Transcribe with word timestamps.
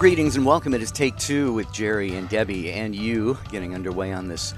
Greetings 0.00 0.36
and 0.36 0.46
welcome. 0.46 0.72
It 0.72 0.80
is 0.80 0.90
Take 0.90 1.14
Two 1.18 1.52
with 1.52 1.70
Jerry 1.74 2.14
and 2.14 2.26
Debbie 2.30 2.72
and 2.72 2.96
you 2.96 3.36
getting 3.50 3.74
underway 3.74 4.14
on 4.14 4.28
this 4.28 4.54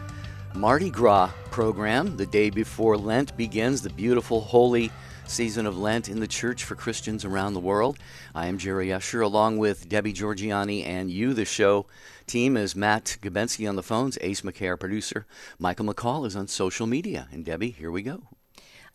Mardi 0.54 0.88
Gras 0.88 1.32
program. 1.50 2.16
The 2.16 2.26
day 2.26 2.48
before 2.48 2.96
Lent 2.96 3.36
begins, 3.36 3.82
the 3.82 3.90
beautiful, 3.90 4.40
holy 4.40 4.92
season 5.26 5.66
of 5.66 5.76
Lent 5.76 6.08
in 6.08 6.20
the 6.20 6.28
church 6.28 6.62
for 6.62 6.76
Christians 6.76 7.24
around 7.24 7.54
the 7.54 7.60
world. 7.60 7.98
I 8.36 8.46
am 8.46 8.56
Jerry 8.56 8.92
Usher, 8.92 9.20
along 9.20 9.58
with 9.58 9.88
Debbie 9.88 10.12
Georgianni 10.12 10.86
and 10.86 11.10
you. 11.10 11.34
The 11.34 11.44
show 11.44 11.86
team 12.28 12.56
is 12.56 12.76
Matt 12.76 13.16
Gabensky 13.20 13.68
on 13.68 13.74
the 13.74 13.82
phones, 13.82 14.18
Ace 14.20 14.44
our 14.44 14.76
producer. 14.76 15.26
Michael 15.58 15.86
McCall 15.86 16.24
is 16.24 16.36
on 16.36 16.46
social 16.46 16.86
media. 16.86 17.26
And 17.32 17.44
Debbie, 17.44 17.70
here 17.70 17.90
we 17.90 18.02
go. 18.02 18.22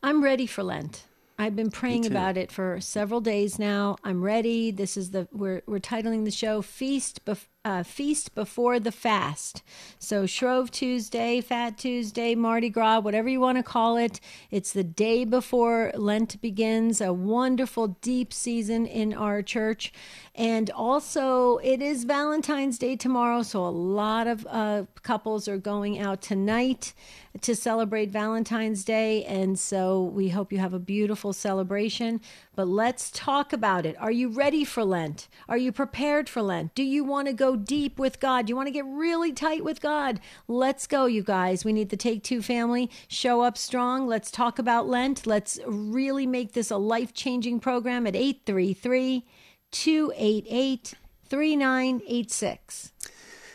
I'm 0.02 0.24
ready 0.24 0.46
for 0.46 0.62
Lent. 0.62 1.07
I've 1.38 1.54
been 1.54 1.70
praying 1.70 2.04
about 2.06 2.36
it 2.36 2.50
for 2.50 2.80
several 2.80 3.20
days 3.20 3.58
now. 3.58 3.96
I'm 4.02 4.22
ready. 4.22 4.72
This 4.72 4.96
is 4.96 5.12
the 5.12 5.28
we're 5.32 5.62
we're 5.66 5.78
titling 5.78 6.24
the 6.24 6.32
show 6.32 6.62
"Feast 6.62 7.24
Bef- 7.24 7.46
uh, 7.64 7.82
Feast 7.82 8.34
Before 8.34 8.78
the 8.80 8.92
Fast." 8.92 9.62
So 9.98 10.26
Shrove 10.26 10.70
Tuesday, 10.70 11.40
Fat 11.40 11.78
Tuesday, 11.78 12.34
Mardi 12.34 12.68
Gras, 12.68 13.00
whatever 13.00 13.28
you 13.28 13.40
want 13.40 13.58
to 13.58 13.62
call 13.62 13.96
it. 13.96 14.20
It's 14.50 14.72
the 14.72 14.84
day 14.84 15.24
before 15.24 15.92
Lent 15.94 16.40
begins. 16.40 17.00
A 17.00 17.12
wonderful 17.12 17.88
deep 18.00 18.32
season 18.32 18.86
in 18.86 19.12
our 19.12 19.42
church, 19.42 19.92
and 20.34 20.70
also 20.70 21.58
it 21.58 21.82
is 21.82 22.04
Valentine's 22.04 22.78
Day 22.78 22.96
tomorrow. 22.96 23.42
So 23.42 23.64
a 23.64 23.68
lot 23.68 24.26
of 24.26 24.46
uh, 24.48 24.84
couples 25.02 25.48
are 25.48 25.58
going 25.58 25.98
out 25.98 26.22
tonight 26.22 26.94
to 27.40 27.54
celebrate 27.54 28.10
Valentine's 28.10 28.84
Day, 28.84 29.24
and 29.24 29.58
so 29.58 30.02
we 30.02 30.30
hope 30.30 30.52
you 30.52 30.58
have 30.58 30.74
a 30.74 30.78
beautiful 30.78 31.32
celebration. 31.32 32.20
But 32.56 32.66
let's 32.66 33.10
talk 33.12 33.52
about 33.52 33.86
it. 33.86 33.96
Are 34.00 34.10
you 34.10 34.28
ready 34.28 34.64
for 34.64 34.84
Lent? 34.84 35.28
Are 35.48 35.56
you 35.58 35.70
prepared 35.70 36.28
for 36.28 36.42
Lent? 36.42 36.74
Do 36.74 36.82
you 36.82 37.04
want 37.04 37.28
to 37.28 37.32
go 37.32 37.47
deep 37.56 37.98
with 37.98 38.20
God? 38.20 38.48
You 38.48 38.56
want 38.56 38.66
to 38.68 38.72
get 38.72 38.84
really 38.86 39.32
tight 39.32 39.64
with 39.64 39.80
God? 39.80 40.20
Let's 40.46 40.86
go, 40.86 41.06
you 41.06 41.22
guys. 41.22 41.64
We 41.64 41.72
need 41.72 41.90
the 41.90 41.96
Take 41.96 42.22
Two 42.22 42.42
family. 42.42 42.90
Show 43.08 43.42
up 43.42 43.58
strong. 43.58 44.06
Let's 44.06 44.30
talk 44.30 44.58
about 44.58 44.88
Lent. 44.88 45.26
Let's 45.26 45.58
really 45.66 46.26
make 46.26 46.52
this 46.52 46.70
a 46.70 46.76
life 46.76 47.12
changing 47.12 47.60
program 47.60 48.06
at 48.06 48.16
833 48.16 49.24
288 49.70 50.94
3986. 51.28 52.92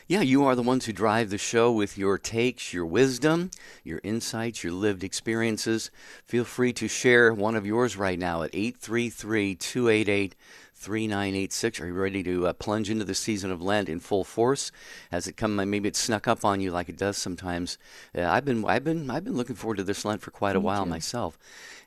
Yeah, 0.06 0.22
you 0.22 0.44
are 0.46 0.54
the 0.54 0.62
ones 0.62 0.86
who 0.86 0.92
drive 0.92 1.30
the 1.30 1.38
show 1.38 1.72
with 1.72 1.98
your 1.98 2.18
takes, 2.18 2.74
your 2.74 2.86
wisdom, 2.86 3.52
your 3.86 4.02
insights, 4.04 4.64
your 4.64 4.74
lived 4.74 5.04
experiences. 5.04 5.92
Feel 6.26 6.44
free 6.44 6.74
to 6.74 6.90
share 6.90 7.34
one 7.34 7.56
of 7.56 7.66
yours 7.66 7.96
right 7.96 8.20
now 8.20 8.44
at 8.44 8.50
833 8.54 9.56
288 9.56 10.36
3986. 10.84 11.80
Are 11.82 11.88
you 11.88 11.94
ready 11.94 12.22
to 12.24 12.48
uh, 12.48 12.54
plunge 12.54 12.90
into 12.90 13.06
the 13.06 13.16
season 13.16 13.52
of 13.52 13.62
Lent 13.62 13.90
in 13.90 14.00
full 14.00 14.24
force? 14.24 14.72
Has 15.12 15.28
it 15.28 15.38
come? 15.38 15.56
Maybe 15.56 15.88
it 15.88 15.96
snuck 15.96 16.28
up 16.28 16.44
on 16.46 16.60
you 16.62 16.72
like 16.72 16.90
it 16.90 16.98
does 16.98 17.18
sometimes. 17.18 17.78
Uh, 18.16 18.24
I've 18.24 18.46
been, 18.46 18.64
I've 18.66 18.84
been, 18.84 19.10
I've 19.10 19.24
been 19.24 19.38
looking 19.38 19.56
forward 19.56 19.78
to 19.78 19.84
this 19.84 20.04
Lent 20.06 20.22
for 20.22 20.32
quite 20.32 20.56
a 20.56 20.60
Me 20.60 20.66
while 20.66 20.84
too. 20.84 20.90
myself. 20.90 21.38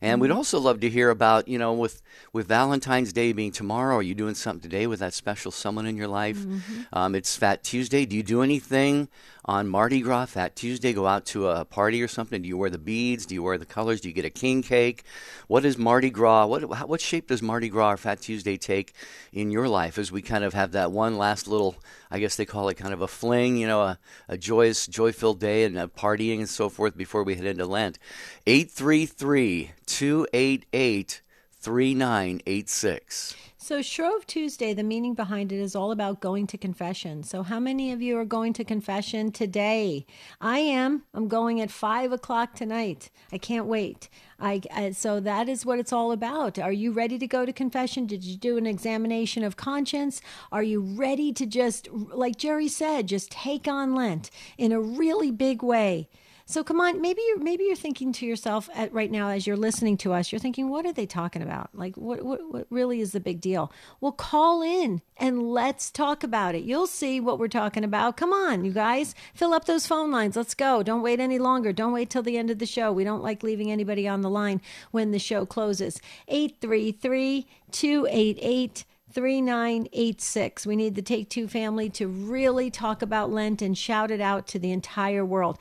And 0.02 0.20
Mm-hmm. 0.20 0.22
we'd 0.22 0.30
also 0.30 0.58
love 0.60 0.80
to 0.80 0.90
hear 0.90 1.08
about, 1.10 1.48
you 1.48 1.58
know, 1.58 1.72
with 1.72 2.02
with 2.32 2.46
Valentine's 2.48 3.12
Day 3.14 3.32
being 3.32 3.50
tomorrow, 3.52 3.96
are 3.96 4.02
you 4.02 4.14
doing 4.14 4.34
something 4.34 4.60
today 4.60 4.86
with 4.86 4.98
that 5.00 5.14
special 5.14 5.50
someone 5.50 5.86
in 5.86 5.96
your 5.96 6.08
life? 6.08 6.38
Mm-hmm. 6.38 6.82
Um, 6.92 7.14
it's 7.14 7.34
Fat 7.36 7.62
Tuesday. 7.64 8.04
Do 8.04 8.14
you 8.16 8.22
do 8.22 8.42
anything 8.42 9.08
on 9.46 9.68
Mardi 9.68 10.00
Gras, 10.00 10.26
Fat 10.26 10.56
Tuesday? 10.56 10.92
Go 10.92 11.06
out 11.06 11.24
to 11.26 11.48
a 11.48 11.64
party 11.64 12.02
or 12.02 12.08
something? 12.08 12.42
Do 12.42 12.48
you 12.48 12.58
wear 12.58 12.68
the 12.68 12.78
beads? 12.78 13.26
Do 13.26 13.34
you 13.34 13.42
wear 13.42 13.56
the 13.56 13.64
colors? 13.64 14.00
Do 14.00 14.08
you 14.08 14.14
get 14.14 14.24
a 14.24 14.30
king 14.30 14.62
cake? 14.62 15.04
What 15.46 15.64
is 15.64 15.78
Mardi 15.78 16.10
Gras? 16.10 16.46
What 16.46 16.88
what 16.88 17.00
shape 17.00 17.28
does 17.28 17.42
Mardi 17.42 17.68
Gras 17.68 17.92
or 17.92 17.96
Fat 17.96 18.20
Tuesday 18.20 18.56
take 18.56 18.92
in 19.32 19.50
your 19.50 19.68
life 19.68 19.98
as 19.98 20.10
we 20.10 20.22
kind 20.22 20.44
of 20.44 20.54
have 20.54 20.72
that 20.72 20.92
one 20.92 21.16
last 21.16 21.48
little, 21.48 21.76
I 22.10 22.18
guess 22.18 22.36
they 22.36 22.44
call 22.44 22.68
it 22.68 22.74
kind 22.74 22.92
of 22.92 23.00
a 23.00 23.08
fling, 23.08 23.56
you 23.56 23.66
know, 23.66 23.82
a, 23.82 23.98
a 24.28 24.36
joyous, 24.36 24.86
joy 24.86 25.12
filled 25.12 25.40
day 25.40 25.64
and 25.64 25.76
partying 25.94 26.38
and 26.38 26.48
so 26.48 26.68
forth 26.68 26.96
before 26.96 27.22
we 27.22 27.36
head 27.36 27.46
into 27.46 27.66
Lent? 27.66 27.98
833 28.46 29.70
288 29.86 31.22
3986. 31.60 33.34
So, 33.66 33.82
Shrove 33.82 34.24
Tuesday, 34.28 34.74
the 34.74 34.84
meaning 34.84 35.14
behind 35.14 35.50
it 35.50 35.58
is 35.58 35.74
all 35.74 35.90
about 35.90 36.20
going 36.20 36.46
to 36.46 36.56
confession. 36.56 37.24
So, 37.24 37.42
how 37.42 37.58
many 37.58 37.90
of 37.90 38.00
you 38.00 38.16
are 38.16 38.24
going 38.24 38.52
to 38.52 38.64
confession 38.64 39.32
today? 39.32 40.06
I 40.40 40.60
am. 40.60 41.02
I'm 41.12 41.26
going 41.26 41.60
at 41.60 41.72
five 41.72 42.12
o'clock 42.12 42.54
tonight. 42.54 43.10
I 43.32 43.38
can't 43.38 43.66
wait. 43.66 44.08
I, 44.38 44.60
I 44.72 44.92
so 44.92 45.18
that 45.18 45.48
is 45.48 45.66
what 45.66 45.80
it's 45.80 45.92
all 45.92 46.12
about. 46.12 46.60
Are 46.60 46.70
you 46.70 46.92
ready 46.92 47.18
to 47.18 47.26
go 47.26 47.44
to 47.44 47.52
confession? 47.52 48.06
Did 48.06 48.22
you 48.22 48.36
do 48.36 48.56
an 48.56 48.68
examination 48.68 49.42
of 49.42 49.56
conscience? 49.56 50.20
Are 50.52 50.62
you 50.62 50.80
ready 50.80 51.32
to 51.32 51.44
just, 51.44 51.90
like 51.90 52.36
Jerry 52.36 52.68
said, 52.68 53.08
just 53.08 53.32
take 53.32 53.66
on 53.66 53.96
Lent 53.96 54.30
in 54.56 54.70
a 54.70 54.80
really 54.80 55.32
big 55.32 55.64
way? 55.64 56.08
So 56.48 56.62
come 56.62 56.80
on, 56.80 57.00
maybe 57.00 57.20
you're 57.26 57.40
maybe 57.40 57.64
you're 57.64 57.74
thinking 57.74 58.12
to 58.12 58.26
yourself 58.26 58.70
at, 58.72 58.92
right 58.92 59.10
now 59.10 59.30
as 59.30 59.48
you're 59.48 59.56
listening 59.56 59.96
to 59.98 60.12
us, 60.12 60.30
you're 60.30 60.38
thinking, 60.38 60.68
what 60.68 60.86
are 60.86 60.92
they 60.92 61.04
talking 61.04 61.42
about? 61.42 61.70
Like, 61.74 61.96
what, 61.96 62.22
what 62.22 62.40
what 62.52 62.66
really 62.70 63.00
is 63.00 63.10
the 63.10 63.18
big 63.18 63.40
deal? 63.40 63.72
Well, 64.00 64.12
call 64.12 64.62
in 64.62 65.02
and 65.16 65.42
let's 65.42 65.90
talk 65.90 66.22
about 66.22 66.54
it. 66.54 66.62
You'll 66.62 66.86
see 66.86 67.18
what 67.18 67.40
we're 67.40 67.48
talking 67.48 67.82
about. 67.82 68.16
Come 68.16 68.32
on, 68.32 68.64
you 68.64 68.70
guys, 68.70 69.12
fill 69.34 69.54
up 69.54 69.64
those 69.64 69.88
phone 69.88 70.12
lines. 70.12 70.36
Let's 70.36 70.54
go. 70.54 70.84
Don't 70.84 71.02
wait 71.02 71.18
any 71.18 71.40
longer. 71.40 71.72
Don't 71.72 71.92
wait 71.92 72.10
till 72.10 72.22
the 72.22 72.38
end 72.38 72.50
of 72.50 72.60
the 72.60 72.66
show. 72.66 72.92
We 72.92 73.02
don't 73.02 73.24
like 73.24 73.42
leaving 73.42 73.72
anybody 73.72 74.06
on 74.06 74.20
the 74.20 74.30
line 74.30 74.60
when 74.92 75.10
the 75.10 75.18
show 75.18 75.46
closes. 75.46 76.00
833 76.28 77.48
288 77.72 78.84
3986. 79.16 80.66
We 80.66 80.76
need 80.76 80.94
the 80.94 81.00
Take 81.00 81.30
Two 81.30 81.48
family 81.48 81.88
to 81.90 82.06
really 82.06 82.70
talk 82.70 83.00
about 83.00 83.30
Lent 83.30 83.62
and 83.62 83.76
shout 83.76 84.10
it 84.10 84.20
out 84.20 84.46
to 84.48 84.58
the 84.58 84.72
entire 84.72 85.24
world. 85.24 85.58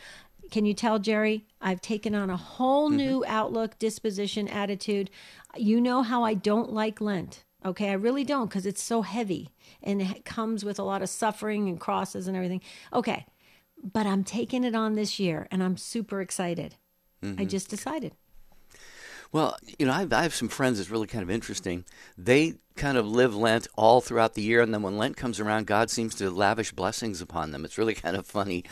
Can 0.51 0.65
you 0.65 0.73
tell, 0.73 0.99
Jerry? 0.99 1.45
I've 1.61 1.81
taken 1.81 2.15
on 2.15 2.29
a 2.29 2.37
whole 2.37 2.87
mm-hmm. 2.87 2.97
new 2.97 3.25
outlook, 3.27 3.77
disposition, 3.79 4.47
attitude. 4.47 5.09
You 5.55 5.81
know 5.81 6.01
how 6.01 6.23
I 6.23 6.33
don't 6.33 6.71
like 6.71 7.01
Lent. 7.01 7.43
Okay, 7.65 7.89
I 7.89 7.93
really 7.93 8.23
don't 8.23 8.47
because 8.47 8.65
it's 8.67 8.83
so 8.83 9.01
heavy 9.01 9.49
and 9.81 10.01
it 10.01 10.23
comes 10.23 10.63
with 10.63 10.77
a 10.77 10.83
lot 10.83 11.01
of 11.01 11.09
suffering 11.09 11.67
and 11.67 11.79
crosses 11.79 12.27
and 12.27 12.37
everything. 12.37 12.61
Okay, 12.93 13.25
but 13.83 14.05
I'm 14.05 14.23
taking 14.23 14.63
it 14.63 14.75
on 14.75 14.93
this 14.93 15.19
year 15.19 15.47
and 15.49 15.63
I'm 15.63 15.77
super 15.77 16.21
excited. 16.21 16.75
I 17.23 17.25
mm-hmm. 17.25 17.47
just 17.47 17.69
decided. 17.69 18.13
Well, 19.31 19.57
you 19.79 19.87
know, 19.87 19.93
I, 19.93 20.07
I 20.11 20.21
have 20.21 20.35
some 20.35 20.47
friends 20.47 20.77
that's 20.77 20.91
really 20.91 21.07
kind 21.07 21.23
of 21.23 21.31
interesting. 21.31 21.85
They 22.17 22.55
kind 22.75 22.97
of 22.97 23.07
live 23.07 23.35
Lent 23.35 23.67
all 23.75 24.01
throughout 24.01 24.33
the 24.33 24.41
year, 24.41 24.61
and 24.61 24.73
then 24.73 24.81
when 24.81 24.97
Lent 24.97 25.15
comes 25.15 25.39
around, 25.39 25.67
God 25.67 25.89
seems 25.89 26.13
to 26.15 26.29
lavish 26.29 26.71
blessings 26.71 27.21
upon 27.21 27.51
them. 27.51 27.63
It's 27.63 27.77
really 27.77 27.93
kind 27.95 28.15
of 28.15 28.25
funny. 28.25 28.63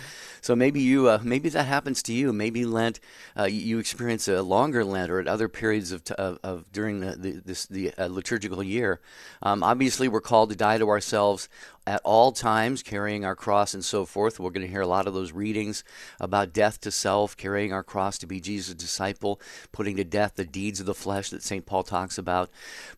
So 0.41 0.56
maybe 0.56 0.81
you, 0.81 1.08
uh, 1.08 1.19
maybe 1.24 1.50
that 1.50 1.64
happens 1.64 2.03
to 2.03 2.13
you. 2.13 2.34
Maybe 2.34 2.66
Lent, 2.66 3.00
uh, 3.38 3.46
you, 3.46 3.80
experience 3.80 4.28
a 4.28 4.42
longer 4.42 4.84
Lent 4.84 5.09
or 5.12 5.19
at 5.19 5.28
other 5.28 5.47
periods 5.47 5.92
of, 5.92 6.03
t- 6.03 6.13
of, 6.16 6.40
of 6.44 6.72
during 6.72 7.00
the 7.00 7.16
the, 7.16 7.31
this, 7.46 7.66
the 7.66 7.94
uh, 7.97 8.08
liturgical 8.08 8.63
year. 8.63 9.00
Um, 9.42 9.63
obviously, 9.63 10.08
we're 10.08 10.22
called 10.22 10.50
to 10.50 10.56
die 10.56 10.78
to 10.78 10.90
ourselves 10.90 11.47
at 11.86 12.02
all 12.03 12.31
times, 12.31 12.81
carrying 12.81 13.25
our 13.25 13.36
cross 13.36 13.74
and 13.74 13.84
so 13.84 14.06
forth. 14.06 14.40
We're 14.40 14.52
going 14.52 14.66
to 14.66 14.72
hear 14.72 14.81
a 14.81 14.88
lot 14.88 15.06
of 15.06 15.13
those 15.13 15.34
readings 15.34 15.84
about 16.19 16.53
death 16.53 16.80
to 16.81 16.92
self, 16.92 17.36
carrying 17.36 17.74
our 17.74 17.84
cross 17.84 18.18
to 18.19 18.28
be 18.28 18.40
Jesus' 18.40 18.74
disciple, 18.74 19.42
putting 19.72 19.97
to 19.97 20.03
death 20.03 20.36
the 20.36 20.46
deeds 20.46 20.80
of 20.80 20.86
the 20.86 20.94
flesh 20.94 21.30
that 21.31 21.44
St. 21.44 21.66
Paul 21.66 21.84
talks 21.84 22.18
about. 22.18 22.50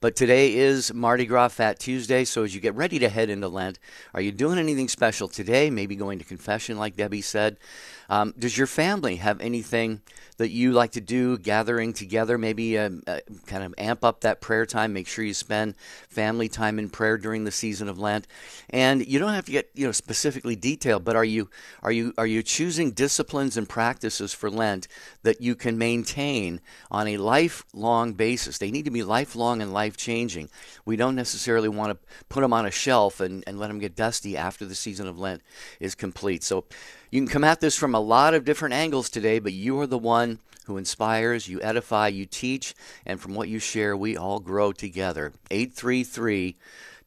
But 0.02 0.16
today 0.16 0.56
is 0.56 0.94
Mardi 0.96 1.26
Gras 1.26 1.50
Fat 1.50 1.78
Tuesday, 1.78 2.24
so 2.24 2.44
as 2.44 2.56
you 2.56 2.62
get 2.62 2.74
ready 2.74 2.98
to 3.00 3.10
head 3.10 3.30
into 3.30 3.48
Lent, 3.48 3.80
are 4.14 4.22
you 4.22 4.32
doing 4.32 4.58
anything 4.58 4.88
special 4.88 5.28
today? 5.28 5.70
Maybe 5.70 5.96
going 5.96 6.20
to 6.20 6.26
confession, 6.26 6.78
like 6.78 6.96
Debbie 6.96 7.22
said. 7.22 7.58
Um, 8.10 8.34
does 8.40 8.58
your 8.58 8.68
family 8.68 9.18
have 9.18 9.42
anything 9.42 10.02
that 10.38 10.50
you 10.50 10.72
like 10.72 10.92
to 10.94 11.02
do, 11.02 11.38
gathering 11.38 11.94
together? 11.94 12.38
Maybe 12.38 12.78
um, 12.78 13.04
uh, 13.08 13.20
kind 13.46 13.64
of 13.64 13.74
amp 13.78 14.04
up 14.04 14.22
that 14.22 14.42
prayer 14.42 14.66
time. 14.66 14.94
Make 14.94 15.08
sure 15.08 15.24
you 15.24 15.34
spend 15.34 15.76
family 16.10 16.48
time 16.48 16.80
in 16.80 16.90
prayer 16.90 17.18
during 17.18 17.44
the 17.44 17.52
season 17.52 17.90
of 17.90 18.00
Lent. 18.00 18.28
And 18.70 19.06
you 19.06 19.20
don't 19.20 19.34
have 19.34 19.46
to 19.46 19.52
get 19.52 19.70
you 19.74 19.86
know 19.86 19.92
specifically 19.92 20.56
detailed, 20.56 21.04
but 21.04 21.16
are 21.16 21.26
you 21.26 21.50
are 21.82 21.92
you 21.92 22.14
are 22.18 22.28
you 22.28 22.44
choosing 22.44 22.92
disciplines 22.92 23.58
and 23.58 23.68
practices 23.68 24.34
for 24.34 24.50
Lent 24.50 24.88
that 25.24 25.42
you 25.42 25.56
can 25.56 25.78
maintain 25.78 26.62
on 26.92 27.08
a 27.08 27.18
lifelong 27.18 28.14
basis? 28.14 28.58
They 28.58 28.72
need 28.72 28.86
to 28.86 28.92
be 28.92 29.04
lifelong 29.04 29.62
and 29.62 29.74
life 29.74 29.98
changing. 29.98 30.50
We 30.86 30.96
don't 30.96 31.16
necessarily 31.16 31.70
want 31.70 31.92
to 31.92 32.08
put 32.30 32.42
them 32.42 32.54
on 32.54 32.66
a 32.66 32.72
shelf 32.72 33.20
and, 33.20 33.44
and 33.48 33.60
let 33.60 33.68
them 33.68 33.80
get 33.80 33.96
dusty 33.96 34.38
after 34.38 34.66
the 34.66 34.76
season 34.76 35.08
of 35.08 35.18
Lent 35.18 35.42
is 35.80 35.96
complete. 35.96 36.44
So 36.44 36.66
you 37.12 37.22
can 37.22 37.28
come 37.28 37.44
at 37.44 37.60
this 37.62 37.78
from 37.78 37.96
a 37.96 38.00
lot 38.00 38.34
of 38.34 38.46
different 38.46 38.74
angles 38.74 39.10
today, 39.10 39.40
but 39.40 39.54
you 39.54 39.80
are 39.80 39.88
the 39.88 39.98
one 39.98 40.40
who 40.66 40.78
inspires, 40.78 41.48
you 41.48 41.62
edify, 41.62 42.08
you 42.08 42.26
teach, 42.26 42.74
and 43.06 43.20
from 43.20 43.36
what 43.36 43.48
you 43.48 43.60
share, 43.60 43.96
we 43.96 44.18
all 44.18 44.40
grow 44.40 44.72
together. 44.72 45.32
833 45.52 46.56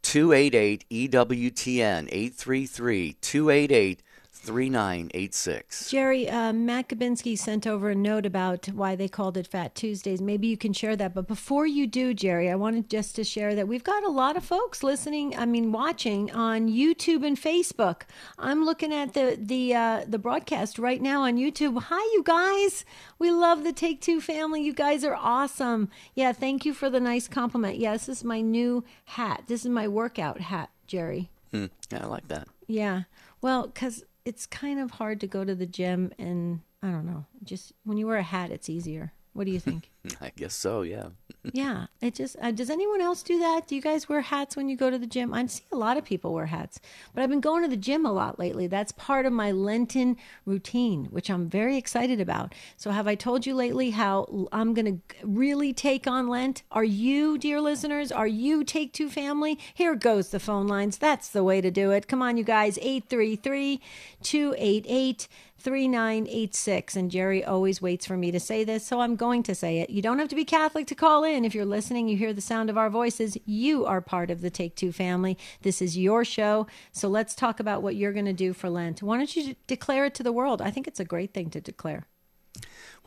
288 0.03 0.85
EWTN, 0.91 2.09
833 2.11 3.17
288 3.21 4.03
3986. 4.39 5.91
Jerry, 5.91 6.29
uh, 6.29 6.53
Matt 6.53 6.89
Gabinski 6.89 7.37
sent 7.37 7.67
over 7.67 7.91
a 7.91 7.95
note 7.95 8.25
about 8.25 8.67
why 8.67 8.97
they 8.97 9.09
called 9.09 9.37
it 9.37 9.47
Fat 9.47 9.75
Tuesdays. 9.75 10.21
Maybe 10.21 10.47
you 10.49 10.57
can 10.57 10.73
share 10.73 10.97
that. 10.97 11.15
But 11.15 11.27
before 11.27 11.67
you 11.67 11.87
do, 11.87 12.15
Jerry, 12.15 12.51
I 12.51 12.55
wanted 12.55 12.89
just 12.89 13.17
to 13.17 13.25
share 13.25 13.55
that 13.55 13.69
we've 13.69 13.85
got 13.85 14.05
a 14.05 14.09
lot 14.09 14.37
of 14.37 14.45
folks 14.45 14.83
listening, 14.83 15.37
I 15.37 15.45
mean, 15.47 15.73
watching 15.73 16.31
on 16.31 16.69
YouTube 16.69 17.27
and 17.27 17.37
Facebook. 17.37 18.03
I'm 18.39 18.65
looking 18.65 18.93
at 18.93 19.15
the, 19.15 19.37
the, 19.41 19.75
uh, 19.75 20.05
the 20.07 20.19
broadcast 20.19 20.79
right 20.79 21.03
now 21.03 21.23
on 21.23 21.37
YouTube. 21.37 21.83
Hi, 21.85 22.03
you 22.15 22.23
guys. 22.25 22.85
We 23.19 23.31
love 23.31 23.65
the 23.65 23.73
Take 23.73 24.01
Two 24.01 24.21
family. 24.21 24.63
You 24.63 24.73
guys 24.73 25.05
are 25.05 25.17
awesome. 25.17 25.91
Yeah, 26.15 26.33
thank 26.33 26.65
you 26.65 26.73
for 26.73 26.89
the 26.89 27.01
nice 27.01 27.29
compliment. 27.29 27.79
Yeah, 27.79 27.93
this 27.93 28.09
is 28.09 28.25
my 28.25 28.41
new 28.41 28.85
hat. 29.05 29.45
This 29.47 29.65
is 29.65 29.71
my 29.71 29.89
workout 29.89 30.41
hat, 30.41 30.71
Jerry. 30.87 31.31
Hmm, 31.51 31.67
yeah, 31.91 32.05
I 32.05 32.07
like 32.07 32.29
that. 32.29 32.49
Yeah. 32.67 33.03
Well, 33.41 33.67
because 33.69 34.05
it's 34.29 34.45
kind 34.47 34.79
of 34.79 34.91
hard 34.91 35.21
to 35.21 35.27
go 35.27 35.43
to 35.43 35.55
the 35.55 35.65
gym 35.67 36.13
and 36.19 36.61
I 36.83 36.91
don't 36.91 37.07
know, 37.07 37.25
just 37.43 37.73
when 37.85 37.97
you 37.97 38.07
wear 38.07 38.19
a 38.19 38.23
hat, 38.23 38.51
it's 38.51 38.69
easier. 38.69 39.13
What 39.33 39.47
do 39.47 39.51
you 39.51 39.59
think? 39.59 39.91
I 40.21 40.31
guess 40.37 40.55
so, 40.55 40.83
yeah. 40.83 41.09
Yeah, 41.45 41.87
it 42.01 42.15
just 42.15 42.37
uh, 42.43 42.51
does 42.51 42.69
anyone 42.69 43.01
else 43.01 43.23
do 43.23 43.39
that? 43.39 43.67
Do 43.67 43.75
you 43.75 43.81
guys 43.81 44.09
wear 44.09 44.21
hats 44.21 44.57
when 44.57 44.69
you 44.69 44.77
go 44.77 44.91
to 44.91 44.99
the 44.99 45.07
gym? 45.07 45.33
I 45.33 45.47
see 45.47 45.63
a 45.73 45.77
lot 45.77 45.97
of 45.97 46.05
people 46.05 46.35
wear 46.35 46.47
hats, 46.47 46.81
but 47.15 47.23
I've 47.23 47.31
been 47.31 47.41
going 47.41 47.63
to 47.63 47.69
the 47.69 47.77
gym 47.77 48.05
a 48.05 48.13
lot 48.13 48.39
lately. 48.39 48.67
That's 48.67 48.93
part 48.93 49.25
of 49.25 49.33
my 49.33 49.53
Lenten 49.53 50.17
routine, 50.45 51.07
which 51.07 51.31
I'm 51.31 51.49
very 51.49 51.77
excited 51.77 52.21
about. 52.21 52.55
So, 52.77 52.91
have 52.91 53.07
I 53.07 53.15
told 53.15 53.47
you 53.47 53.55
lately 53.55 53.91
how 53.91 54.49
I'm 54.53 54.75
going 54.75 55.01
to 55.01 55.27
really 55.27 55.73
take 55.73 56.07
on 56.07 56.29
Lent? 56.29 56.63
Are 56.73 56.85
you, 56.85 57.39
dear 57.39 57.61
listeners, 57.61 58.11
are 58.11 58.27
you 58.27 58.65
Take 58.65 58.93
Two 58.93 59.09
family? 59.09 59.59
Here 59.75 59.95
goes 59.95 60.31
the 60.31 60.41
phone 60.41 60.67
lines. 60.67 60.99
That's 60.99 61.29
the 61.29 61.45
way 61.45 61.61
to 61.61 61.71
do 61.71 61.93
it. 61.93 62.09
Come 62.09 62.21
on, 62.21 62.37
you 62.37 62.45
guys, 62.45 62.79
833 62.79 63.81
288 64.23 65.29
3986. 65.59 66.97
And 66.97 67.11
Jerry 67.11 67.45
always 67.45 67.83
waits 67.83 68.07
for 68.07 68.17
me 68.17 68.31
to 68.31 68.41
say 68.41 68.65
this, 68.65 68.87
so 68.87 69.01
I'm 69.01 69.17
going 69.17 69.43
to 69.45 69.55
say 69.55 69.81
it. 69.81 69.91
You 69.91 70.03
don't 70.03 70.19
have 70.19 70.29
to 70.29 70.37
be 70.37 70.45
Catholic 70.45 70.87
to 70.89 70.95
call 70.95 71.25
in. 71.25 71.45
If 71.45 71.55
you're 71.55 71.65
listening, 71.65 72.09
you 72.09 72.17
hear 72.17 72.33
the 72.33 72.41
sound 72.41 72.71
of 72.71 72.79
our 72.79 72.91
voices, 72.91 73.37
you 73.45 73.85
are 73.87 74.01
part 74.01 74.31
of 74.31 74.41
the 74.41 74.51
Take 74.51 74.77
Two 74.77 74.93
family. 74.93 75.37
This 75.63 75.83
is 75.83 75.99
your 75.99 76.25
show. 76.25 76.67
So 76.93 77.09
let's 77.09 77.35
talk 77.35 77.61
about 77.61 77.83
what 77.83 77.97
you're 77.97 78.13
going 78.13 78.25
to 78.27 78.33
do 78.33 78.53
for 78.53 78.71
Lent. 78.71 79.03
Why 79.03 79.17
don't 79.17 79.37
you 79.37 79.57
declare 79.67 80.05
it 80.05 80.15
to 80.15 80.23
the 80.23 80.33
world? 80.33 80.63
I 80.63 80.71
think 80.71 80.87
it's 80.87 81.01
a 81.01 81.05
great 81.05 81.35
thing 81.35 81.51
to 81.51 81.61
declare. 81.61 82.07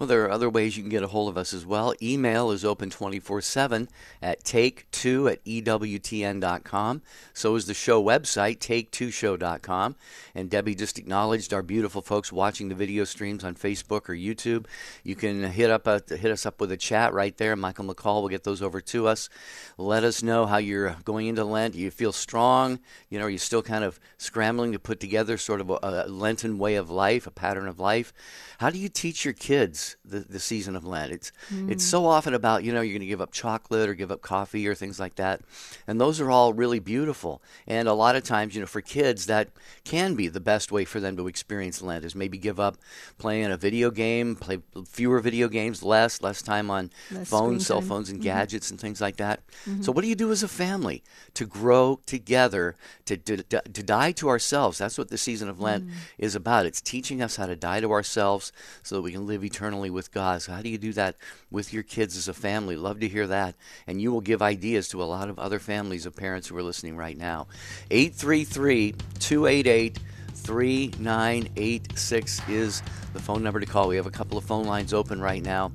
Well, 0.01 0.07
there 0.07 0.23
are 0.23 0.31
other 0.31 0.49
ways 0.49 0.77
you 0.77 0.81
can 0.81 0.89
get 0.89 1.03
a 1.03 1.07
hold 1.07 1.29
of 1.29 1.37
us 1.37 1.53
as 1.53 1.63
well. 1.63 1.93
Email 2.01 2.49
is 2.49 2.65
open 2.65 2.89
24 2.89 3.39
7 3.39 3.87
at 4.19 4.43
take2 4.43 5.31
at 5.31 5.45
EWTN.com. 5.45 7.03
So 7.35 7.55
is 7.55 7.67
the 7.67 7.75
show 7.75 8.03
website, 8.03 8.57
take2show.com. 8.57 9.95
And 10.33 10.49
Debbie 10.49 10.73
just 10.73 10.97
acknowledged 10.97 11.53
our 11.53 11.61
beautiful 11.61 12.01
folks 12.01 12.31
watching 12.31 12.69
the 12.69 12.73
video 12.73 13.03
streams 13.03 13.43
on 13.43 13.53
Facebook 13.53 14.09
or 14.09 14.15
YouTube. 14.15 14.65
You 15.03 15.15
can 15.15 15.43
hit, 15.43 15.69
up 15.69 15.87
uh, 15.87 15.99
a, 16.09 16.17
hit 16.17 16.31
us 16.31 16.47
up 16.47 16.59
with 16.59 16.71
a 16.71 16.77
chat 16.77 17.13
right 17.13 17.37
there. 17.37 17.55
Michael 17.55 17.85
McCall 17.85 18.23
will 18.23 18.29
get 18.29 18.43
those 18.43 18.63
over 18.63 18.81
to 18.81 19.07
us. 19.07 19.29
Let 19.77 20.03
us 20.03 20.23
know 20.23 20.47
how 20.47 20.57
you're 20.57 20.95
going 21.05 21.27
into 21.27 21.43
Lent. 21.43 21.75
Do 21.75 21.79
you 21.79 21.91
feel 21.91 22.11
strong? 22.11 22.79
You 23.11 23.19
know, 23.19 23.25
are 23.25 23.29
you 23.29 23.37
still 23.37 23.61
kind 23.61 23.83
of 23.83 23.99
scrambling 24.17 24.71
to 24.71 24.79
put 24.79 24.99
together 24.99 25.37
sort 25.37 25.61
of 25.61 25.69
a, 25.69 25.77
a 25.83 26.07
Lenten 26.07 26.57
way 26.57 26.73
of 26.73 26.89
life, 26.89 27.27
a 27.27 27.31
pattern 27.31 27.67
of 27.67 27.79
life? 27.79 28.11
How 28.57 28.71
do 28.71 28.79
you 28.79 28.89
teach 28.89 29.25
your 29.25 29.35
kids 29.41 29.97
the, 30.05 30.19
the 30.19 30.39
season 30.39 30.75
of 30.75 30.85
Lent? 30.85 31.11
It's 31.11 31.31
mm. 31.51 31.69
it's 31.69 31.83
so 31.83 32.05
often 32.05 32.35
about 32.35 32.63
you 32.63 32.71
know 32.71 32.81
you're 32.81 32.93
going 32.93 33.01
to 33.01 33.07
give 33.07 33.21
up 33.21 33.31
chocolate 33.31 33.89
or 33.89 33.95
give 33.95 34.11
up 34.11 34.21
coffee 34.21 34.67
or 34.67 34.75
things 34.75 34.99
like 34.99 35.15
that, 35.15 35.41
and 35.87 35.99
those 35.99 36.21
are 36.21 36.29
all 36.29 36.53
really 36.53 36.79
beautiful. 36.79 37.41
And 37.65 37.87
a 37.87 37.93
lot 37.93 38.15
of 38.15 38.23
times, 38.23 38.53
you 38.53 38.61
know, 38.61 38.67
for 38.67 38.81
kids 38.81 39.25
that 39.25 39.49
can 39.83 40.13
be 40.13 40.27
the 40.27 40.39
best 40.39 40.71
way 40.71 40.85
for 40.85 40.99
them 40.99 41.17
to 41.17 41.27
experience 41.27 41.81
Lent 41.81 42.05
is 42.05 42.13
maybe 42.13 42.37
give 42.37 42.59
up 42.59 42.77
playing 43.17 43.51
a 43.51 43.57
video 43.57 43.89
game, 43.89 44.35
play 44.35 44.59
fewer 44.87 45.19
video 45.19 45.47
games, 45.47 45.81
less 45.81 46.21
less 46.21 46.41
time 46.43 46.69
on 46.69 46.91
less 47.11 47.27
phones, 47.27 47.65
cell 47.65 47.81
phones, 47.81 48.09
and 48.09 48.19
mm-hmm. 48.19 48.29
gadgets 48.29 48.69
and 48.69 48.79
things 48.79 49.01
like 49.01 49.17
that. 49.17 49.41
Mm-hmm. 49.65 49.81
So 49.81 49.91
what 49.91 50.03
do 50.03 50.07
you 50.07 50.15
do 50.15 50.31
as 50.31 50.43
a 50.43 50.47
family 50.47 51.03
to 51.33 51.47
grow 51.47 51.99
together, 52.05 52.75
to, 53.05 53.17
to, 53.17 53.43
to 53.43 53.83
die 53.83 54.11
to 54.13 54.29
ourselves? 54.29 54.77
That's 54.77 54.97
what 54.97 55.09
the 55.09 55.17
season 55.17 55.49
of 55.49 55.59
Lent 55.59 55.87
mm. 55.87 55.91
is 56.17 56.35
about. 56.35 56.65
It's 56.65 56.81
teaching 56.81 57.21
us 57.21 57.37
how 57.37 57.47
to 57.47 57.55
die 57.55 57.79
to 57.79 57.91
ourselves 57.91 58.51
so 58.83 58.95
that 58.95 59.01
we 59.01 59.11
can 59.11 59.20
live 59.25 59.43
eternally 59.43 59.89
with 59.89 60.11
God. 60.11 60.41
So, 60.41 60.51
how 60.51 60.61
do 60.61 60.69
you 60.69 60.77
do 60.77 60.93
that 60.93 61.15
with 61.49 61.73
your 61.73 61.83
kids 61.83 62.17
as 62.17 62.27
a 62.27 62.33
family? 62.33 62.75
Love 62.75 62.99
to 62.99 63.07
hear 63.07 63.27
that. 63.27 63.55
And 63.87 64.01
you 64.01 64.11
will 64.11 64.21
give 64.21 64.41
ideas 64.41 64.89
to 64.89 65.01
a 65.01 65.05
lot 65.05 65.29
of 65.29 65.39
other 65.39 65.59
families 65.59 66.05
of 66.05 66.15
parents 66.15 66.47
who 66.47 66.57
are 66.57 66.63
listening 66.63 66.97
right 66.97 67.17
now. 67.17 67.47
833 67.89 68.95
288 69.19 69.99
3986 70.33 72.49
is 72.49 72.81
the 73.13 73.19
phone 73.19 73.43
number 73.43 73.59
to 73.59 73.65
call. 73.65 73.87
We 73.87 73.95
have 73.95 74.07
a 74.07 74.11
couple 74.11 74.37
of 74.37 74.43
phone 74.43 74.65
lines 74.65 74.93
open 74.93 75.21
right 75.21 75.43
now. 75.43 75.71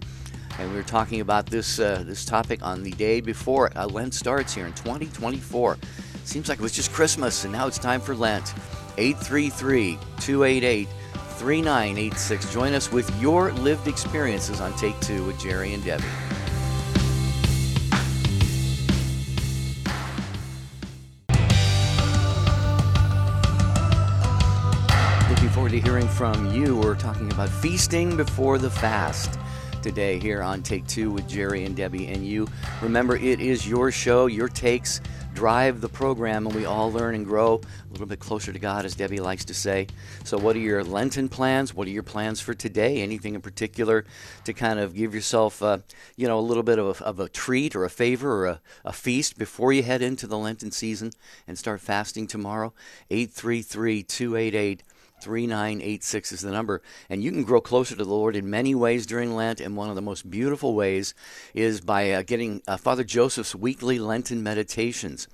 And 0.58 0.70
we 0.70 0.76
were 0.76 0.82
talking 0.82 1.20
about 1.20 1.46
this 1.46 1.78
uh, 1.78 2.02
this 2.06 2.24
topic 2.24 2.64
on 2.64 2.82
the 2.82 2.92
day 2.92 3.20
before 3.20 3.70
uh, 3.76 3.86
Lent 3.86 4.14
starts 4.14 4.54
here 4.54 4.66
in 4.66 4.72
2024. 4.72 5.76
Seems 6.24 6.48
like 6.48 6.58
it 6.58 6.62
was 6.62 6.72
just 6.72 6.92
Christmas, 6.92 7.44
and 7.44 7.52
now 7.52 7.66
it's 7.66 7.78
time 7.78 8.00
for 8.00 8.16
Lent. 8.16 8.54
833 8.98 9.98
288 10.18 10.88
3986. 11.36 12.52
Join 12.52 12.72
us 12.72 12.90
with 12.90 13.08
your 13.20 13.52
lived 13.52 13.88
experiences 13.88 14.60
on 14.60 14.74
Take 14.76 14.98
Two 15.00 15.24
with 15.24 15.38
Jerry 15.38 15.74
and 15.74 15.84
Debbie. 15.84 16.04
Looking 25.28 25.48
forward 25.50 25.72
to 25.72 25.80
hearing 25.80 26.08
from 26.08 26.52
you. 26.52 26.76
We're 26.76 26.94
talking 26.94 27.30
about 27.30 27.50
feasting 27.50 28.16
before 28.16 28.56
the 28.56 28.70
fast 28.70 29.38
today 29.82 30.18
here 30.18 30.42
on 30.42 30.62
Take 30.62 30.86
Two 30.86 31.10
with 31.10 31.28
Jerry 31.28 31.64
and 31.64 31.76
Debbie 31.76 32.06
and 32.06 32.26
you. 32.26 32.48
Remember, 32.80 33.16
it 33.16 33.40
is 33.40 33.68
your 33.68 33.92
show, 33.92 34.26
your 34.26 34.48
takes 34.48 35.00
drive 35.36 35.82
the 35.82 35.88
program, 35.88 36.46
and 36.46 36.56
we 36.56 36.64
all 36.64 36.90
learn 36.90 37.14
and 37.14 37.26
grow 37.26 37.60
a 37.88 37.92
little 37.92 38.06
bit 38.06 38.18
closer 38.18 38.54
to 38.54 38.58
God, 38.58 38.86
as 38.86 38.94
Debbie 38.94 39.20
likes 39.20 39.44
to 39.44 39.54
say. 39.54 39.86
So, 40.24 40.38
what 40.38 40.56
are 40.56 40.60
your 40.60 40.82
Lenten 40.82 41.28
plans? 41.28 41.74
What 41.74 41.86
are 41.86 41.90
your 41.90 42.02
plans 42.02 42.40
for 42.40 42.54
today? 42.54 43.02
Anything 43.02 43.34
in 43.34 43.42
particular 43.42 44.06
to 44.44 44.54
kind 44.54 44.80
of 44.80 44.94
give 44.94 45.14
yourself, 45.14 45.62
uh, 45.62 45.78
you 46.16 46.26
know, 46.26 46.38
a 46.38 46.40
little 46.40 46.62
bit 46.62 46.78
of 46.78 47.00
a, 47.00 47.04
of 47.04 47.20
a 47.20 47.28
treat 47.28 47.76
or 47.76 47.84
a 47.84 47.90
favor 47.90 48.32
or 48.32 48.46
a, 48.46 48.60
a 48.86 48.92
feast 48.92 49.38
before 49.38 49.74
you 49.74 49.82
head 49.82 50.00
into 50.00 50.26
the 50.26 50.38
Lenten 50.38 50.70
season 50.70 51.12
and 51.46 51.58
start 51.58 51.82
fasting 51.82 52.26
tomorrow? 52.26 52.72
833 53.10 54.02
288 54.02 54.82
3986 55.20 56.32
is 56.32 56.40
the 56.40 56.50
number. 56.50 56.82
And 57.08 57.22
you 57.22 57.30
can 57.30 57.44
grow 57.44 57.60
closer 57.60 57.96
to 57.96 58.04
the 58.04 58.10
Lord 58.10 58.36
in 58.36 58.50
many 58.50 58.74
ways 58.74 59.06
during 59.06 59.34
Lent. 59.34 59.60
And 59.60 59.76
one 59.76 59.88
of 59.88 59.94
the 59.94 60.02
most 60.02 60.30
beautiful 60.30 60.74
ways 60.74 61.14
is 61.54 61.80
by 61.80 62.12
uh, 62.12 62.22
getting 62.22 62.62
uh, 62.66 62.76
Father 62.76 63.04
Joseph's 63.04 63.54
weekly 63.54 63.98
Lenten 63.98 64.42
meditations. 64.42 65.28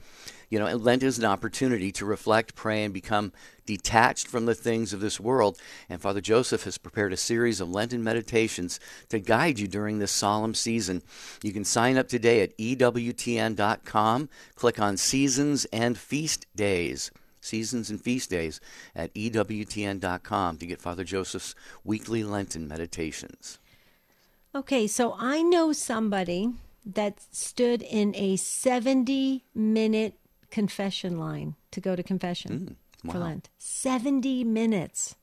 You 0.52 0.58
know, 0.58 0.66
Lent 0.76 1.02
is 1.02 1.18
an 1.18 1.24
opportunity 1.24 1.90
to 1.92 2.04
reflect, 2.04 2.54
pray, 2.54 2.84
and 2.84 2.92
become 2.92 3.32
detached 3.64 4.28
from 4.28 4.44
the 4.44 4.54
things 4.54 4.92
of 4.92 5.00
this 5.00 5.18
world. 5.18 5.58
And 5.88 5.98
Father 5.98 6.20
Joseph 6.20 6.64
has 6.64 6.76
prepared 6.76 7.14
a 7.14 7.16
series 7.16 7.58
of 7.58 7.70
Lenten 7.70 8.04
meditations 8.04 8.78
to 9.08 9.18
guide 9.18 9.58
you 9.58 9.66
during 9.66 9.98
this 9.98 10.12
solemn 10.12 10.54
season. 10.54 11.00
You 11.42 11.54
can 11.54 11.64
sign 11.64 11.96
up 11.96 12.06
today 12.06 12.42
at 12.42 12.58
EWTN.com, 12.58 14.28
click 14.54 14.78
on 14.78 14.98
Seasons 14.98 15.64
and 15.72 15.96
Feast 15.96 16.46
Days 16.54 17.10
seasons 17.42 17.90
and 17.90 18.00
feast 18.00 18.30
days 18.30 18.60
at 18.94 19.12
EWTN.com 19.14 20.56
to 20.58 20.66
get 20.66 20.80
Father 20.80 21.04
Joseph's 21.04 21.54
weekly 21.84 22.24
Lenten 22.24 22.66
meditations. 22.66 23.58
Okay, 24.54 24.86
so 24.86 25.14
I 25.18 25.42
know 25.42 25.72
somebody 25.72 26.50
that 26.84 27.20
stood 27.30 27.82
in 27.82 28.14
a 28.16 28.36
70 28.36 29.44
minute 29.54 30.14
confession 30.50 31.18
line 31.18 31.56
to 31.70 31.80
go 31.80 31.96
to 31.96 32.02
confession 32.02 32.76
mm, 33.02 33.06
wow. 33.06 33.12
for 33.12 33.18
Lent. 33.18 33.48
70 33.58 34.44
minutes. 34.44 35.16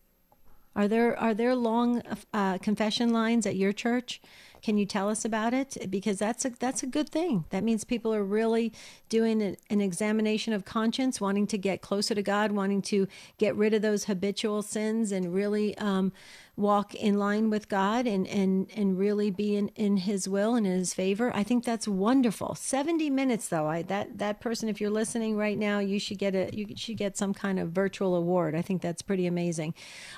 Are 0.76 0.88
there 0.88 1.18
are 1.20 1.34
there 1.34 1.56
long 1.56 2.02
uh, 2.34 2.58
confession 2.60 3.12
lines 3.12 3.46
at 3.46 3.56
your 3.56 3.74
church? 3.74 4.22
Can 4.62 4.78
you 4.78 4.86
tell 4.86 5.10
us 5.10 5.26
about 5.26 5.54
it? 5.54 5.78
Because 5.90 6.20
that's 6.20 6.46
a 6.46 6.50
that's 6.50 6.84
a 6.84 6.88
good 6.88 7.10
thing. 7.10 7.46
That 7.50 7.64
means 7.64 7.84
people 7.84 8.14
are 8.14 8.24
really 8.24 8.74
doing 9.08 9.42
an, 9.42 9.58
an 9.70 9.82
examination 9.82 10.54
of 10.54 10.66
conscience, 10.66 11.22
wanting 11.22 11.48
to 11.48 11.58
get 11.58 11.82
closer 11.82 12.16
to 12.16 12.22
God, 12.22 12.52
wanting 12.52 12.82
to 12.84 13.08
get 13.38 13.56
rid 13.56 13.74
of 13.74 13.82
those 13.82 14.06
habitual 14.06 14.62
sins, 14.62 15.12
and 15.12 15.34
really 15.34 15.78
um, 15.78 16.12
walk 16.60 16.94
in 16.94 17.18
line 17.18 17.50
with 17.50 17.70
God 17.70 18.06
and 18.06 18.28
and 18.28 18.70
and 18.76 18.98
really 18.98 19.32
be 19.32 19.56
in 19.56 19.70
in 19.70 19.98
His 19.98 20.28
will 20.28 20.56
and 20.56 20.68
in 20.68 20.74
His 20.74 20.94
favor. 20.94 21.32
I 21.34 21.44
think 21.44 21.64
that's 21.64 21.88
wonderful. 21.88 22.56
Seventy 22.56 23.10
minutes 23.10 23.48
though. 23.48 23.68
I 23.68 23.82
that 23.84 24.18
that 24.18 24.42
person, 24.42 24.70
if 24.70 24.82
you're 24.82 24.90
listening 24.90 25.38
right 25.38 25.58
now, 25.58 25.80
you 25.80 26.00
should 26.00 26.18
get 26.18 26.36
a 26.36 26.50
you 26.54 26.68
should 26.76 26.98
get 26.98 27.18
some 27.18 27.34
kind 27.34 27.60
of 27.60 27.72
virtual 27.72 28.16
award. 28.16 28.56
I 28.56 28.62
think 28.62 28.82
that's 28.82 29.02
pretty 29.02 29.26
amazing. 29.26 29.74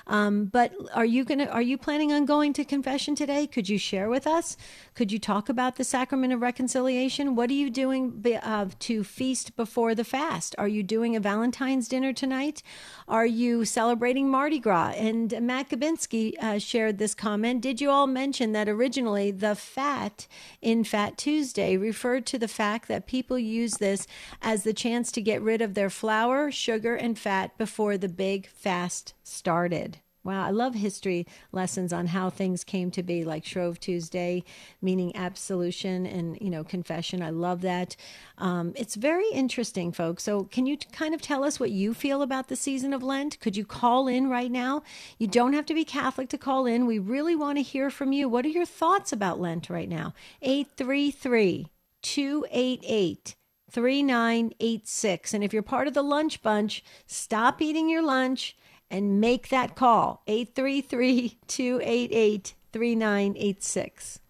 Um, 0.06 0.46
but 0.46 0.72
are 0.94 1.04
you 1.04 1.24
gonna 1.24 1.46
are 1.46 1.62
you 1.62 1.78
planning 1.78 2.12
on 2.12 2.26
going 2.26 2.52
to 2.54 2.64
confession 2.64 3.14
today? 3.14 3.46
Could 3.46 3.68
you 3.68 3.78
share 3.78 4.08
with 4.08 4.26
us? 4.26 4.56
Could 4.94 5.12
you 5.12 5.18
talk 5.18 5.48
about 5.48 5.76
the 5.76 5.84
sacrament 5.84 6.32
of 6.32 6.40
reconciliation? 6.40 7.34
What 7.34 7.50
are 7.50 7.54
you 7.54 7.70
doing 7.70 8.24
uh, 8.42 8.66
to 8.80 9.04
feast 9.04 9.56
before 9.56 9.94
the 9.94 10.04
fast? 10.04 10.54
Are 10.58 10.68
you 10.68 10.82
doing 10.82 11.16
a 11.16 11.20
Valentine's 11.20 11.88
dinner 11.88 12.12
tonight? 12.12 12.62
Are 13.08 13.26
you 13.26 13.64
celebrating 13.64 14.30
Mardi 14.30 14.58
Gras? 14.58 14.92
And 14.96 15.40
Matt 15.40 15.70
Gabinski 15.70 16.31
uh, 16.40 16.58
shared 16.58 16.98
this 16.98 17.14
comment. 17.14 17.60
Did 17.60 17.80
you 17.80 17.90
all 17.90 18.06
mention 18.06 18.52
that 18.52 18.68
originally 18.68 19.30
the 19.30 19.54
fat 19.54 20.26
in 20.60 20.84
Fat 20.84 21.16
Tuesday 21.16 21.76
referred 21.76 22.26
to 22.26 22.38
the 22.38 22.48
fact 22.48 22.88
that 22.88 23.06
people 23.06 23.38
use 23.38 23.74
this 23.78 24.06
as 24.40 24.62
the 24.62 24.72
chance 24.74 25.10
to 25.12 25.22
get 25.22 25.40
rid 25.40 25.62
of 25.62 25.74
their 25.74 25.90
flour, 25.90 26.50
sugar, 26.50 26.94
and 26.94 27.18
fat 27.18 27.56
before 27.56 27.96
the 27.96 28.08
big 28.08 28.46
fast 28.48 29.14
started? 29.22 29.98
Wow, 30.24 30.46
I 30.46 30.50
love 30.50 30.74
history 30.74 31.26
lessons 31.50 31.92
on 31.92 32.06
how 32.06 32.30
things 32.30 32.62
came 32.62 32.92
to 32.92 33.02
be, 33.02 33.24
like 33.24 33.44
Shrove 33.44 33.80
Tuesday, 33.80 34.44
meaning 34.80 35.16
absolution 35.16 36.06
and 36.06 36.38
you 36.40 36.48
know 36.48 36.62
confession. 36.62 37.22
I 37.22 37.30
love 37.30 37.60
that. 37.62 37.96
Um, 38.38 38.72
it's 38.76 38.94
very 38.94 39.28
interesting, 39.32 39.90
folks. 39.90 40.22
So, 40.22 40.44
can 40.44 40.64
you 40.66 40.76
kind 40.92 41.12
of 41.12 41.20
tell 41.20 41.42
us 41.42 41.58
what 41.58 41.72
you 41.72 41.92
feel 41.92 42.22
about 42.22 42.46
the 42.46 42.54
season 42.54 42.92
of 42.92 43.02
Lent? 43.02 43.40
Could 43.40 43.56
you 43.56 43.64
call 43.64 44.06
in 44.06 44.28
right 44.28 44.50
now? 44.50 44.84
You 45.18 45.26
don't 45.26 45.54
have 45.54 45.66
to 45.66 45.74
be 45.74 45.84
Catholic 45.84 46.28
to 46.28 46.38
call 46.38 46.66
in. 46.66 46.86
We 46.86 47.00
really 47.00 47.34
want 47.34 47.58
to 47.58 47.62
hear 47.62 47.90
from 47.90 48.12
you. 48.12 48.28
What 48.28 48.44
are 48.44 48.50
your 48.50 48.66
thoughts 48.66 49.12
about 49.12 49.40
Lent 49.40 49.68
right 49.68 49.88
now? 49.88 50.14
833 50.40 51.66
288 52.02 53.34
3986. 53.72 55.34
And 55.34 55.42
if 55.42 55.52
you're 55.52 55.62
part 55.62 55.88
of 55.88 55.94
the 55.94 56.02
lunch 56.02 56.42
bunch, 56.42 56.84
stop 57.06 57.60
eating 57.60 57.88
your 57.88 58.02
lunch 58.02 58.54
and 58.92 59.20
make 59.20 59.48
that 59.48 59.74
call 59.74 60.22
833 60.28 61.38
288 61.48 62.54
3986. 62.72 64.20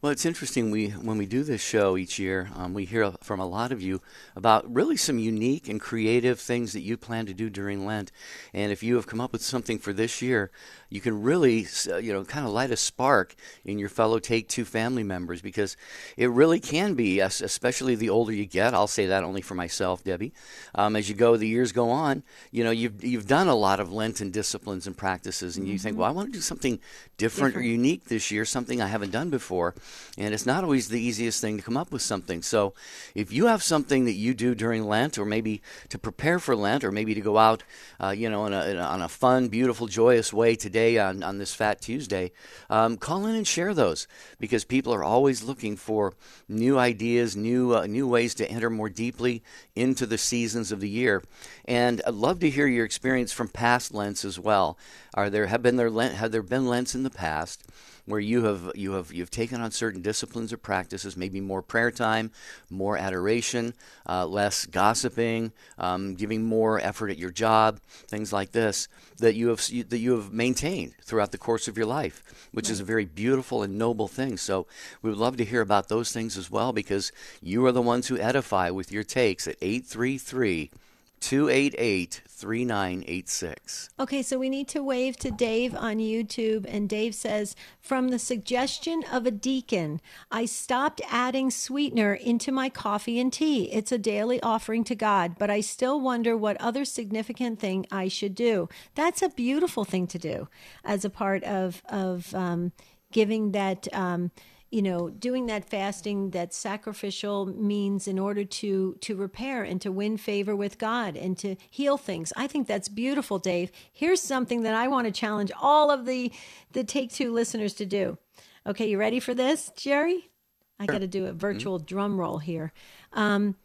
Well, 0.00 0.12
it's 0.12 0.24
interesting. 0.24 0.70
We 0.70 0.90
when 0.90 1.18
we 1.18 1.26
do 1.26 1.42
this 1.42 1.60
show 1.60 1.96
each 1.96 2.20
year, 2.20 2.50
um, 2.54 2.72
we 2.72 2.84
hear 2.84 3.10
from 3.20 3.40
a 3.40 3.46
lot 3.46 3.72
of 3.72 3.82
you 3.82 4.00
about 4.36 4.72
really 4.72 4.96
some 4.96 5.18
unique 5.18 5.68
and 5.68 5.80
creative 5.80 6.38
things 6.38 6.72
that 6.74 6.82
you 6.82 6.96
plan 6.96 7.26
to 7.26 7.34
do 7.34 7.50
during 7.50 7.84
Lent. 7.84 8.12
And 8.54 8.70
if 8.70 8.80
you 8.80 8.94
have 8.94 9.08
come 9.08 9.20
up 9.20 9.32
with 9.32 9.42
something 9.42 9.80
for 9.80 9.92
this 9.92 10.22
year, 10.22 10.52
you 10.88 11.00
can 11.00 11.20
really, 11.20 11.66
uh, 11.90 11.96
you 11.96 12.12
know, 12.12 12.24
kind 12.24 12.46
of 12.46 12.52
light 12.52 12.70
a 12.70 12.76
spark 12.76 13.34
in 13.64 13.80
your 13.80 13.88
fellow 13.88 14.20
Take 14.20 14.48
Two 14.48 14.64
family 14.64 15.02
members 15.02 15.42
because 15.42 15.76
it 16.16 16.30
really 16.30 16.60
can 16.60 16.94
be, 16.94 17.18
especially 17.18 17.96
the 17.96 18.08
older 18.08 18.32
you 18.32 18.46
get. 18.46 18.74
I'll 18.74 18.86
say 18.86 19.06
that 19.06 19.24
only 19.24 19.42
for 19.42 19.56
myself, 19.56 20.04
Debbie. 20.04 20.32
Um, 20.76 20.94
as 20.94 21.08
you 21.08 21.16
go, 21.16 21.36
the 21.36 21.48
years 21.48 21.72
go 21.72 21.90
on. 21.90 22.22
You 22.52 22.62
know, 22.62 22.70
you've 22.70 23.02
you've 23.02 23.26
done 23.26 23.48
a 23.48 23.56
lot 23.56 23.80
of 23.80 23.92
Lenten 23.92 24.30
disciplines 24.30 24.86
and 24.86 24.96
practices, 24.96 25.56
and 25.56 25.66
you 25.66 25.74
mm-hmm. 25.74 25.82
think, 25.82 25.98
well, 25.98 26.08
I 26.08 26.12
want 26.12 26.28
to 26.28 26.38
do 26.38 26.40
something 26.40 26.78
different, 27.16 27.54
different 27.54 27.56
or 27.56 27.62
unique 27.62 28.04
this 28.04 28.30
year, 28.30 28.44
something 28.44 28.80
I 28.80 28.86
haven't 28.86 29.10
done 29.10 29.28
before. 29.28 29.74
And 30.16 30.34
it's 30.34 30.46
not 30.46 30.64
always 30.64 30.88
the 30.88 31.00
easiest 31.00 31.40
thing 31.40 31.56
to 31.56 31.62
come 31.62 31.76
up 31.76 31.92
with 31.92 32.02
something. 32.02 32.42
So 32.42 32.74
if 33.14 33.32
you 33.32 33.46
have 33.46 33.62
something 33.62 34.04
that 34.04 34.12
you 34.12 34.34
do 34.34 34.54
during 34.54 34.88
Lent, 34.88 35.18
or 35.18 35.24
maybe 35.24 35.62
to 35.90 35.98
prepare 35.98 36.38
for 36.38 36.56
Lent, 36.56 36.82
or 36.84 36.90
maybe 36.90 37.14
to 37.14 37.20
go 37.20 37.38
out, 37.38 37.62
uh, 38.02 38.10
you 38.10 38.28
know, 38.28 38.46
in 38.46 38.52
a, 38.52 38.64
in 38.66 38.76
a, 38.76 38.82
on 38.82 39.02
a 39.02 39.08
fun, 39.08 39.48
beautiful, 39.48 39.86
joyous 39.86 40.32
way 40.32 40.56
today 40.56 40.98
on, 40.98 41.22
on 41.22 41.38
this 41.38 41.54
Fat 41.54 41.80
Tuesday, 41.80 42.32
um, 42.68 42.96
call 42.96 43.26
in 43.26 43.34
and 43.34 43.46
share 43.46 43.74
those 43.74 44.08
because 44.38 44.64
people 44.64 44.92
are 44.92 45.04
always 45.04 45.42
looking 45.42 45.76
for 45.76 46.14
new 46.48 46.78
ideas, 46.78 47.36
new 47.36 47.74
uh, 47.74 47.86
new 47.86 48.06
ways 48.06 48.34
to 48.34 48.50
enter 48.50 48.70
more 48.70 48.88
deeply 48.88 49.42
into 49.74 50.06
the 50.06 50.18
seasons 50.18 50.72
of 50.72 50.80
the 50.80 50.88
year. 50.88 51.22
And 51.64 52.02
I'd 52.06 52.14
love 52.14 52.40
to 52.40 52.50
hear 52.50 52.66
your 52.66 52.84
experience 52.84 53.32
from 53.32 53.48
past 53.48 53.94
Lents 53.94 54.24
as 54.24 54.38
well. 54.38 54.78
Are 55.14 55.30
there 55.30 55.46
have 55.46 55.62
been 55.62 55.76
there 55.76 55.90
Lent, 55.90 56.14
have 56.14 56.32
there 56.32 56.42
been 56.42 56.66
Lents 56.66 56.94
in 56.94 57.02
the 57.02 57.10
past? 57.10 57.64
Where 58.08 58.20
you 58.20 58.44
have 58.44 58.72
you 58.74 58.92
have 58.92 59.12
you've 59.12 59.30
taken 59.30 59.60
on 59.60 59.70
certain 59.70 60.00
disciplines 60.00 60.52
or 60.52 60.56
practices, 60.56 61.16
maybe 61.16 61.40
more 61.40 61.60
prayer 61.60 61.90
time, 61.90 62.30
more 62.70 62.96
adoration, 62.96 63.74
uh, 64.08 64.26
less 64.26 64.64
gossiping, 64.64 65.52
um, 65.78 66.14
giving 66.14 66.42
more 66.42 66.80
effort 66.80 67.10
at 67.10 67.18
your 67.18 67.30
job, 67.30 67.80
things 68.06 68.32
like 68.32 68.52
this 68.52 68.88
that 69.18 69.34
you 69.34 69.48
have 69.48 69.58
that 69.90 69.98
you 69.98 70.12
have 70.12 70.32
maintained 70.32 70.94
throughout 71.02 71.32
the 71.32 71.38
course 71.38 71.68
of 71.68 71.76
your 71.76 71.86
life, 71.86 72.22
which 72.52 72.66
right. 72.66 72.72
is 72.72 72.80
a 72.80 72.84
very 72.84 73.04
beautiful 73.04 73.62
and 73.62 73.76
noble 73.76 74.08
thing. 74.08 74.38
So 74.38 74.66
we 75.02 75.10
would 75.10 75.18
love 75.18 75.36
to 75.36 75.44
hear 75.44 75.60
about 75.60 75.88
those 75.88 76.10
things 76.10 76.38
as 76.38 76.50
well 76.50 76.72
because 76.72 77.12
you 77.42 77.64
are 77.66 77.72
the 77.72 77.82
ones 77.82 78.08
who 78.08 78.18
edify 78.18 78.70
with 78.70 78.90
your 78.90 79.04
takes 79.04 79.46
at 79.46 79.56
eight 79.60 79.84
three 79.84 80.16
three. 80.16 80.70
288 81.20 82.22
3986. 82.26 83.90
Okay, 83.98 84.22
so 84.22 84.38
we 84.38 84.48
need 84.48 84.68
to 84.68 84.82
wave 84.82 85.16
to 85.18 85.30
Dave 85.30 85.74
on 85.74 85.96
YouTube. 85.96 86.64
And 86.68 86.88
Dave 86.88 87.14
says, 87.14 87.56
From 87.80 88.08
the 88.08 88.18
suggestion 88.18 89.02
of 89.10 89.26
a 89.26 89.30
deacon, 89.30 90.00
I 90.30 90.44
stopped 90.44 91.00
adding 91.10 91.50
sweetener 91.50 92.14
into 92.14 92.52
my 92.52 92.68
coffee 92.68 93.18
and 93.18 93.32
tea. 93.32 93.64
It's 93.72 93.90
a 93.90 93.98
daily 93.98 94.40
offering 94.42 94.84
to 94.84 94.94
God, 94.94 95.34
but 95.38 95.50
I 95.50 95.60
still 95.60 96.00
wonder 96.00 96.36
what 96.36 96.60
other 96.60 96.84
significant 96.84 97.58
thing 97.58 97.86
I 97.90 98.08
should 98.08 98.34
do. 98.34 98.68
That's 98.94 99.22
a 99.22 99.28
beautiful 99.28 99.84
thing 99.84 100.06
to 100.08 100.18
do 100.18 100.48
as 100.84 101.04
a 101.04 101.10
part 101.10 101.42
of, 101.44 101.82
of 101.88 102.34
um, 102.34 102.72
giving 103.10 103.52
that. 103.52 103.88
Um, 103.92 104.30
you 104.70 104.82
know 104.82 105.08
doing 105.08 105.46
that 105.46 105.64
fasting 105.64 106.30
that 106.30 106.52
sacrificial 106.52 107.46
means 107.46 108.06
in 108.06 108.18
order 108.18 108.44
to 108.44 108.96
to 109.00 109.16
repair 109.16 109.62
and 109.62 109.80
to 109.80 109.90
win 109.90 110.16
favor 110.16 110.54
with 110.54 110.78
god 110.78 111.16
and 111.16 111.38
to 111.38 111.56
heal 111.70 111.96
things. 111.96 112.32
I 112.36 112.46
think 112.46 112.66
that's 112.66 112.88
beautiful 112.88 113.38
dave. 113.38 113.70
Here's 113.92 114.20
something 114.20 114.62
that 114.62 114.74
i 114.74 114.88
want 114.88 115.06
to 115.06 115.12
challenge 115.12 115.50
all 115.60 115.90
of 115.90 116.06
the 116.06 116.32
the 116.72 116.84
take 116.84 117.12
two 117.12 117.32
listeners 117.32 117.74
to 117.74 117.86
do. 117.86 118.18
Okay 118.66 118.88
you 118.88 118.98
ready 118.98 119.20
for 119.20 119.34
this 119.34 119.70
jerry? 119.76 120.30
I 120.78 120.86
got 120.86 121.00
to 121.00 121.08
do 121.08 121.26
a 121.26 121.32
virtual 121.32 121.78
mm-hmm. 121.78 121.86
drum 121.86 122.20
roll 122.20 122.38
here. 122.38 122.72
Um, 123.12 123.56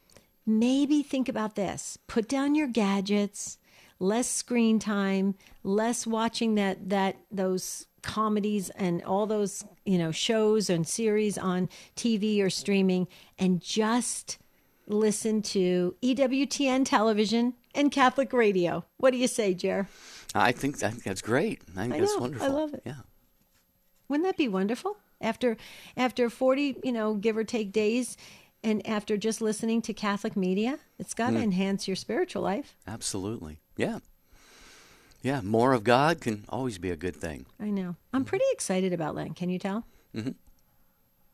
maybe 0.48 1.04
think 1.04 1.30
about 1.30 1.56
this. 1.56 1.98
Put 2.08 2.28
down 2.28 2.56
your 2.56 2.68
gadgets 2.68 3.60
less 4.00 4.28
screen 4.28 4.80
time 4.80 5.36
less 5.64 6.06
watching 6.06 6.56
that 6.56 6.90
that 6.90 7.16
those 7.32 7.86
comedies 8.02 8.70
and 8.72 9.02
all 9.04 9.26
those 9.26 9.64
you 9.86 9.98
know 9.98 10.12
shows 10.12 10.70
and 10.70 10.88
series 10.88 11.38
on 11.38 11.70
TV 11.96 12.42
or 12.42 12.50
streaming 12.50 13.08
and 13.40 13.62
just 13.62 14.38
listen 14.88 15.42
to 15.42 15.96
EWTN 16.02 16.86
television 16.86 17.54
and 17.74 17.92
Catholic 17.92 18.34
radio. 18.34 18.86
What 18.98 19.12
do 19.12 19.18
you 19.18 19.28
say, 19.28 19.54
Jer? 19.54 19.88
I 20.36 20.52
think, 20.52 20.84
I 20.84 20.90
think 20.90 21.04
that's 21.04 21.22
great. 21.22 21.62
I 21.76 21.82
think 21.82 21.94
I 21.94 22.00
that's 22.00 22.16
know, 22.16 22.22
wonderful. 22.22 22.48
I 22.48 22.50
love 22.50 22.74
it. 22.74 22.82
Yeah. 22.86 23.02
Wouldn't 24.08 24.28
that 24.28 24.38
be 24.38 24.48
wonderful? 24.48 24.98
After 25.22 25.56
after 25.96 26.30
40, 26.30 26.78
you 26.84 26.92
know, 26.92 27.16
give 27.16 27.38
or 27.38 27.44
take 27.44 27.72
days 27.72 28.18
and 28.64 28.86
after 28.88 29.16
just 29.16 29.42
listening 29.42 29.82
to 29.84 29.94
Catholic 29.94 30.36
media, 30.36 30.80
it's 31.00 31.14
got 31.14 31.32
to 31.32 31.38
mm. 31.38 31.44
enhance 31.44 31.88
your 31.88 31.96
spiritual 31.96 32.42
life. 32.42 32.76
Absolutely. 32.88 33.60
Yeah. 33.76 34.00
Yeah, 35.22 35.42
more 35.42 35.74
of 35.74 35.84
God 35.84 36.20
can 36.20 36.46
always 36.50 36.78
be 36.78 36.92
a 36.92 36.98
good 36.98 37.16
thing. 37.16 37.46
I 37.60 37.70
know. 37.70 37.96
I'm 38.12 38.26
pretty 38.26 38.46
excited 38.52 38.92
about 38.92 39.16
Lent. 39.16 39.36
Can 39.36 39.50
you 39.50 39.58
tell? 39.58 39.86
Mm-hmm. 40.14 40.32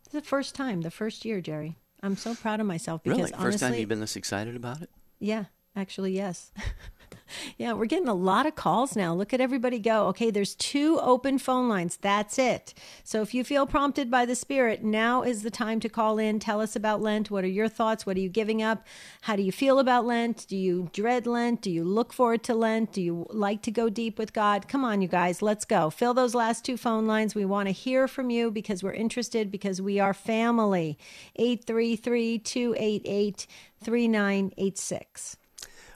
It's 0.05 0.13
the 0.13 0.21
first 0.21 0.53
time, 0.55 0.81
the 0.81 0.91
first 0.91 1.25
year, 1.25 1.41
Jerry. 1.41 1.75
I'm 2.01 2.15
so 2.15 2.35
proud 2.35 2.59
of 2.59 2.67
myself 2.67 3.03
because 3.03 3.17
really? 3.17 3.31
First 3.31 3.41
honestly, 3.41 3.69
time 3.69 3.79
you've 3.79 3.89
been 3.89 3.99
this 3.99 4.15
excited 4.15 4.55
about 4.55 4.81
it? 4.81 4.89
Yeah, 5.19 5.45
actually, 5.75 6.13
yes. 6.13 6.51
yeah, 7.57 7.73
we're 7.73 7.85
getting 7.85 8.07
a 8.07 8.13
lot 8.13 8.45
of 8.45 8.55
calls 8.55 8.95
now. 8.95 9.13
Look 9.13 9.33
at 9.33 9.41
everybody 9.41 9.79
go. 9.79 10.07
Okay, 10.07 10.31
there's 10.31 10.55
two 10.55 10.99
open 10.99 11.37
phone 11.37 11.69
lines. 11.69 11.97
That's 11.97 12.37
it. 12.37 12.73
So 13.03 13.21
if 13.21 13.33
you 13.33 13.43
feel 13.43 13.65
prompted 13.65 14.09
by 14.09 14.25
the 14.25 14.35
Spirit, 14.35 14.83
now 14.83 15.23
is 15.23 15.43
the 15.43 15.51
time 15.51 15.79
to 15.81 15.89
call 15.89 16.17
in. 16.17 16.39
Tell 16.39 16.61
us 16.61 16.75
about 16.75 17.01
Lent. 17.01 17.31
What 17.31 17.43
are 17.43 17.47
your 17.47 17.67
thoughts? 17.67 18.05
What 18.05 18.17
are 18.17 18.21
you 18.21 18.29
giving 18.29 18.61
up? 18.61 18.85
How 19.21 19.35
do 19.35 19.43
you 19.43 19.51
feel 19.51 19.79
about 19.79 20.05
Lent? 20.05 20.47
Do 20.47 20.55
you 20.55 20.89
dread 20.93 21.27
Lent? 21.27 21.61
Do 21.61 21.71
you 21.71 21.83
look 21.83 22.13
forward 22.13 22.43
to 22.43 22.55
Lent? 22.55 22.93
Do 22.93 23.01
you 23.01 23.27
like 23.29 23.61
to 23.63 23.71
go 23.71 23.89
deep 23.89 24.17
with 24.17 24.33
God? 24.33 24.67
Come 24.67 24.83
on, 24.85 25.01
you 25.01 25.07
guys, 25.07 25.41
let's 25.41 25.65
go. 25.65 25.89
Fill 25.89 26.13
those 26.13 26.35
last 26.35 26.65
two 26.65 26.77
phone 26.77 27.07
lines. 27.07 27.35
We 27.35 27.45
want 27.45 27.67
to 27.67 27.73
hear 27.73 28.07
from 28.07 28.29
you 28.29 28.51
because 28.51 28.83
we're 28.83 28.93
interested 28.93 29.51
because 29.51 29.81
we 29.81 29.99
are 29.99 30.13
family. 30.13 30.97
833 31.35 32.39
288 32.39 33.47
3986. 33.81 35.38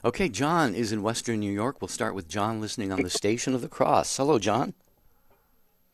Okay, 0.04 0.28
John 0.28 0.74
is 0.74 0.92
in 0.92 1.02
Western 1.02 1.40
New 1.40 1.50
York. 1.50 1.80
We'll 1.80 1.88
start 1.88 2.14
with 2.14 2.28
John 2.28 2.60
listening 2.60 2.92
on 2.92 3.02
the 3.02 3.08
Station 3.08 3.54
of 3.54 3.62
the 3.62 3.68
Cross. 3.68 4.18
Hello, 4.18 4.38
John. 4.38 4.74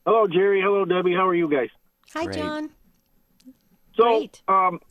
Hello, 0.05 0.27
Jerry. 0.27 0.61
Hello, 0.61 0.83
Debbie. 0.83 1.13
How 1.13 1.25
are 1.29 1.35
you 1.35 1.49
guys? 1.49 1.69
Hi, 2.13 2.25
Great. 2.25 2.37
John. 2.37 2.69
So, 3.95 4.03
Great. 4.03 4.41
Um, 4.49 4.81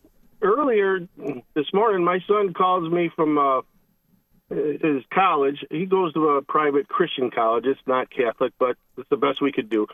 earlier 0.40 1.00
this 1.54 1.66
morning, 1.74 2.02
my 2.02 2.20
son 2.26 2.54
calls 2.54 2.90
me 2.90 3.10
from 3.14 3.36
uh, 3.36 3.60
his 4.48 5.02
college. 5.12 5.66
He 5.70 5.84
goes 5.84 6.14
to 6.14 6.30
a 6.30 6.42
private 6.42 6.88
Christian 6.88 7.30
college. 7.30 7.66
It's 7.66 7.80
not 7.86 8.08
Catholic, 8.10 8.54
but 8.58 8.78
it's 8.96 9.10
the 9.10 9.18
best 9.18 9.42
we 9.42 9.52
could 9.52 9.68
do. 9.68 9.86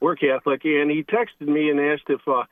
We're 0.00 0.16
Catholic, 0.16 0.62
and 0.66 0.90
he 0.90 1.04
texted 1.04 1.48
me 1.48 1.70
and 1.70 1.80
asked 1.80 2.10
if 2.10 2.20
uh, 2.28 2.42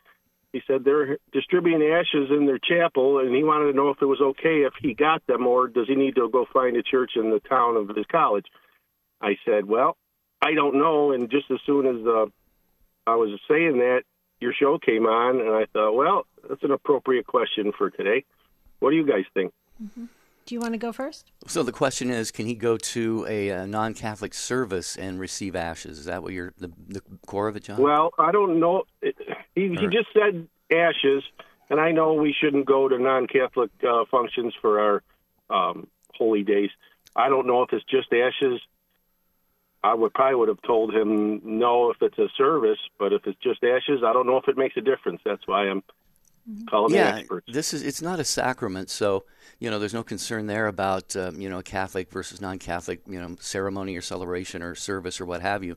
he 0.53 0.61
said 0.67 0.85
they're 0.85 1.19
distributing 1.33 1.83
ashes 1.83 2.31
in 2.31 2.47
their 2.47 2.59
chapel, 2.59 3.19
and 3.19 3.35
he 3.35 3.43
wanted 3.43 3.73
to 3.73 3.77
know 3.77 3.89
if 3.89 4.03
it 4.03 4.07
was 4.07 4.21
okay 4.21 4.63
if 4.63 4.75
he 4.81 4.93
got 4.93 5.27
them, 5.27 5.47
or 5.47 5.69
does 5.69 5.89
he 5.89 5.95
need 5.95 6.17
to 6.17 6.29
go 6.29 6.47
find 6.53 6.77
a 6.77 6.83
church 6.83 7.13
in 7.17 7.31
the 7.31 7.41
town 7.41 7.77
of 7.77 7.89
his 7.97 8.07
college. 8.07 8.47
I 9.21 9.37
said, 9.47 9.65
well, 9.65 9.97
I 10.43 10.55
don't 10.55 10.75
know. 10.75 11.13
And 11.13 11.31
just 11.31 11.51
as 11.51 11.59
soon 11.65 11.87
as 11.87 12.07
uh, 12.07 12.27
I 13.07 13.15
was 13.17 13.41
saying 13.49 13.79
that, 13.79 14.03
your 14.41 14.53
show 14.53 14.79
came 14.79 15.07
on, 15.07 15.41
and 15.41 15.51
I 15.51 15.67
thought, 15.73 15.93
well, 15.93 16.27
that's 16.49 16.65
an 16.65 16.73
appropriate 16.73 17.27
question 17.27 17.73
for 17.77 17.91
today. 17.91 18.25
What 18.81 18.91
do 18.91 18.97
you 18.97 19.07
guys 19.07 19.25
think? 19.33 19.53
Mm-hmm. 19.83 20.07
Do 20.45 20.55
you 20.55 20.61
want 20.61 20.75
to 20.75 20.79
go 20.79 20.93
first? 20.93 21.31
So 21.47 21.63
the 21.63 21.73
question 21.73 22.11
is, 22.11 22.31
can 22.31 22.47
he 22.47 22.55
go 22.55 22.77
to 22.77 23.27
a, 23.29 23.49
a 23.51 23.67
non-Catholic 23.67 24.35
service 24.35 24.97
and 24.97 25.21
receive 25.21 25.55
ashes? 25.55 25.99
Is 26.01 26.05
that 26.07 26.23
what 26.23 26.33
you're 26.33 26.53
the, 26.59 26.73
the 26.89 27.03
core 27.27 27.49
of 27.49 27.57
it, 27.57 27.65
John? 27.65 27.81
Well, 27.81 28.13
I 28.19 28.33
don't 28.33 28.59
know. 28.59 28.85
He, 29.01 29.13
he 29.55 29.87
just 29.91 30.09
said 30.13 30.49
ashes, 30.73 31.23
and 31.71 31.81
I 31.81 31.93
know 31.93 32.15
we 32.15 32.35
shouldn't 32.39 32.67
go 32.67 32.89
to 32.89 32.99
non-Catholic 32.99 33.71
uh, 33.89 34.05
functions 34.11 34.55
for 34.61 34.81
our 34.81 35.03
um, 35.51 35.87
holy 36.15 36.43
days. 36.43 36.71
I 37.15 37.29
don't 37.29 37.47
know 37.47 37.63
if 37.63 37.73
it's 37.73 37.85
just 37.85 38.13
ashes. 38.13 38.61
I 39.85 39.95
would 39.95 40.15
probably 40.15 40.37
would 40.37 40.49
have 40.49 40.63
told 40.63 40.95
him 40.95 41.41
no 41.45 41.91
if 41.91 41.99
it's 42.01 42.19
a 42.19 42.29
service, 42.37 42.79
but 42.99 43.13
if 43.13 43.27
it's 43.27 43.39
just 43.43 43.63
ashes, 43.63 44.03
I 44.05 44.13
don't 44.13 44.27
know 44.27 44.37
if 44.39 44.49
it 44.49 44.57
makes 44.57 44.77
a 44.77 44.81
difference. 44.81 45.21
That's 45.25 45.47
why 45.47 45.69
I'm 45.69 45.83
Mm-hmm. 46.51 46.67
Call 46.67 46.89
them 46.89 46.99
yeah, 46.99 47.17
experts. 47.17 47.47
this 47.53 47.73
is 47.73 47.83
it's 47.83 48.03
not 48.03 48.19
a 48.19 48.25
sacrament, 48.25 48.91
so 48.91 49.25
you 49.59 49.71
know 49.71 49.79
there's 49.79 49.95
no 49.95 50.03
concern 50.03 50.47
there 50.47 50.67
about 50.67 51.15
um, 51.17 51.41
you 51.41 51.49
know 51.49 51.59
a 51.59 51.63
Catholic 51.63 52.11
versus 52.11 52.41
non-Catholic 52.41 53.01
you 53.07 53.21
know 53.21 53.37
ceremony 53.41 53.97
or 53.97 54.03
celebration 54.03 54.63
or 54.63 54.75
service 54.75 55.21
or 55.21 55.27
what 55.27 55.41
have 55.43 55.63
you. 55.65 55.77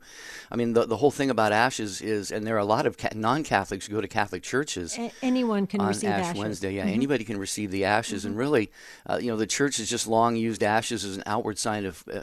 I 0.51 0.55
mean 0.55 0.73
the 0.73 0.85
the 0.85 0.97
whole 0.97 1.11
thing 1.11 1.29
about 1.29 1.51
ashes 1.51 2.01
is, 2.01 2.31
and 2.31 2.45
there 2.47 2.55
are 2.55 2.59
a 2.59 2.65
lot 2.65 2.85
of 2.85 2.97
ca- 2.97 3.09
non-Catholics 3.15 3.87
who 3.87 3.93
go 3.93 4.01
to 4.01 4.07
Catholic 4.07 4.43
churches. 4.43 4.97
A- 4.97 5.11
anyone 5.21 5.67
can 5.67 5.81
on 5.81 5.89
receive 5.89 6.09
Ash 6.09 6.25
ashes. 6.27 6.39
Wednesday, 6.39 6.73
yeah, 6.75 6.85
Mhm. 6.85 6.93
anybody 6.93 7.23
can 7.23 7.37
receive 7.37 7.71
the 7.71 7.85
ashes, 7.85 8.25
and 8.25 8.37
really, 8.37 8.71
uh, 9.09 9.17
you 9.21 9.27
know, 9.31 9.37
the 9.37 9.47
church 9.47 9.77
has 9.77 9.89
just 9.89 10.07
long 10.07 10.35
used 10.35 10.63
ashes 10.63 11.03
as 11.05 11.15
an 11.17 11.23
outward 11.25 11.57
sign 11.57 11.85
of 11.85 12.03
uh, 12.11 12.21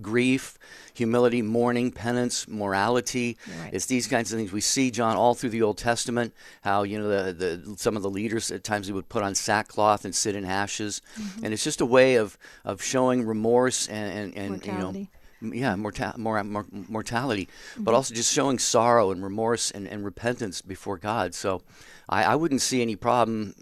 grief, 0.00 0.58
humility, 0.94 1.42
mourning, 1.42 1.90
penance, 1.90 2.46
morality. 2.48 3.36
Right. 3.62 3.70
It's 3.74 3.86
these 3.86 4.06
kinds 4.06 4.32
of 4.32 4.38
things 4.38 4.52
we 4.52 4.60
see, 4.60 4.90
John, 4.90 5.16
all 5.16 5.34
through 5.34 5.50
the 5.50 5.62
Old 5.62 5.78
Testament. 5.78 6.32
How 6.62 6.82
you 6.82 6.98
know 6.98 7.08
the, 7.08 7.32
the 7.32 7.76
some 7.76 7.96
of 7.96 8.02
the 8.02 8.10
leaders 8.10 8.50
at 8.50 8.64
times 8.64 8.86
they 8.86 8.92
would 8.92 9.08
put 9.08 9.22
on 9.22 9.34
sackcloth 9.34 10.04
and 10.04 10.14
sit 10.14 10.34
in 10.34 10.44
ashes, 10.44 10.81
Mm-hmm. 10.90 11.44
and 11.44 11.54
it's 11.54 11.64
just 11.64 11.80
a 11.80 11.86
way 11.86 12.16
of 12.16 12.36
of 12.64 12.82
showing 12.82 13.24
remorse 13.26 13.88
and 13.88 14.12
and, 14.18 14.36
and 14.36 14.50
Mortality. 14.50 14.98
you 14.98 15.04
know. 15.04 15.08
Yeah, 15.54 15.74
morta- 15.74 16.14
mor- 16.16 16.44
mor- 16.44 16.66
mortality, 16.88 17.48
Mm-hmm. 17.74 17.82
but 17.84 17.94
also 17.94 18.14
just 18.14 18.32
showing 18.32 18.58
sorrow 18.60 19.10
and 19.10 19.22
remorse 19.24 19.70
and, 19.72 19.88
and 19.88 20.04
repentance 20.04 20.62
before 20.62 20.98
God. 20.98 21.34
So, 21.34 21.62
I, 22.08 22.22
I 22.22 22.34
wouldn't 22.36 22.62
see 22.62 22.80
any 22.80 22.94
problem. 22.94 23.54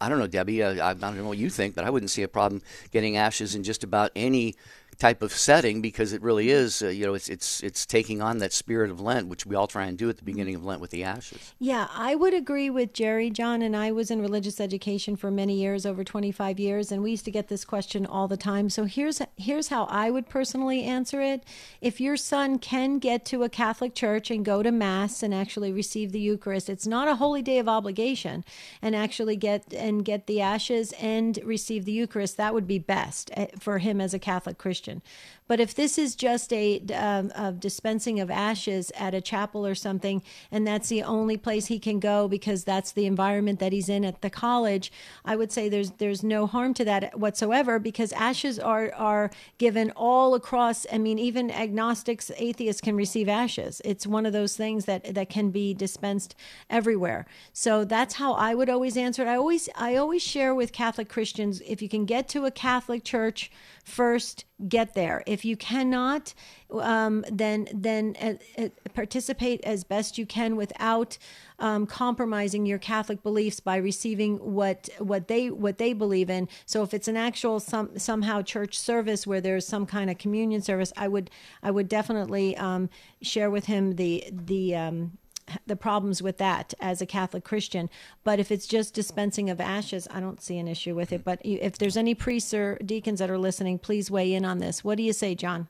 I 0.00 0.08
don't 0.08 0.18
know, 0.18 0.26
Debbie. 0.26 0.62
I, 0.64 0.90
I 0.90 0.94
don't 0.94 1.16
know 1.16 1.28
what 1.28 1.36
you 1.38 1.50
think, 1.50 1.74
but 1.74 1.84
I 1.84 1.90
wouldn't 1.90 2.10
see 2.10 2.22
a 2.22 2.28
problem 2.28 2.62
getting 2.90 3.16
ashes 3.18 3.54
in 3.54 3.62
just 3.64 3.84
about 3.84 4.12
any 4.16 4.54
type 4.98 5.22
of 5.22 5.32
setting 5.32 5.82
because 5.82 6.12
it 6.12 6.22
really 6.22 6.50
is. 6.50 6.82
Uh, 6.82 6.88
you 6.88 7.04
know, 7.04 7.14
it's 7.14 7.28
it's 7.28 7.62
it's 7.62 7.86
taking 7.86 8.22
on 8.22 8.38
that 8.38 8.52
spirit 8.52 8.90
of 8.90 9.00
Lent, 9.00 9.28
which 9.28 9.46
we 9.46 9.54
all 9.54 9.66
try 9.66 9.86
and 9.86 9.98
do 9.98 10.08
at 10.08 10.16
the 10.16 10.24
beginning 10.24 10.54
of 10.54 10.64
Lent 10.64 10.80
with 10.80 10.90
the 10.90 11.04
ashes. 11.04 11.54
Yeah, 11.58 11.88
I 11.92 12.14
would 12.14 12.34
agree 12.34 12.70
with 12.70 12.92
Jerry, 12.92 13.30
John, 13.30 13.62
and 13.62 13.76
I 13.76 13.92
was 13.92 14.10
in 14.10 14.20
religious 14.20 14.60
education 14.60 15.16
for 15.16 15.30
many 15.30 15.54
years, 15.54 15.84
over 15.84 16.04
25 16.04 16.58
years, 16.58 16.90
and 16.90 17.02
we 17.02 17.10
used 17.10 17.24
to 17.26 17.30
get 17.30 17.48
this 17.48 17.64
question 17.64 18.06
all 18.06 18.28
the 18.28 18.36
time. 18.36 18.70
So 18.70 18.84
here's 18.84 19.20
here's 19.36 19.68
how 19.68 19.84
I 19.84 20.10
would 20.10 20.28
personally 20.28 20.82
answer 20.84 21.20
it. 21.20 21.44
If 21.80 22.00
your 22.00 22.16
son 22.16 22.58
can 22.58 22.98
get 22.98 23.24
to 23.26 23.42
a 23.42 23.48
Catholic 23.48 23.94
church 23.94 24.30
and 24.30 24.44
go 24.44 24.62
to 24.62 24.72
mass 24.72 25.22
and 25.22 25.34
actually 25.34 25.72
receive 25.72 26.12
the 26.12 26.20
Eucharist, 26.20 26.70
it's 26.70 26.86
not 26.86 27.08
a 27.08 27.16
holy 27.16 27.42
day 27.42 27.58
of 27.58 27.68
obligation, 27.68 28.44
and 28.80 28.96
actually 28.96 29.36
get 29.36 29.72
and 29.74 30.04
get 30.04 30.26
the 30.26 30.40
ashes 30.40 30.92
and 31.00 31.38
receive 31.44 31.84
the 31.84 31.92
Eucharist, 31.92 32.36
that 32.36 32.54
would 32.54 32.66
be 32.66 32.78
best 32.78 33.30
eh, 33.34 33.46
for 33.58 33.78
him 33.78 34.00
as 34.00 34.14
a 34.14 34.18
Catholic 34.18 34.58
Christian 34.58 34.85
question. 34.86 35.02
But 35.48 35.60
if 35.60 35.74
this 35.74 35.98
is 35.98 36.16
just 36.16 36.52
a, 36.52 36.80
um, 36.92 37.30
a 37.34 37.52
dispensing 37.52 38.20
of 38.20 38.30
ashes 38.30 38.90
at 38.98 39.14
a 39.14 39.20
chapel 39.20 39.66
or 39.66 39.74
something, 39.74 40.22
and 40.50 40.66
that's 40.66 40.88
the 40.88 41.02
only 41.02 41.36
place 41.36 41.66
he 41.66 41.78
can 41.78 42.00
go 42.00 42.28
because 42.28 42.64
that's 42.64 42.92
the 42.92 43.06
environment 43.06 43.60
that 43.60 43.72
he's 43.72 43.88
in 43.88 44.04
at 44.04 44.22
the 44.22 44.30
college, 44.30 44.92
I 45.24 45.36
would 45.36 45.52
say 45.52 45.68
there's 45.68 45.92
there's 45.92 46.22
no 46.22 46.46
harm 46.46 46.74
to 46.74 46.84
that 46.84 47.18
whatsoever 47.18 47.78
because 47.78 48.12
ashes 48.12 48.58
are 48.58 48.92
are 48.94 49.30
given 49.58 49.90
all 49.92 50.34
across. 50.34 50.86
I 50.92 50.98
mean, 50.98 51.18
even 51.18 51.50
agnostics, 51.50 52.30
atheists 52.36 52.80
can 52.80 52.96
receive 52.96 53.28
ashes. 53.28 53.80
It's 53.84 54.06
one 54.06 54.26
of 54.26 54.32
those 54.32 54.56
things 54.56 54.84
that 54.86 55.14
that 55.14 55.28
can 55.28 55.50
be 55.50 55.74
dispensed 55.74 56.34
everywhere. 56.68 57.26
So 57.52 57.84
that's 57.84 58.14
how 58.14 58.34
I 58.34 58.54
would 58.54 58.68
always 58.68 58.96
answer 58.96 59.22
it. 59.22 59.28
I 59.28 59.36
always 59.36 59.68
I 59.76 59.96
always 59.96 60.22
share 60.22 60.54
with 60.54 60.72
Catholic 60.72 61.08
Christians 61.08 61.62
if 61.66 61.80
you 61.80 61.88
can 61.88 62.04
get 62.04 62.28
to 62.30 62.46
a 62.46 62.50
Catholic 62.50 63.04
church 63.04 63.50
first 63.84 64.44
get 64.68 64.94
there 64.94 65.22
if 65.26 65.35
you 65.44 65.56
cannot 65.56 66.34
um, 66.72 67.24
then 67.30 67.68
then 67.72 68.16
uh, 68.20 68.62
uh, 68.62 68.68
participate 68.92 69.62
as 69.64 69.84
best 69.84 70.18
you 70.18 70.26
can 70.26 70.56
without 70.56 71.16
um, 71.58 71.86
compromising 71.86 72.66
your 72.66 72.78
catholic 72.78 73.22
beliefs 73.22 73.60
by 73.60 73.76
receiving 73.76 74.36
what 74.38 74.88
what 74.98 75.28
they 75.28 75.50
what 75.50 75.78
they 75.78 75.92
believe 75.92 76.28
in. 76.28 76.48
So 76.66 76.82
if 76.82 76.92
it's 76.92 77.08
an 77.08 77.16
actual 77.16 77.60
some 77.60 77.98
somehow 77.98 78.42
church 78.42 78.78
service 78.78 79.26
where 79.26 79.40
there's 79.40 79.66
some 79.66 79.86
kind 79.86 80.10
of 80.10 80.18
communion 80.18 80.60
service 80.60 80.92
i 80.96 81.08
would 81.08 81.30
i 81.62 81.70
would 81.70 81.88
definitely 81.88 82.56
um, 82.56 82.88
share 83.22 83.50
with 83.50 83.66
him 83.66 83.96
the 83.96 84.24
the 84.30 84.74
um, 84.74 85.18
the 85.66 85.76
problems 85.76 86.22
with 86.22 86.38
that 86.38 86.74
as 86.80 87.00
a 87.00 87.06
Catholic 87.06 87.44
Christian. 87.44 87.88
But 88.24 88.38
if 88.38 88.50
it's 88.50 88.66
just 88.66 88.94
dispensing 88.94 89.50
of 89.50 89.60
ashes, 89.60 90.08
I 90.10 90.20
don't 90.20 90.40
see 90.40 90.58
an 90.58 90.68
issue 90.68 90.94
with 90.94 91.12
it. 91.12 91.24
But 91.24 91.40
if 91.44 91.78
there's 91.78 91.96
any 91.96 92.14
priests 92.14 92.52
or 92.52 92.78
deacons 92.84 93.18
that 93.20 93.30
are 93.30 93.38
listening, 93.38 93.78
please 93.78 94.10
weigh 94.10 94.32
in 94.32 94.44
on 94.44 94.58
this. 94.58 94.82
What 94.84 94.96
do 94.96 95.02
you 95.02 95.12
say, 95.12 95.34
John? 95.34 95.68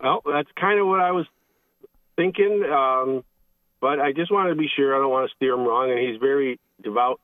Well, 0.00 0.22
that's 0.24 0.50
kind 0.58 0.80
of 0.80 0.86
what 0.86 1.00
I 1.00 1.10
was 1.10 1.26
thinking. 2.16 2.64
Um, 2.64 3.24
but 3.80 4.00
I 4.00 4.12
just 4.12 4.32
wanted 4.32 4.50
to 4.50 4.56
be 4.56 4.70
sure. 4.74 4.94
I 4.94 4.98
don't 4.98 5.10
want 5.10 5.28
to 5.28 5.36
steer 5.36 5.52
him 5.52 5.64
wrong, 5.64 5.90
and 5.90 5.98
he's 5.98 6.18
very 6.18 6.58
devout 6.82 7.20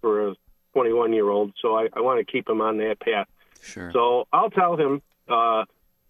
for 0.00 0.30
a 0.30 0.34
21 0.72 1.12
year 1.12 1.28
old. 1.28 1.52
So 1.60 1.76
I, 1.76 1.88
I 1.92 2.00
want 2.00 2.24
to 2.24 2.30
keep 2.30 2.48
him 2.48 2.60
on 2.60 2.78
that 2.78 3.00
path. 3.00 3.28
Sure. 3.62 3.92
So 3.92 4.26
I'll 4.32 4.50
tell 4.50 4.76
him 4.76 5.02
uh, 5.28 5.64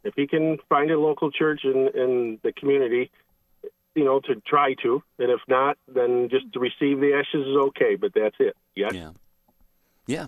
if 0.05 0.15
he 0.15 0.27
can 0.27 0.59
find 0.69 0.91
a 0.91 0.99
local 0.99 1.31
church 1.31 1.63
in, 1.65 1.89
in 1.95 2.39
the 2.43 2.53
community, 2.53 3.11
you 3.95 4.05
know, 4.05 4.21
to 4.21 4.37
try 4.47 4.75
to. 4.83 5.03
And 5.19 5.31
if 5.31 5.41
not, 5.49 5.77
then 5.89 6.29
just 6.31 6.53
to 6.53 6.61
receive 6.61 7.01
the 7.01 7.13
ashes 7.15 7.47
is 7.47 7.57
okay. 7.57 7.97
But 7.97 8.13
that's 8.15 8.37
it. 8.39 8.57
Yes. 8.75 8.93
Yeah. 8.95 9.11
Yeah. 10.07 10.27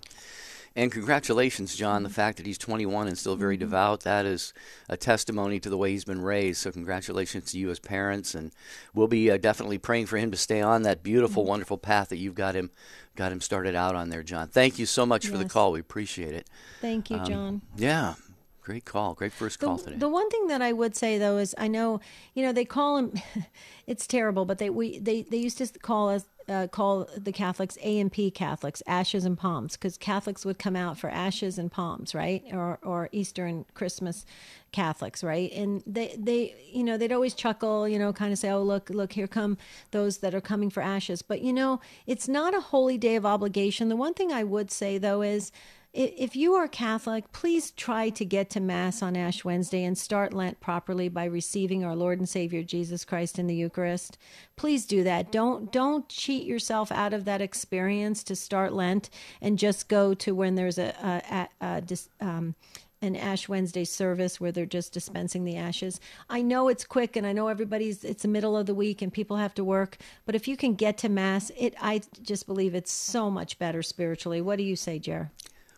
And 0.75 0.91
congratulations, 0.91 1.77
John. 1.77 2.03
The 2.03 2.09
fact 2.09 2.39
that 2.39 2.47
he's 2.47 2.57
21 2.57 3.07
and 3.07 3.19
still 3.19 3.37
very 3.37 3.59
devout, 3.59 4.01
that 4.05 4.25
is 4.25 4.55
a 4.89 4.97
testimony 4.97 5.61
to 5.61 5.69
the 5.69 5.77
way 5.77 5.91
he's 5.91 6.05
been 6.05 6.23
raised. 6.23 6.63
So, 6.63 6.73
congratulations 6.73 7.53
to 7.53 7.59
you 7.59 7.71
as 7.71 7.79
parents. 7.79 8.35
And 8.35 8.53
we'll 8.95 9.07
be 9.07 9.31
uh, 9.31 9.37
definitely 9.37 9.77
praying 9.77 10.07
for 10.07 10.17
him 10.17 10.31
to 10.31 10.37
stay 10.39 10.63
on 10.63 10.81
that 10.83 11.03
beautiful, 11.03 11.45
wonderful 11.45 11.77
path 11.77 12.09
that 12.09 12.17
you've 12.17 12.35
got 12.35 12.55
him 12.55 12.71
got 13.17 13.31
him 13.33 13.43
started 13.43 13.75
out 13.75 13.95
on 13.95 14.09
there, 14.09 14.23
John. 14.23 14.49
Thank 14.49 14.79
you 14.79 14.87
so 14.87 15.05
much 15.05 15.27
for 15.27 15.37
the 15.37 15.45
call. 15.45 15.73
We 15.73 15.81
appreciate 15.81 16.35
it. 16.35 16.49
Thank 16.81 17.11
you, 17.11 17.19
Um, 17.19 17.27
John. 17.27 17.63
Yeah. 17.77 18.15
Great 18.63 18.85
call. 18.85 19.15
Great 19.15 19.33
first 19.33 19.59
The, 19.59 19.67
call 19.67 19.79
today. 19.79 19.97
the 19.97 20.09
one 20.09 20.31
thing 20.31 20.47
that 20.47 20.63
I 20.63 20.73
would 20.73 20.95
say 20.95 21.19
though 21.19 21.37
is 21.39 21.55
I 21.59 21.67
know 21.69 22.01
you 22.35 22.45
know 22.45 22.53
they 22.53 22.65
call 22.65 22.97
him 22.97 23.13
it's 23.87 24.07
terrible 24.07 24.45
but 24.45 24.59
they 24.59 24.71
we 24.71 24.99
they, 24.99 25.23
they 25.23 25.37
used 25.39 25.59
to 25.59 25.67
call 25.81 26.09
us 26.11 26.27
uh, 26.49 26.67
call 26.67 27.09
the 27.17 27.31
Catholics 27.33 27.79
A 27.83 27.99
and 28.01 28.11
P 28.11 28.31
Catholics 28.31 28.83
ashes 28.87 29.25
and 29.25 29.39
palms 29.39 29.77
because 29.77 29.97
Catholics 29.97 30.45
would 30.45 30.59
come 30.59 30.75
out 30.77 30.99
for 30.99 31.09
ashes 31.11 31.59
and 31.59 31.71
palms 31.73 32.15
right? 32.15 32.43
Or 32.53 32.79
or 32.83 33.09
Easter 33.13 33.47
and 33.47 33.65
Christmas 33.75 34.25
Catholics 34.73 35.23
right? 35.25 35.51
And 35.53 35.83
they 35.87 36.15
they 36.19 36.55
you 36.73 36.85
know 36.85 36.97
they'd 36.97 37.13
always 37.13 37.35
chuckle 37.35 37.89
you 37.89 37.99
know 37.99 38.13
kind 38.13 38.33
of 38.33 38.39
say 38.39 38.51
oh 38.51 38.63
look 38.63 38.91
look 38.91 39.13
here 39.13 39.27
come 39.29 39.57
those 39.91 40.19
that 40.19 40.35
are 40.35 40.41
coming 40.41 40.71
for 40.71 40.83
ashes. 40.83 41.21
But 41.23 41.43
you 41.43 41.53
know 41.53 41.81
it's 42.07 42.29
not 42.29 42.55
a 42.55 42.61
holy 42.61 42.99
day 42.99 43.17
of 43.17 43.27
obligation. 43.27 43.89
The 43.89 43.97
one 43.97 44.15
thing 44.15 44.33
I 44.33 44.45
would 44.45 44.71
say 44.71 44.99
though 44.99 45.23
is 45.23 45.51
I- 45.51 45.82
If 45.95 46.35
you 46.35 46.55
are 46.55 46.69
Catholic, 46.69 47.33
please 47.33 47.71
try 47.71 48.09
to 48.09 48.25
get 48.25 48.49
to 48.51 48.61
Mass 48.61 49.03
on 49.03 49.15
Ash 49.15 49.45
Wednesday 49.45 49.85
and 49.85 49.99
start 49.99 50.33
Lent 50.33 50.59
properly 50.59 51.11
by 51.11 51.25
receiving 51.25 51.85
our 51.85 51.95
Lord 51.95 52.19
and 52.19 52.27
Savior 52.27 52.63
Jesus 52.63 53.05
Christ 53.05 53.39
in 53.39 53.47
the 53.47 53.55
Eucharist. 53.55 54.17
Please 54.57 54.87
do 54.87 55.05
that. 55.05 55.31
Don't 55.31 55.71
don't 55.71 56.09
cheat 56.09 56.47
yourself 56.47 56.91
out 56.91 57.13
of 57.13 57.27
that 57.27 57.43
experience 57.43 58.23
to 58.25 58.35
start 58.35 58.73
Lent 58.73 59.11
and 59.43 59.59
just 59.59 59.91
go 59.91 60.15
to 60.15 60.35
when 60.35 60.55
there's 60.55 60.79
a, 60.79 60.95
a, 61.03 61.49
a, 61.61 61.83
a 62.21 62.27
um, 62.27 62.55
an 63.03 63.15
Ash 63.15 63.47
Wednesday 63.47 63.85
service 63.85 64.41
where 64.41 64.53
they're 64.53 64.65
just 64.65 64.95
dispensing 64.95 65.45
the 65.45 65.57
ashes. 65.57 66.01
I 66.31 66.41
know 66.41 66.69
it's 66.69 66.87
quick 66.87 67.17
and 67.17 67.27
I 67.27 67.35
know 67.35 67.49
everybody's 67.49 68.03
it's 68.03 68.23
the 68.23 68.29
middle 68.29 68.57
of 68.57 68.65
the 68.65 68.75
week 68.75 69.03
and 69.03 69.13
people 69.13 69.37
have 69.37 69.53
to 69.57 69.65
work, 69.65 69.99
but 70.25 70.35
if 70.35 70.49
you 70.49 70.57
can 70.57 70.75
get 70.75 70.97
to 70.99 71.11
Mass, 71.11 71.51
it 71.55 71.75
I 71.83 72.01
just 72.23 72.47
believe 72.47 72.75
it's 72.75 72.93
so 72.93 73.31
much 73.31 73.59
better 73.59 73.83
spiritually. 73.83 74.41
What 74.41 74.57
do 74.57 74.63
you 74.63 74.77
say, 74.77 74.99
Jer? 74.99 75.31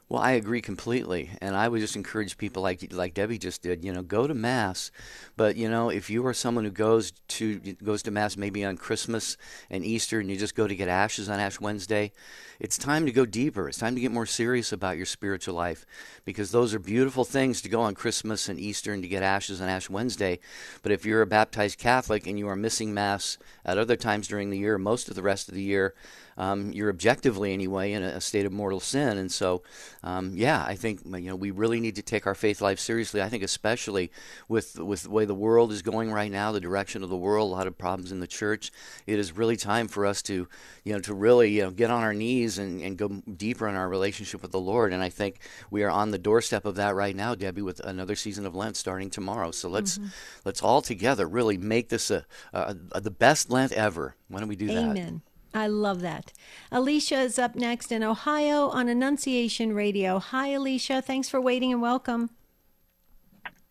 Well, 0.06 0.20
I 0.20 0.32
agree 0.32 0.60
completely, 0.60 1.30
and 1.40 1.56
I 1.56 1.66
would 1.66 1.80
just 1.80 1.96
encourage 1.96 2.36
people 2.36 2.62
like 2.62 2.92
like 2.92 3.14
Debbie 3.14 3.38
just 3.38 3.62
did. 3.62 3.82
You 3.82 3.92
know, 3.92 4.02
go 4.02 4.26
to 4.26 4.34
mass, 4.34 4.90
but 5.34 5.56
you 5.56 5.68
know, 5.68 5.88
if 5.88 6.10
you 6.10 6.24
are 6.26 6.34
someone 6.34 6.64
who 6.64 6.70
goes 6.70 7.12
to 7.28 7.58
goes 7.58 8.02
to 8.02 8.10
mass 8.10 8.36
maybe 8.36 8.64
on 8.66 8.76
Christmas 8.76 9.38
and 9.70 9.82
Easter, 9.82 10.20
and 10.20 10.30
you 10.30 10.36
just 10.36 10.54
go 10.54 10.68
to 10.68 10.74
get 10.74 10.88
ashes 10.88 11.30
on 11.30 11.40
Ash 11.40 11.58
Wednesday, 11.58 12.12
it's 12.60 12.76
time 12.76 13.06
to 13.06 13.12
go 13.12 13.24
deeper. 13.24 13.66
It's 13.66 13.78
time 13.78 13.94
to 13.94 14.00
get 14.00 14.12
more 14.12 14.26
serious 14.26 14.72
about 14.72 14.98
your 14.98 15.06
spiritual 15.06 15.54
life, 15.54 15.86
because 16.26 16.50
those 16.50 16.74
are 16.74 16.78
beautiful 16.78 17.24
things 17.24 17.62
to 17.62 17.70
go 17.70 17.80
on 17.80 17.94
Christmas 17.94 18.50
and 18.50 18.60
Easter 18.60 18.92
and 18.92 19.02
to 19.02 19.08
get 19.08 19.22
ashes 19.22 19.62
on 19.62 19.70
Ash 19.70 19.88
Wednesday. 19.88 20.38
But 20.82 20.92
if 20.92 21.06
you're 21.06 21.22
a 21.22 21.26
baptized 21.26 21.78
Catholic 21.78 22.26
and 22.26 22.38
you 22.38 22.46
are 22.48 22.56
missing 22.56 22.92
mass 22.92 23.38
at 23.64 23.78
other 23.78 23.96
times 23.96 24.28
during 24.28 24.50
the 24.50 24.58
year, 24.58 24.76
most 24.76 25.08
of 25.08 25.14
the 25.14 25.22
rest 25.22 25.48
of 25.48 25.54
the 25.54 25.62
year, 25.62 25.94
um, 26.36 26.72
you're 26.72 26.90
objectively 26.90 27.52
anyway 27.52 27.92
in 27.92 28.02
a, 28.02 28.20
state 28.20 28.46
of 28.46 28.52
mortal 28.52 28.80
sin. 28.80 29.18
And 29.18 29.30
so, 29.30 29.62
um, 30.02 30.32
yeah, 30.34 30.64
I 30.66 30.74
think 30.74 31.00
you 31.04 31.28
know 31.28 31.36
we 31.36 31.50
really 31.50 31.80
need 31.80 31.96
to 31.96 32.02
take 32.02 32.26
our 32.26 32.34
faith 32.34 32.60
life 32.60 32.78
seriously. 32.78 33.22
I 33.22 33.28
think 33.28 33.42
especially 33.42 34.10
with 34.48 34.78
with 34.78 35.04
the 35.04 35.10
way 35.10 35.24
the 35.24 35.34
world 35.34 35.72
is 35.72 35.82
going 35.82 36.10
right 36.10 36.30
now, 36.30 36.52
the 36.52 36.60
direction 36.60 37.02
of 37.02 37.10
the 37.10 37.16
world, 37.16 37.50
a 37.50 37.54
lot 37.54 37.66
of 37.66 37.76
problems 37.76 38.12
in 38.12 38.20
the 38.20 38.26
church. 38.26 38.72
It 39.06 39.18
is 39.18 39.36
really 39.36 39.56
time 39.56 39.88
for 39.88 40.06
us 40.06 40.22
to 40.22 40.48
you 40.84 40.92
know 40.92 41.00
to 41.00 41.14
really 41.14 41.50
you 41.50 41.62
know 41.62 41.70
get 41.70 41.90
on 41.90 42.02
our 42.02 42.14
knees 42.14 42.58
and, 42.58 42.80
and 42.82 42.96
go 42.96 43.08
deeper 43.08 43.68
in 43.68 43.74
our 43.74 43.88
relationship 43.88 44.42
with 44.42 44.52
the 44.52 44.60
Lord. 44.60 44.92
And 44.92 45.02
I 45.02 45.08
think 45.08 45.40
we 45.70 45.82
are 45.82 45.90
on 45.90 46.10
the 46.10 46.18
doorstep 46.18 46.64
of 46.64 46.76
that 46.76 46.94
right 46.94 47.14
now, 47.14 47.34
Debbie, 47.34 47.62
with 47.62 47.80
another 47.80 48.16
season 48.16 48.46
of 48.46 48.54
Lent 48.54 48.76
starting 48.76 49.10
tomorrow. 49.10 49.50
So 49.50 49.68
let's 49.68 49.98
mm-hmm. 49.98 50.08
let's 50.44 50.62
all 50.62 50.82
together 50.82 51.26
really 51.26 51.58
make 51.58 51.88
this 51.88 52.10
a, 52.10 52.24
a, 52.52 52.76
a, 52.92 53.00
the 53.00 53.10
best 53.10 53.50
Lent 53.50 53.72
ever. 53.72 54.16
Why 54.28 54.40
don't 54.40 54.48
we 54.48 54.56
do 54.56 54.70
Amen. 54.70 54.88
that? 54.88 54.90
Amen. 54.90 55.22
I 55.54 55.68
love 55.68 56.00
that. 56.00 56.32
Alicia 56.72 57.20
is 57.20 57.38
up 57.38 57.54
next 57.54 57.92
in 57.92 58.02
Ohio 58.02 58.68
on 58.70 58.88
Annunciation 58.88 59.72
Radio. 59.72 60.18
Hi, 60.18 60.48
Alicia. 60.48 61.00
Thanks 61.00 61.28
for 61.28 61.40
waiting 61.40 61.72
and 61.72 61.80
welcome. 61.80 62.30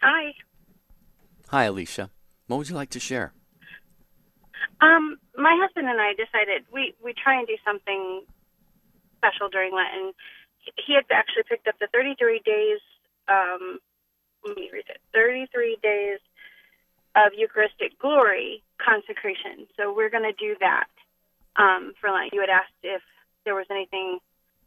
Hi. 0.02 0.34
Hi, 1.50 1.66
Alicia. 1.66 2.10
What 2.48 2.58
would 2.58 2.70
you 2.70 2.76
like 2.76 2.90
to 2.92 3.02
share? 3.02 3.34
Um, 4.80 5.18
my 5.38 5.58
husband 5.62 5.90
and 5.90 6.00
I 6.00 6.14
decided 6.14 6.64
we 6.72 6.94
we 7.04 7.14
try 7.14 7.38
and 7.38 7.48
do 7.48 7.58
something 7.66 8.24
special 9.18 9.50
during 9.50 9.74
Lent, 9.74 9.90
and 9.94 10.14
he 10.88 10.96
had 10.96 11.04
actually 11.12 11.44
picked 11.48 11.68
up 11.68 11.76
the 11.80 11.88
33 11.92 12.42
days. 12.46 12.80
Um, 13.28 13.80
let 14.46 14.56
me 14.56 14.70
read 14.72 14.86
it. 14.88 15.00
33 15.14 15.78
days 15.84 16.20
of 17.16 17.34
Eucharistic 17.36 18.00
glory 18.00 18.64
consecration. 18.80 19.68
So 19.78 19.94
we're 19.94 20.10
going 20.10 20.28
to 20.28 20.34
do 20.34 20.56
that 20.60 20.88
um, 21.56 21.94
for 22.00 22.10
Lent. 22.12 22.34
You 22.34 22.42
had 22.42 22.50
asked 22.50 22.74
if 22.84 23.02
there 23.46 23.56
was 23.56 23.66
anything 23.70 24.20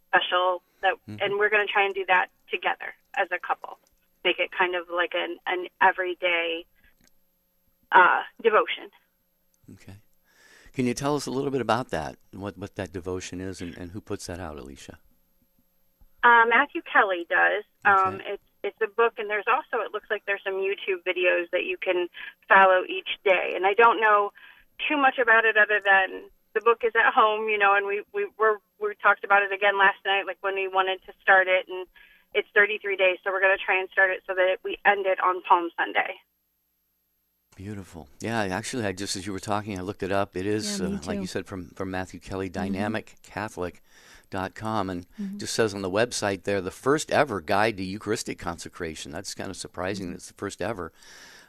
special 0.08 0.62
that, 0.82 0.94
mm-hmm. 1.08 1.22
and 1.22 1.38
we're 1.38 1.50
going 1.50 1.66
to 1.66 1.72
try 1.72 1.84
and 1.84 1.94
do 1.94 2.04
that 2.08 2.28
together 2.50 2.94
as 3.16 3.28
a 3.32 3.38
couple. 3.38 3.78
Make 4.24 4.38
it 4.38 4.50
kind 4.56 4.74
of 4.74 4.86
like 4.94 5.12
an 5.14 5.38
an 5.46 5.66
everyday 5.80 6.64
uh, 7.92 8.22
devotion. 8.42 8.90
Okay. 9.74 9.96
Can 10.72 10.86
you 10.86 10.94
tell 10.94 11.16
us 11.16 11.26
a 11.26 11.30
little 11.30 11.50
bit 11.50 11.60
about 11.60 11.90
that? 11.90 12.16
What 12.32 12.58
what 12.58 12.74
that 12.76 12.92
devotion 12.92 13.40
is, 13.40 13.60
and, 13.60 13.76
and 13.76 13.92
who 13.92 14.00
puts 14.00 14.26
that 14.26 14.40
out, 14.40 14.58
Alicia? 14.58 14.98
Uh, 16.22 16.44
Matthew 16.48 16.82
Kelly 16.92 17.26
does. 17.30 17.62
Um, 17.84 18.16
okay. 18.16 18.32
It's 18.34 18.42
it's 18.64 18.80
a 18.82 18.88
book, 18.88 19.14
and 19.18 19.30
there's 19.30 19.46
also 19.46 19.84
it 19.84 19.92
looks 19.92 20.10
like 20.10 20.22
there's 20.26 20.42
some 20.44 20.54
YouTube 20.54 21.06
videos 21.06 21.48
that 21.52 21.64
you 21.64 21.76
can 21.80 22.08
follow 22.48 22.82
each 22.88 23.08
day. 23.24 23.52
And 23.54 23.64
I 23.64 23.74
don't 23.74 24.00
know 24.00 24.32
too 24.88 24.96
much 24.96 25.18
about 25.18 25.44
it 25.44 25.56
other 25.56 25.80
than 25.82 26.28
the 26.56 26.62
book 26.62 26.80
is 26.82 26.92
at 26.96 27.12
home, 27.12 27.50
you 27.50 27.58
know, 27.58 27.74
and 27.76 27.86
we 27.86 28.02
we 28.14 28.26
were 28.38 28.56
we 28.80 28.94
talked 29.02 29.24
about 29.24 29.42
it 29.42 29.52
again 29.52 29.78
last 29.78 29.98
night, 30.06 30.24
like 30.26 30.38
when 30.40 30.54
we 30.54 30.66
wanted 30.66 31.04
to 31.04 31.12
start 31.20 31.48
it, 31.48 31.68
and 31.68 31.86
it's 32.32 32.48
33 32.54 32.96
days, 32.96 33.18
so 33.22 33.30
we're 33.30 33.40
going 33.40 33.54
to 33.56 33.62
try 33.62 33.78
and 33.78 33.90
start 33.90 34.10
it 34.10 34.22
so 34.26 34.34
that 34.34 34.56
we 34.64 34.78
end 34.84 35.06
it 35.06 35.20
on 35.22 35.42
Palm 35.42 35.70
Sunday. 35.76 36.16
Beautiful. 37.54 38.08
Yeah, 38.20 38.42
actually, 38.42 38.84
I 38.86 38.92
just 38.92 39.16
as 39.16 39.26
you 39.26 39.32
were 39.32 39.38
talking, 39.38 39.78
I 39.78 39.82
looked 39.82 40.02
it 40.02 40.12
up. 40.12 40.36
It 40.36 40.46
is, 40.46 40.80
yeah, 40.80 40.86
uh, 40.86 40.98
like 41.06 41.20
you 41.20 41.26
said, 41.26 41.46
from 41.46 41.68
from 41.70 41.90
Matthew 41.90 42.20
Kelly, 42.20 42.48
dynamiccatholic.com, 42.48 44.90
and 44.90 45.06
mm-hmm. 45.20 45.38
just 45.38 45.54
says 45.54 45.74
on 45.74 45.82
the 45.82 45.90
website 45.90 46.44
there, 46.44 46.62
the 46.62 46.70
first 46.70 47.10
ever 47.10 47.42
guide 47.42 47.76
to 47.76 47.84
Eucharistic 47.84 48.38
consecration. 48.38 49.12
That's 49.12 49.34
kind 49.34 49.50
of 49.50 49.56
surprising. 49.56 50.06
Mm-hmm. 50.06 50.16
It's 50.16 50.28
the 50.28 50.34
first 50.34 50.62
ever. 50.62 50.92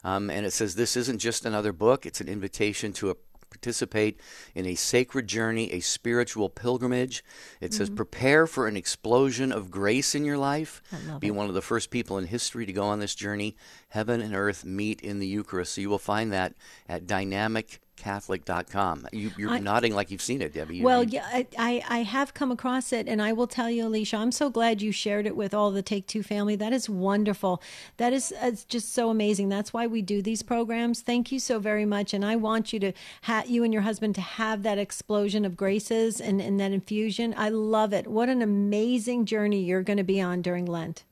Um, 0.04 0.30
and 0.30 0.46
it 0.46 0.52
says 0.52 0.76
this 0.76 0.96
isn't 0.96 1.18
just 1.20 1.44
another 1.46 1.74
book; 1.74 2.06
it's 2.06 2.22
an 2.22 2.30
invitation 2.30 2.94
to 2.94 3.10
a 3.10 3.16
participate 3.58 4.20
in 4.56 4.66
a 4.66 4.76
sacred 4.76 5.28
journey, 5.28 5.72
a 5.72 5.80
spiritual 5.80 6.50
pilgrimage. 6.50 7.24
It 7.60 7.72
mm-hmm. 7.72 7.78
says, 7.78 7.90
prepare 7.90 8.48
for 8.48 8.68
an 8.68 8.78
explosion 8.78 9.52
of 9.52 9.72
grace 9.72 10.16
in 10.16 10.26
your 10.26 10.38
life. 10.38 10.82
Be 11.20 11.28
it. 11.28 11.32
one 11.32 11.48
of 11.48 11.56
the 11.56 11.62
first 11.62 11.90
people 11.90 12.18
in 12.18 12.28
history 12.28 12.66
to 12.66 12.74
go 12.74 12.84
on 12.84 13.00
this 13.00 13.16
journey. 13.16 13.56
Heaven 13.90 14.22
and 14.22 14.36
earth 14.36 14.64
meet 14.64 15.02
in 15.02 15.20
the 15.20 15.28
Eucharist. 15.28 15.74
So 15.74 15.82
you 15.82 15.90
will 15.90 15.98
find 15.98 16.32
that 16.32 16.54
at 16.88 17.08
dynamic 17.08 17.82
Catholic.com. 17.98 19.08
You, 19.12 19.32
you're 19.38 19.50
I, 19.50 19.60
nodding 19.60 19.94
like 19.94 20.12
you've 20.12 20.22
seen 20.22 20.42
it, 20.42 20.54
Debbie. 20.54 20.82
well, 20.82 21.04
yeah, 21.04 21.44
I, 21.58 21.84
I 21.90 22.04
have 22.04 22.34
come 22.34 22.52
across 22.52 22.94
it, 22.94 23.08
and 23.08 23.22
I 23.22 23.34
will 23.34 23.48
tell 23.48 23.70
you, 23.70 23.88
Alicia, 23.88 24.18
I'm 24.18 24.32
so 24.32 24.50
glad 24.50 24.82
you 24.82 24.92
shared 24.92 25.26
it 25.26 25.36
with 25.36 25.54
all 25.54 25.72
the 25.72 25.82
Take 25.82 26.08
Two 26.08 26.24
family. 26.24 26.56
That 26.56 26.72
is 26.72 26.90
wonderful. 26.90 27.62
That 27.98 28.14
is 28.14 28.34
it's 28.42 28.64
just 28.64 28.94
so 28.94 29.10
amazing. 29.10 29.50
That's 29.50 29.74
why 29.74 29.88
we 29.88 30.02
do 30.02 30.22
these 30.22 30.44
programs. 30.44 31.02
Thank 31.02 31.32
you 31.32 31.40
so 31.40 31.60
very 31.60 31.86
much, 31.86 32.14
and 32.14 32.24
I 32.24 32.36
want 32.36 32.72
you 32.72 32.80
to 32.80 32.94
have 33.24 33.50
you 33.50 33.64
and 33.64 33.74
your 33.74 33.82
husband 33.82 34.16
to 34.16 34.22
have 34.22 34.64
that 34.64 34.78
explosion 34.78 35.44
of 35.44 35.58
graces 35.58 36.22
and, 36.22 36.40
and 36.40 36.60
that 36.60 36.72
infusion. 36.72 37.34
I 37.36 37.50
love 37.50 37.94
it. 37.94 38.08
What 38.08 38.30
an 38.30 38.42
amazing 38.42 39.26
journey 39.26 39.62
you're 39.62 39.84
going 39.84 39.98
to 39.98 40.04
be 40.04 40.22
on 40.22 40.42
during 40.42 40.66
Lent. 40.66 41.04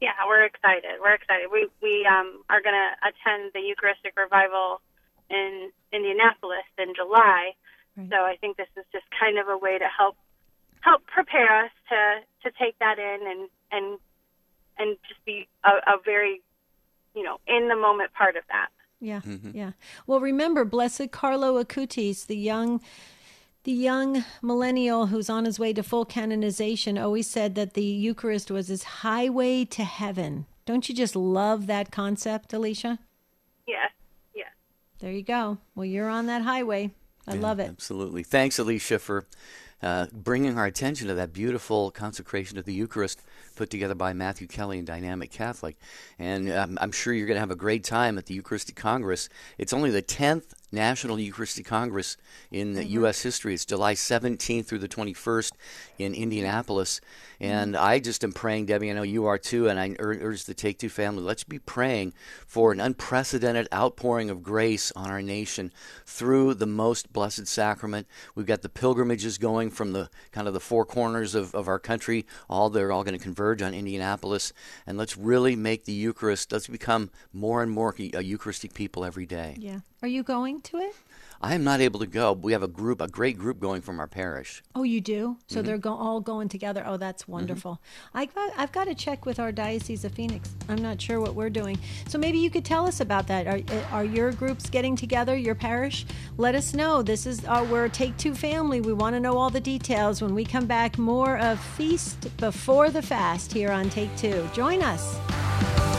Yeah, 0.00 0.14
we're 0.26 0.44
excited. 0.44 0.98
We're 1.00 1.14
excited. 1.14 1.46
We 1.52 1.68
we 1.80 2.04
um, 2.10 2.42
are 2.50 2.60
going 2.60 2.74
to 2.74 3.08
attend 3.08 3.52
the 3.54 3.60
Eucharistic 3.60 4.18
revival 4.18 4.80
in 5.32 5.70
Indianapolis 5.92 6.68
in 6.78 6.94
July. 6.94 7.52
Right. 7.96 8.08
So 8.10 8.16
I 8.16 8.36
think 8.40 8.56
this 8.56 8.68
is 8.76 8.84
just 8.92 9.04
kind 9.18 9.38
of 9.38 9.48
a 9.48 9.56
way 9.56 9.78
to 9.78 9.86
help 9.86 10.16
help 10.80 11.06
prepare 11.06 11.64
us 11.64 11.70
to 11.88 12.20
to 12.44 12.56
take 12.58 12.78
that 12.78 12.98
in 12.98 13.18
and 13.26 13.48
and 13.70 13.98
and 14.78 14.96
just 15.08 15.24
be 15.24 15.48
a, 15.64 15.70
a 15.92 15.96
very 16.04 16.42
you 17.14 17.22
know 17.22 17.38
in 17.46 17.68
the 17.68 17.76
moment 17.76 18.12
part 18.12 18.36
of 18.36 18.44
that. 18.48 18.68
Yeah, 19.00 19.20
mm-hmm. 19.20 19.50
yeah. 19.56 19.72
Well, 20.06 20.20
remember, 20.20 20.64
Blessed 20.64 21.10
Carlo 21.10 21.62
Acutis, 21.62 22.26
the 22.26 22.36
young 22.36 22.80
the 23.64 23.72
young 23.72 24.24
millennial 24.40 25.06
who's 25.06 25.30
on 25.30 25.44
his 25.44 25.58
way 25.58 25.72
to 25.72 25.82
full 25.82 26.04
canonization 26.04 26.98
always 26.98 27.28
said 27.28 27.54
that 27.54 27.74
the 27.74 27.84
Eucharist 27.84 28.50
was 28.50 28.68
his 28.68 28.82
highway 28.82 29.64
to 29.66 29.84
heaven. 29.84 30.46
Don't 30.66 30.88
you 30.88 30.94
just 30.94 31.14
love 31.14 31.66
that 31.66 31.92
concept, 31.92 32.52
Alicia? 32.52 32.98
Yes, 33.66 33.90
there 35.02 35.12
you 35.12 35.22
go. 35.22 35.58
Well, 35.74 35.84
you're 35.84 36.08
on 36.08 36.26
that 36.26 36.42
highway. 36.42 36.92
I 37.26 37.34
yeah, 37.34 37.40
love 37.40 37.58
it. 37.58 37.68
Absolutely. 37.68 38.22
Thanks, 38.22 38.58
Alicia, 38.58 39.00
for 39.00 39.26
uh, 39.82 40.06
bringing 40.12 40.56
our 40.56 40.66
attention 40.66 41.08
to 41.08 41.14
that 41.14 41.32
beautiful 41.32 41.90
consecration 41.90 42.56
of 42.56 42.64
the 42.64 42.72
Eucharist 42.72 43.20
put 43.56 43.68
together 43.68 43.96
by 43.96 44.12
Matthew 44.12 44.46
Kelly 44.46 44.78
and 44.78 44.86
Dynamic 44.86 45.32
Catholic. 45.32 45.76
And 46.20 46.50
um, 46.52 46.78
I'm 46.80 46.92
sure 46.92 47.12
you're 47.12 47.26
going 47.26 47.36
to 47.36 47.40
have 47.40 47.50
a 47.50 47.56
great 47.56 47.82
time 47.82 48.16
at 48.16 48.26
the 48.26 48.34
Eucharistic 48.34 48.76
Congress. 48.76 49.28
It's 49.58 49.72
only 49.72 49.90
the 49.90 50.02
10th 50.02 50.54
National 50.72 51.20
Eucharistic 51.20 51.66
Congress 51.66 52.16
in 52.50 52.74
mm-hmm. 52.74 52.88
U.S. 52.90 53.22
history. 53.22 53.54
It's 53.54 53.64
July 53.64 53.94
17th 53.94 54.66
through 54.66 54.78
the 54.78 54.88
21st 54.88 55.52
in 55.98 56.14
Indianapolis. 56.14 57.00
And 57.38 57.74
mm-hmm. 57.74 57.84
I 57.84 57.98
just 57.98 58.24
am 58.24 58.32
praying, 58.32 58.66
Debbie, 58.66 58.90
I 58.90 58.94
know 58.94 59.02
you 59.02 59.26
are 59.26 59.38
too, 59.38 59.68
and 59.68 59.78
I 59.78 59.94
urge 59.98 60.44
the 60.44 60.54
Take 60.54 60.78
Two 60.78 60.88
family, 60.88 61.22
let's 61.22 61.44
be 61.44 61.58
praying 61.58 62.14
for 62.46 62.72
an 62.72 62.80
unprecedented 62.80 63.68
outpouring 63.72 64.30
of 64.30 64.42
grace 64.42 64.92
on 64.96 65.10
our 65.10 65.22
nation 65.22 65.72
through 66.06 66.54
the 66.54 66.66
most 66.66 67.12
blessed 67.12 67.46
sacrament. 67.46 68.06
We've 68.34 68.46
got 68.46 68.62
the 68.62 68.68
pilgrimages 68.68 69.38
going 69.38 69.70
from 69.70 69.92
the 69.92 70.08
kind 70.30 70.48
of 70.48 70.54
the 70.54 70.60
four 70.60 70.84
corners 70.84 71.34
of, 71.34 71.54
of 71.54 71.68
our 71.68 71.78
country. 71.78 72.26
All 72.48 72.70
they're 72.70 72.92
all 72.92 73.04
going 73.04 73.18
to 73.18 73.22
converge 73.22 73.60
on 73.60 73.74
Indianapolis. 73.74 74.52
And 74.86 74.96
let's 74.96 75.16
really 75.16 75.56
make 75.56 75.84
the 75.84 75.92
Eucharist, 75.92 76.52
let's 76.52 76.68
become 76.68 77.10
more 77.32 77.62
and 77.62 77.70
more 77.70 77.94
a 77.98 78.22
Eucharistic 78.22 78.74
people 78.74 79.04
every 79.04 79.26
day. 79.26 79.56
Yeah. 79.58 79.80
Are 80.02 80.08
you 80.08 80.22
going 80.22 80.61
to 80.64 80.78
it? 80.78 80.94
I 81.44 81.56
am 81.56 81.64
not 81.64 81.80
able 81.80 81.98
to 81.98 82.06
go. 82.06 82.34
We 82.34 82.52
have 82.52 82.62
a 82.62 82.68
group, 82.68 83.00
a 83.00 83.08
great 83.08 83.36
group 83.36 83.58
going 83.58 83.82
from 83.82 83.98
our 83.98 84.06
parish. 84.06 84.62
Oh, 84.76 84.84
you 84.84 85.00
do? 85.00 85.38
So 85.48 85.56
mm-hmm. 85.56 85.66
they're 85.66 85.78
go- 85.78 85.96
all 85.96 86.20
going 86.20 86.48
together. 86.48 86.84
Oh, 86.86 86.96
that's 86.96 87.24
mm-hmm. 87.24 87.32
wonderful. 87.32 87.72
Mm-hmm. 87.72 88.18
I 88.18 88.26
got, 88.26 88.52
I've 88.56 88.70
got 88.70 88.84
to 88.84 88.94
check 88.94 89.26
with 89.26 89.40
our 89.40 89.50
Diocese 89.50 90.04
of 90.04 90.12
Phoenix. 90.12 90.54
I'm 90.68 90.80
not 90.80 91.00
sure 91.00 91.20
what 91.20 91.34
we're 91.34 91.50
doing. 91.50 91.78
So 92.06 92.16
maybe 92.16 92.38
you 92.38 92.48
could 92.48 92.64
tell 92.64 92.86
us 92.86 93.00
about 93.00 93.26
that. 93.26 93.48
Are, 93.48 93.60
are 93.90 94.04
your 94.04 94.30
groups 94.30 94.70
getting 94.70 94.94
together, 94.94 95.36
your 95.36 95.56
parish? 95.56 96.06
Let 96.36 96.54
us 96.54 96.74
know. 96.74 97.02
This 97.02 97.26
is 97.26 97.44
our, 97.44 97.64
we're 97.64 97.88
Take 97.88 98.16
Two 98.18 98.34
family. 98.34 98.80
We 98.80 98.92
want 98.92 99.16
to 99.16 99.20
know 99.20 99.36
all 99.36 99.50
the 99.50 99.60
details. 99.60 100.22
When 100.22 100.36
we 100.36 100.44
come 100.44 100.66
back, 100.66 100.96
more 100.96 101.38
of 101.38 101.58
Feast 101.58 102.36
Before 102.36 102.90
the 102.90 103.02
Fast 103.02 103.52
here 103.52 103.72
on 103.72 103.90
Take 103.90 104.16
Two. 104.16 104.48
Join 104.54 104.80
us. 104.80 105.91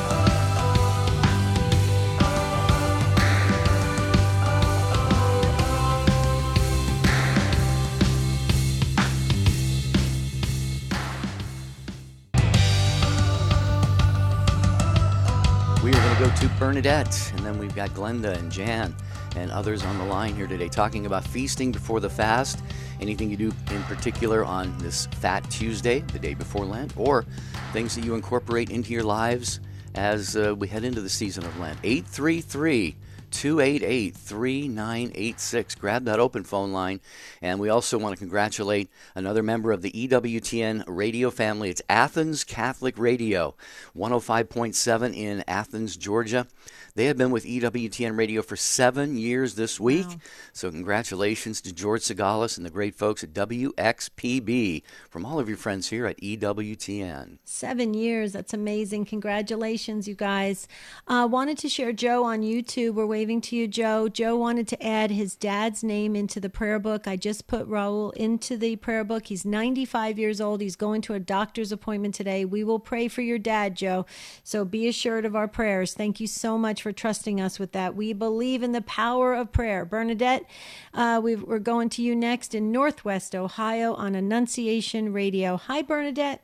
Bernadette, 16.63 17.33
and 17.35 17.45
then 17.45 17.59
we've 17.59 17.75
got 17.75 17.89
Glenda 17.89 18.37
and 18.37 18.49
Jan 18.49 18.95
and 19.35 19.51
others 19.51 19.83
on 19.83 19.97
the 19.97 20.05
line 20.05 20.33
here 20.33 20.47
today 20.47 20.69
talking 20.69 21.05
about 21.05 21.27
feasting 21.27 21.73
before 21.73 21.99
the 21.99 22.09
fast. 22.09 22.63
Anything 23.01 23.29
you 23.29 23.35
do 23.35 23.51
in 23.69 23.83
particular 23.83 24.45
on 24.45 24.77
this 24.77 25.07
Fat 25.07 25.41
Tuesday, 25.51 25.99
the 25.99 26.19
day 26.19 26.33
before 26.33 26.63
Lent, 26.63 26.95
or 26.95 27.25
things 27.73 27.95
that 27.95 28.05
you 28.05 28.15
incorporate 28.15 28.69
into 28.69 28.93
your 28.93 29.03
lives 29.03 29.59
as 29.95 30.37
uh, 30.37 30.55
we 30.57 30.69
head 30.69 30.85
into 30.85 31.01
the 31.01 31.09
season 31.09 31.43
of 31.43 31.59
Lent. 31.59 31.77
833 31.83 32.95
288 33.33 34.15
3986. 34.15 35.75
Grab 35.75 36.05
that 36.05 36.19
open 36.19 36.43
phone 36.43 36.71
line. 36.71 37.01
And 37.41 37.59
we 37.59 37.69
also 37.69 37.97
want 37.97 38.13
to 38.13 38.19
congratulate 38.19 38.89
another 39.15 39.43
member 39.43 39.71
of 39.71 39.81
the 39.81 39.91
EWTN 39.91 40.83
radio 40.87 41.31
family. 41.31 41.69
It's 41.69 41.81
Athens 41.89 42.43
Catholic 42.43 42.97
Radio, 42.97 43.55
105.7 43.97 45.15
in 45.15 45.43
Athens, 45.47 45.97
Georgia. 45.97 46.47
They 46.95 47.05
have 47.05 47.17
been 47.17 47.31
with 47.31 47.45
EWTN 47.45 48.15
Radio 48.15 48.43
for 48.43 48.55
seven 48.55 49.17
years 49.17 49.55
this 49.55 49.79
week. 49.79 50.05
Wow. 50.05 50.15
So, 50.51 50.69
congratulations 50.69 51.59
to 51.61 51.73
George 51.73 52.01
Segalis 52.01 52.55
and 52.55 52.63
the 52.63 52.69
great 52.69 52.93
folks 52.93 53.23
at 53.23 53.33
WXPB 53.33 54.83
from 55.09 55.25
all 55.25 55.39
of 55.39 55.47
your 55.47 55.57
friends 55.57 55.89
here 55.89 56.05
at 56.05 56.21
EWTN. 56.21 57.39
Seven 57.45 57.95
years. 57.95 58.33
That's 58.33 58.53
amazing. 58.53 59.05
Congratulations, 59.05 60.07
you 60.07 60.13
guys. 60.13 60.67
Uh, 61.07 61.27
wanted 61.29 61.57
to 61.59 61.69
share 61.69 61.93
Joe 61.93 62.25
on 62.25 62.41
YouTube. 62.41 62.93
We're 62.93 63.07
waving 63.07 63.41
to 63.41 63.55
you, 63.55 63.67
Joe. 63.67 64.07
Joe 64.07 64.35
wanted 64.35 64.67
to 64.67 64.85
add 64.85 65.09
his 65.09 65.35
dad's 65.35 65.83
name 65.83 66.15
into 66.15 66.39
the 66.39 66.49
prayer 66.49 66.77
book. 66.77 67.07
I 67.07 67.15
just 67.15 67.47
put 67.47 67.67
Raul 67.67 68.13
into 68.13 68.55
the 68.55 68.75
prayer 68.75 69.03
book. 69.03 69.25
He's 69.25 69.45
95 69.45 70.19
years 70.19 70.39
old. 70.39 70.61
He's 70.61 70.75
going 70.75 71.01
to 71.03 71.15
a 71.15 71.19
doctor's 71.19 71.71
appointment 71.71 72.13
today. 72.13 72.45
We 72.45 72.63
will 72.63 72.79
pray 72.79 73.07
for 73.07 73.23
your 73.23 73.39
dad, 73.39 73.75
Joe. 73.75 74.05
So, 74.43 74.63
be 74.63 74.87
assured 74.87 75.25
of 75.25 75.35
our 75.35 75.47
prayers. 75.47 75.95
Thank 75.95 76.19
you 76.19 76.27
so 76.27 76.55
much 76.55 76.82
for 76.83 76.91
trusting 76.91 77.39
us 77.41 77.57
with 77.57 77.71
that. 77.71 77.95
We 77.95 78.13
believe 78.13 78.61
in 78.61 78.73
the 78.73 78.81
power 78.81 79.33
of 79.33 79.51
prayer. 79.51 79.85
Bernadette, 79.85 80.45
uh, 80.93 81.19
we 81.23 81.35
are 81.35 81.57
going 81.57 81.89
to 81.89 82.03
you 82.03 82.13
next 82.13 82.53
in 82.53 82.71
Northwest 82.71 83.33
Ohio 83.33 83.93
on 83.95 84.13
Annunciation 84.13 85.13
Radio. 85.13 85.57
Hi, 85.57 85.81
Bernadette. 85.81 86.43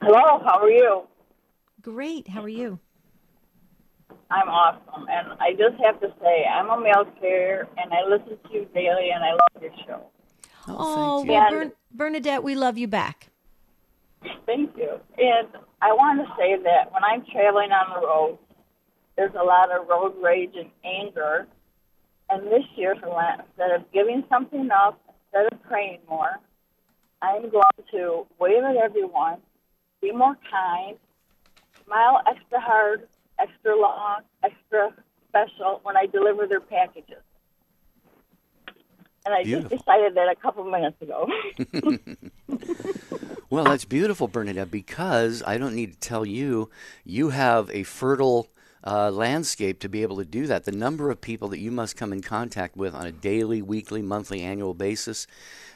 Hello, 0.00 0.42
how 0.42 0.60
are 0.60 0.70
you? 0.70 1.02
Great. 1.82 2.28
How 2.28 2.42
are 2.42 2.48
you? 2.48 2.78
I'm 4.30 4.48
awesome. 4.48 5.06
And 5.10 5.38
I 5.40 5.52
just 5.52 5.82
have 5.84 6.00
to 6.00 6.12
say, 6.20 6.44
I'm 6.44 6.70
a 6.70 6.80
mail 6.80 7.04
carrier 7.20 7.68
and 7.76 7.92
I 7.92 8.08
listen 8.08 8.38
to 8.48 8.52
you 8.52 8.66
daily 8.74 9.10
and 9.10 9.22
I 9.22 9.30
love 9.32 9.62
your 9.62 9.72
show. 9.86 10.06
Oh, 10.66 10.76
oh 10.78 11.24
well, 11.24 11.50
Bern- 11.50 11.72
Bernadette, 11.92 12.42
we 12.42 12.54
love 12.54 12.78
you 12.78 12.88
back. 12.88 13.28
Thank 14.46 14.76
you. 14.76 15.00
And 15.18 15.48
I 15.80 15.92
want 15.92 16.26
to 16.26 16.34
say 16.36 16.56
that 16.62 16.92
when 16.92 17.04
I'm 17.04 17.24
traveling 17.30 17.70
on 17.72 18.00
the 18.00 18.06
road, 18.06 18.38
there's 19.18 19.34
a 19.34 19.44
lot 19.44 19.72
of 19.72 19.88
road 19.88 20.14
rage 20.22 20.52
and 20.56 20.70
anger. 20.84 21.48
And 22.30 22.46
this 22.46 22.62
year, 22.76 22.94
for 22.94 23.08
Lent, 23.08 23.40
instead 23.48 23.72
of 23.72 23.90
giving 23.92 24.22
something 24.28 24.70
up, 24.70 25.00
instead 25.26 25.52
of 25.52 25.60
praying 25.64 25.98
more, 26.08 26.38
I'm 27.20 27.50
going 27.50 27.62
to 27.90 28.26
wave 28.38 28.62
at 28.62 28.76
everyone, 28.76 29.38
be 30.00 30.12
more 30.12 30.38
kind, 30.48 30.96
smile 31.84 32.20
extra 32.30 32.60
hard, 32.60 33.08
extra 33.40 33.76
long, 33.76 34.20
extra 34.44 34.94
special 35.28 35.80
when 35.82 35.96
I 35.96 36.06
deliver 36.06 36.46
their 36.46 36.60
packages. 36.60 37.22
And 39.26 39.34
I 39.34 39.42
beautiful. 39.42 39.70
just 39.70 39.84
decided 39.84 40.14
that 40.14 40.28
a 40.28 40.36
couple 40.36 40.64
minutes 40.64 41.02
ago. 41.02 41.28
well, 43.50 43.64
that's 43.64 43.84
beautiful, 43.84 44.28
Bernadette, 44.28 44.70
because 44.70 45.42
I 45.44 45.58
don't 45.58 45.74
need 45.74 45.94
to 45.94 45.98
tell 45.98 46.24
you, 46.24 46.70
you 47.04 47.30
have 47.30 47.68
a 47.70 47.82
fertile 47.82 48.48
uh, 48.86 49.10
landscape 49.10 49.80
to 49.80 49.88
be 49.88 50.02
able 50.02 50.16
to 50.18 50.24
do 50.24 50.46
that. 50.46 50.64
The 50.64 50.72
number 50.72 51.10
of 51.10 51.20
people 51.20 51.48
that 51.48 51.58
you 51.58 51.70
must 51.70 51.96
come 51.96 52.12
in 52.12 52.22
contact 52.22 52.76
with 52.76 52.94
on 52.94 53.06
a 53.06 53.12
daily, 53.12 53.62
weekly, 53.62 54.02
monthly, 54.02 54.42
annual 54.42 54.74
basis. 54.74 55.26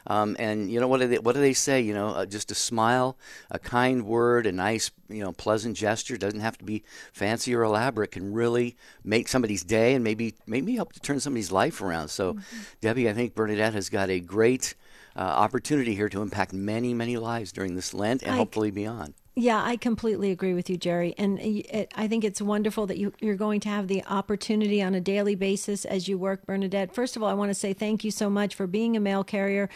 Um, 0.07 0.37
and 0.39 0.71
you 0.71 0.81
know 0.81 0.89
what 0.89 1.01
do 1.01 1.07
they 1.07 1.19
what 1.19 1.35
do 1.35 1.41
they 1.41 1.53
say? 1.53 1.81
You 1.81 1.95
know, 1.95 2.09
uh, 2.09 2.27
just 2.27 2.51
a 2.51 2.55
smile, 2.55 3.17
a 3.51 3.59
kind 3.59 4.05
word, 4.05 4.47
a 4.47 4.53
nice 4.53 4.91
you 5.09 5.23
know 5.23 5.33
pleasant 5.33 5.77
gesture 5.77 6.17
doesn't 6.17 6.41
have 6.41 6.59
to 6.59 6.65
be 6.65 6.83
fancy 7.13 7.55
or 7.55 7.63
elaborate. 7.63 8.11
Can 8.11 8.33
really 8.33 8.77
make 9.05 9.29
somebody's 9.29 9.63
day 9.63 9.95
and 9.95 10.03
maybe 10.03 10.35
maybe 10.47 10.75
help 10.75 10.93
to 10.95 11.01
turn 11.01 11.21
somebody's 11.21 11.53
life 11.53 11.81
around. 11.81 12.09
So, 12.09 12.35
mm-hmm. 12.35 12.63
Debbie, 12.81 13.09
I 13.09 13.13
think 13.13 13.35
Bernadette 13.35 13.75
has 13.75 13.89
got 13.89 14.11
a 14.11 14.19
great 14.19 14.75
uh, 15.15 15.21
opportunity 15.21 15.95
here 15.95 16.09
to 16.09 16.21
impact 16.21 16.53
many 16.53 16.95
many 16.95 17.17
lives 17.17 17.53
during 17.53 17.77
this 17.77 17.95
Lent 17.95 18.23
and 18.23 18.33
I, 18.33 18.37
hopefully 18.37 18.73
beyond. 18.73 19.15
Yeah, 19.35 19.63
I 19.65 19.77
completely 19.79 20.31
agree 20.31 20.53
with 20.53 20.69
you, 20.69 20.77
Jerry. 20.77 21.15
And 21.17 21.41
it, 21.41 21.91
I 21.95 22.07
think 22.07 22.23
it's 22.23 22.43
wonderful 22.43 22.87
that 22.89 22.99
you, 22.99 23.15
you're 23.19 23.35
going 23.35 23.61
to 23.61 23.71
have 23.71 23.89
the 23.89 24.05
opportunity 24.05 24.83
on 24.83 24.95
a 24.95 25.01
daily 25.01 25.35
basis 25.35 25.87
as 25.87 26.07
you 26.07 26.19
work, 26.19 26.45
Bernadette. 26.45 26.95
First 26.95 27.17
of 27.17 27.23
all, 27.23 27.31
I 27.31 27.35
want 27.35 27.49
to 27.49 27.55
say 27.55 27.73
thank 27.73 28.05
you 28.05 28.11
so 28.11 28.29
much 28.29 28.55
for 28.55 28.67
being 28.67 28.95
a 28.95 29.01
mail 29.01 29.25
carrier. 29.25 29.71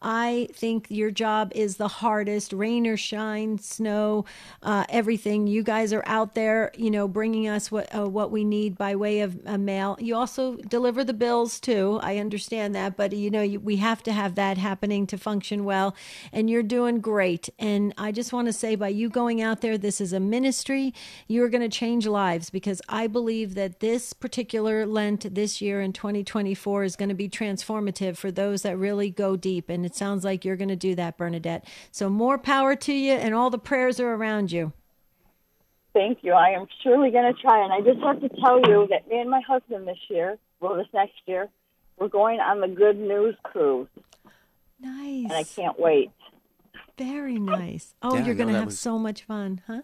I 0.00 0.48
think 0.52 0.86
your 0.90 1.10
job 1.10 1.52
is 1.54 1.76
the 1.76 1.88
hardest, 1.88 2.52
rain 2.52 2.86
or 2.86 2.96
shine, 2.96 3.58
snow, 3.58 4.24
uh, 4.62 4.84
everything. 4.88 5.46
You 5.46 5.62
guys 5.62 5.92
are 5.92 6.04
out 6.06 6.34
there, 6.34 6.70
you 6.76 6.90
know, 6.90 7.08
bringing 7.08 7.48
us 7.48 7.70
what 7.72 7.92
uh, 7.94 8.08
what 8.08 8.30
we 8.30 8.44
need 8.44 8.78
by 8.78 8.94
way 8.94 9.20
of 9.20 9.38
a 9.44 9.58
mail. 9.58 9.96
You 9.98 10.14
also 10.14 10.56
deliver 10.56 11.02
the 11.02 11.14
bills 11.14 11.58
too. 11.58 11.98
I 12.02 12.18
understand 12.18 12.74
that, 12.76 12.96
but 12.96 13.12
you 13.12 13.30
know, 13.30 13.42
you, 13.42 13.58
we 13.58 13.76
have 13.76 14.02
to 14.04 14.12
have 14.12 14.36
that 14.36 14.56
happening 14.56 15.06
to 15.08 15.18
function 15.18 15.64
well. 15.64 15.96
And 16.32 16.48
you're 16.48 16.62
doing 16.62 17.00
great. 17.00 17.48
And 17.58 17.92
I 17.98 18.12
just 18.12 18.32
want 18.32 18.46
to 18.46 18.52
say, 18.52 18.76
by 18.76 18.88
you 18.88 19.08
going 19.08 19.42
out 19.42 19.62
there, 19.62 19.76
this 19.76 20.00
is 20.00 20.12
a 20.12 20.20
ministry. 20.20 20.94
You 21.26 21.42
are 21.42 21.48
going 21.48 21.68
to 21.68 21.76
change 21.76 22.06
lives 22.06 22.50
because 22.50 22.80
I 22.88 23.08
believe 23.08 23.54
that 23.54 23.80
this 23.80 24.12
particular 24.12 24.86
Lent 24.86 25.34
this 25.34 25.60
year 25.60 25.80
in 25.80 25.92
2024 25.92 26.84
is 26.84 26.96
going 26.96 27.08
to 27.08 27.14
be 27.14 27.28
transformative 27.28 28.16
for 28.16 28.30
those 28.30 28.62
that 28.62 28.76
really 28.76 29.10
go 29.10 29.36
deep 29.36 29.68
and 29.68 29.87
it 29.88 29.96
sounds 29.96 30.22
like 30.22 30.44
you're 30.44 30.56
going 30.56 30.68
to 30.68 30.76
do 30.76 30.94
that, 30.96 31.16
Bernadette. 31.16 31.64
So 31.90 32.10
more 32.10 32.36
power 32.36 32.76
to 32.76 32.92
you, 32.92 33.14
and 33.14 33.34
all 33.34 33.48
the 33.48 33.58
prayers 33.58 33.98
are 33.98 34.12
around 34.12 34.52
you. 34.52 34.74
Thank 35.94 36.18
you. 36.20 36.34
I 36.34 36.50
am 36.50 36.66
surely 36.82 37.10
going 37.10 37.34
to 37.34 37.40
try. 37.40 37.64
And 37.64 37.72
I 37.72 37.80
just 37.80 38.04
have 38.04 38.20
to 38.20 38.28
tell 38.40 38.60
you 38.68 38.86
that 38.90 39.08
me 39.08 39.18
and 39.18 39.30
my 39.30 39.40
husband 39.40 39.88
this 39.88 39.98
year, 40.10 40.36
well, 40.60 40.76
this 40.76 40.86
next 40.92 41.14
year, 41.24 41.48
we're 41.98 42.08
going 42.08 42.38
on 42.38 42.60
the 42.60 42.68
Good 42.68 42.98
News 42.98 43.34
Cruise. 43.42 43.88
Nice. 44.78 45.24
And 45.24 45.32
I 45.32 45.44
can't 45.44 45.80
wait. 45.80 46.10
Very 46.98 47.38
nice. 47.38 47.94
Oh, 48.02 48.14
yeah, 48.14 48.26
you're 48.26 48.34
going 48.34 48.50
to 48.50 48.58
have 48.58 48.66
was... 48.66 48.78
so 48.78 48.98
much 48.98 49.22
fun, 49.24 49.62
huh? 49.66 49.82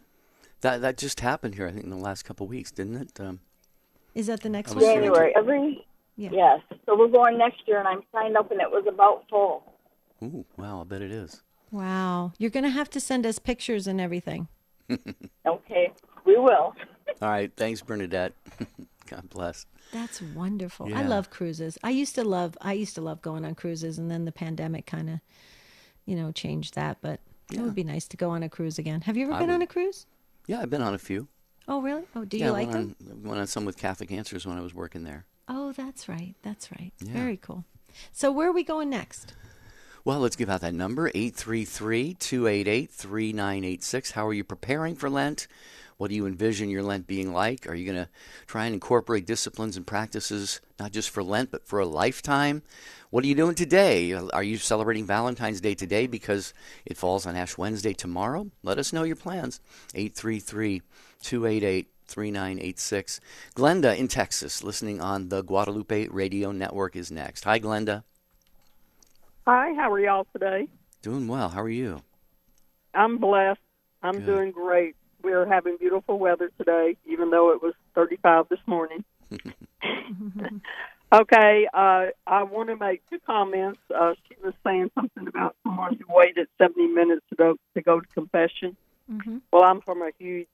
That 0.61 0.83
that 0.83 0.99
just 0.99 1.21
happened 1.21 1.55
here, 1.55 1.67
I 1.67 1.73
think, 1.73 1.85
in 1.85 1.91
the 1.91 1.97
last 1.97 2.25
couple 2.25 2.45
of 2.45 2.51
weeks, 2.51 2.71
didn't 2.71 2.97
it? 2.97 3.21
Um, 3.21 3.41
Is 4.15 4.27
that 4.27 4.43
the 4.43 4.49
next 4.51 4.75
one? 4.75 4.85
January. 4.85 5.33
Every 5.37 5.87
yeah. 6.17 6.31
Yes. 6.33 6.61
So 6.87 6.97
we're 6.97 7.09
going 7.09 7.39
next 7.39 7.63
year, 7.67 7.79
and 7.79 7.89
I'm 7.89 8.03
signed 8.13 8.37
up, 8.37 8.51
and 8.51 8.61
it 8.61 8.71
was 8.71 8.85
about 8.87 9.25
full. 9.29 9.74
Ooh, 10.25 10.45
wow, 10.57 10.81
I 10.81 10.85
bet 10.85 11.03
it 11.03 11.11
is. 11.11 11.43
Wow. 11.71 12.33
You're 12.39 12.51
going 12.51 12.65
to 12.65 12.71
have 12.71 12.91
to 12.91 13.01
send 13.01 13.27
us 13.27 13.39
pictures 13.39 13.87
and 13.87 14.01
everything. 14.01 14.49
okay, 15.47 15.93
we 16.25 16.37
will. 16.37 16.75
All 17.23 17.29
right. 17.29 17.51
Thanks, 17.57 17.83
Bernadette. 17.83 18.33
God 19.07 19.29
bless. 19.29 19.67
That's 19.93 20.23
wonderful. 20.23 20.89
Yeah. 20.89 21.01
I 21.01 21.03
love 21.03 21.31
cruises. 21.31 21.79
I 21.83 21.91
used 21.91 22.15
to 22.15 22.25
love 22.25 22.57
I 22.61 22.73
used 22.73 22.95
to 22.95 23.03
love 23.03 23.21
going 23.21 23.45
on 23.45 23.55
cruises 23.55 23.99
and 23.99 24.11
then 24.11 24.25
the 24.25 24.33
pandemic 24.33 24.87
kind 24.87 25.11
of 25.11 25.21
you 26.07 26.17
know 26.17 26.33
changed 26.33 26.75
that, 26.75 26.99
but 27.03 27.21
yeah. 27.51 27.61
it 27.61 27.63
would 27.63 27.75
be 27.75 27.85
nice 27.85 28.09
to 28.09 28.17
go 28.17 28.31
on 28.31 28.43
a 28.43 28.49
cruise 28.49 28.79
again. 28.79 29.03
Have 29.03 29.17
you 29.17 29.27
ever 29.27 29.39
been 29.39 29.51
on 29.51 29.63
a 29.63 29.67
cruise? 29.67 30.07
Yeah, 30.47 30.61
I've 30.61 30.71
been 30.71 30.83
on 30.83 30.95
a 30.95 30.99
few. 30.99 31.29
Oh, 31.67 31.81
really? 31.81 32.03
Oh, 32.15 32.25
do 32.25 32.37
yeah, 32.37 32.47
you 32.47 32.53
like 32.53 32.71
them? 32.71 32.95
went 33.23 33.41
on 33.41 33.47
some 33.47 33.65
with 33.65 33.79
Catholic 33.79 34.13
Answers 34.13 34.47
when 34.47 34.59
I 34.59 34.61
was 34.61 34.75
working 34.75 35.03
there. 35.03 35.25
Oh, 35.49 35.73
that's 35.73 36.09
right. 36.09 36.35
That's 36.43 36.71
right. 36.71 36.93
Yeah. 37.01 37.13
Very 37.13 37.39
cool. 37.39 37.65
So, 38.13 38.31
where 38.31 38.49
are 38.49 38.53
we 38.53 38.65
going 38.65 38.91
next? 38.91 39.35
Well, 40.07 40.21
let's 40.21 40.37
give 40.37 40.51
out 40.51 40.61
that 40.61 40.75
number 40.75 41.11
833 41.15 42.13
288 42.13 42.91
3986. 42.91 44.11
How 44.11 44.27
are 44.27 44.35
you 44.35 44.45
preparing 44.45 44.97
for 44.97 45.09
Lent? 45.09 45.47
What 45.97 46.11
do 46.11 46.15
you 46.15 46.27
envision 46.27 46.69
your 46.69 46.83
Lent 46.83 47.07
being 47.07 47.33
like? 47.33 47.67
Are 47.67 47.75
you 47.75 47.91
going 47.91 48.05
to 48.05 48.11
try 48.47 48.67
and 48.67 48.75
incorporate 48.75 49.25
disciplines 49.25 49.79
and 49.79 49.87
practices 49.87 50.61
not 50.79 50.93
just 50.93 51.09
for 51.09 51.23
Lent, 51.23 51.51
but 51.51 51.67
for 51.67 51.79
a 51.79 51.87
lifetime? 51.87 52.63
What 53.09 53.25
are 53.25 53.27
you 53.27 53.35
doing 53.35 53.55
today? 53.55 54.13
Are 54.13 54.43
you 54.43 54.59
celebrating 54.59 55.07
Valentine's 55.07 55.63
Day 55.63 55.75
today 55.75 56.07
because 56.07 56.53
it 56.85 56.99
falls 56.99 57.25
on 57.25 57.35
Ash 57.35 57.57
Wednesday 57.57 57.95
tomorrow? 57.95 58.51
Let 58.63 58.79
us 58.79 58.93
know 58.93 59.05
your 59.05 59.17
plans. 59.17 59.59
833 59.95 60.83
288 61.23 61.89
3986. 62.09 63.21
Glenda 63.57 63.97
in 63.97 64.09
Texas, 64.09 64.63
listening 64.63 65.01
on 65.01 65.31
the 65.31 65.41
Guadalupe 65.41 66.09
Radio 66.09 66.53
Network, 66.53 66.95
is 66.95 67.11
next. 67.11 67.45
Hi, 67.45 67.59
Glenda. 67.59 68.03
Hi, 69.47 69.75
how 69.75 69.93
are 69.93 70.01
y'all 70.01 70.27
today? 70.33 70.69
Doing 71.03 71.29
well. 71.29 71.49
How 71.51 71.61
are 71.63 71.69
you? 71.69 72.01
I'm 72.95 73.19
blessed. 73.19 73.61
I'm 74.03 74.15
Good. 74.21 74.27
doing 74.27 74.51
great. 74.53 74.97
We're 75.23 75.47
having 75.47 75.77
beautiful 75.79 76.19
weather 76.19 76.51
today, 76.59 76.97
even 77.07 77.31
though 77.31 77.51
it 77.53 77.63
was 77.63 77.75
35 77.95 78.49
this 78.49 78.59
morning. 78.67 79.05
okay, 81.13 81.67
uh, 81.73 82.07
I 82.27 82.43
want 82.45 82.69
to 82.69 82.77
make 82.77 83.03
two 83.11 83.19
comments. 83.27 83.81
Uh, 83.95 84.15
she 84.29 84.37
was 84.43 84.55
saying 84.67 84.91
something 84.95 85.27
about 85.29 85.57
someone 85.63 85.97
who 85.97 86.15
waited 86.15 86.49
70 86.59 86.87
minutes 86.89 87.25
to 87.31 87.37
go 87.37 87.57
to, 87.75 87.83
go 87.83 88.01
to 88.01 88.07
confession. 88.09 88.77
Mm-hmm. 89.11 89.39
Well, 89.53 89.65
I'm 89.65 89.81
from 89.81 90.03
a 90.03 90.11
huge 90.19 90.49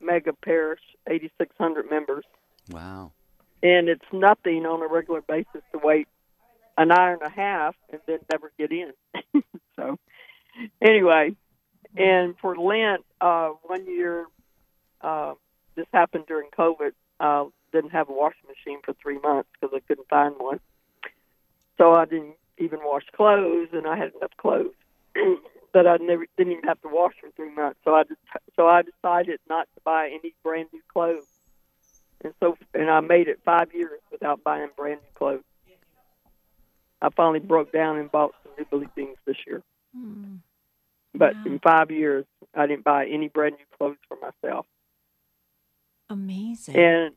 mega 0.00 0.32
parish, 0.32 0.80
8,600 1.08 1.90
members, 1.90 2.24
Wow. 2.70 3.12
and 3.62 3.88
it's 3.88 4.04
nothing 4.12 4.64
on 4.66 4.82
a 4.82 4.86
regular 4.86 5.22
basis 5.22 5.62
to 5.72 5.78
wait 5.82 6.06
an 6.78 6.92
hour 6.92 7.12
and 7.12 7.22
a 7.22 7.28
half 7.28 7.74
and 7.90 8.00
then 8.06 8.20
never 8.30 8.52
get 8.56 8.72
in. 8.72 8.92
so, 9.76 9.98
anyway, 10.80 11.34
and 11.96 12.34
for 12.40 12.56
Lent, 12.56 13.04
uh, 13.20 13.50
one 13.64 13.86
year, 13.86 14.26
uh, 15.00 15.34
this 15.74 15.86
happened 15.92 16.24
during 16.26 16.48
COVID. 16.56 16.92
Uh, 17.20 17.46
didn't 17.72 17.90
have 17.90 18.08
a 18.08 18.12
washing 18.12 18.48
machine 18.48 18.78
for 18.84 18.94
three 18.94 19.18
months 19.18 19.48
because 19.52 19.74
I 19.76 19.80
couldn't 19.86 20.08
find 20.08 20.34
one. 20.38 20.60
So 21.76 21.92
I 21.92 22.04
didn't 22.04 22.36
even 22.56 22.78
wash 22.82 23.04
clothes, 23.14 23.68
and 23.72 23.86
I 23.86 23.96
had 23.96 24.12
enough 24.14 24.36
clothes 24.36 24.74
that 25.74 25.86
I 25.86 25.96
never 25.98 26.26
didn't 26.36 26.52
even 26.52 26.64
have 26.64 26.80
to 26.82 26.88
wash 26.88 27.14
for 27.20 27.30
three 27.30 27.54
months. 27.54 27.78
So 27.84 27.94
I 27.94 28.04
just, 28.04 28.20
so 28.56 28.66
I 28.66 28.82
decided 28.82 29.40
not 29.48 29.68
to 29.74 29.80
buy 29.84 30.06
any 30.08 30.34
brand 30.42 30.68
new 30.72 30.82
clothes, 30.92 31.26
and 32.24 32.32
so 32.40 32.56
and 32.74 32.88
I 32.88 33.00
made 33.00 33.28
it 33.28 33.40
five 33.44 33.74
years 33.74 34.00
without 34.10 34.42
buying 34.42 34.70
brand 34.76 35.00
new 35.02 35.14
clothes. 35.14 35.44
I 37.00 37.08
finally 37.10 37.38
broke 37.40 37.72
down 37.72 37.96
and 37.98 38.10
bought 38.10 38.34
some 38.42 38.52
new 38.58 38.64
blue 38.64 38.88
jeans 38.96 39.16
this 39.26 39.36
year. 39.46 39.62
Mm. 39.96 40.40
But 41.14 41.34
Wow. 41.44 41.52
in 41.52 41.58
five 41.60 41.90
years, 41.90 42.26
I 42.54 42.66
didn't 42.66 42.84
buy 42.84 43.06
any 43.06 43.28
brand 43.28 43.56
new 43.58 43.64
clothes 43.76 43.98
for 44.08 44.16
myself. 44.20 44.66
Amazing. 46.10 46.76
And 46.76 47.14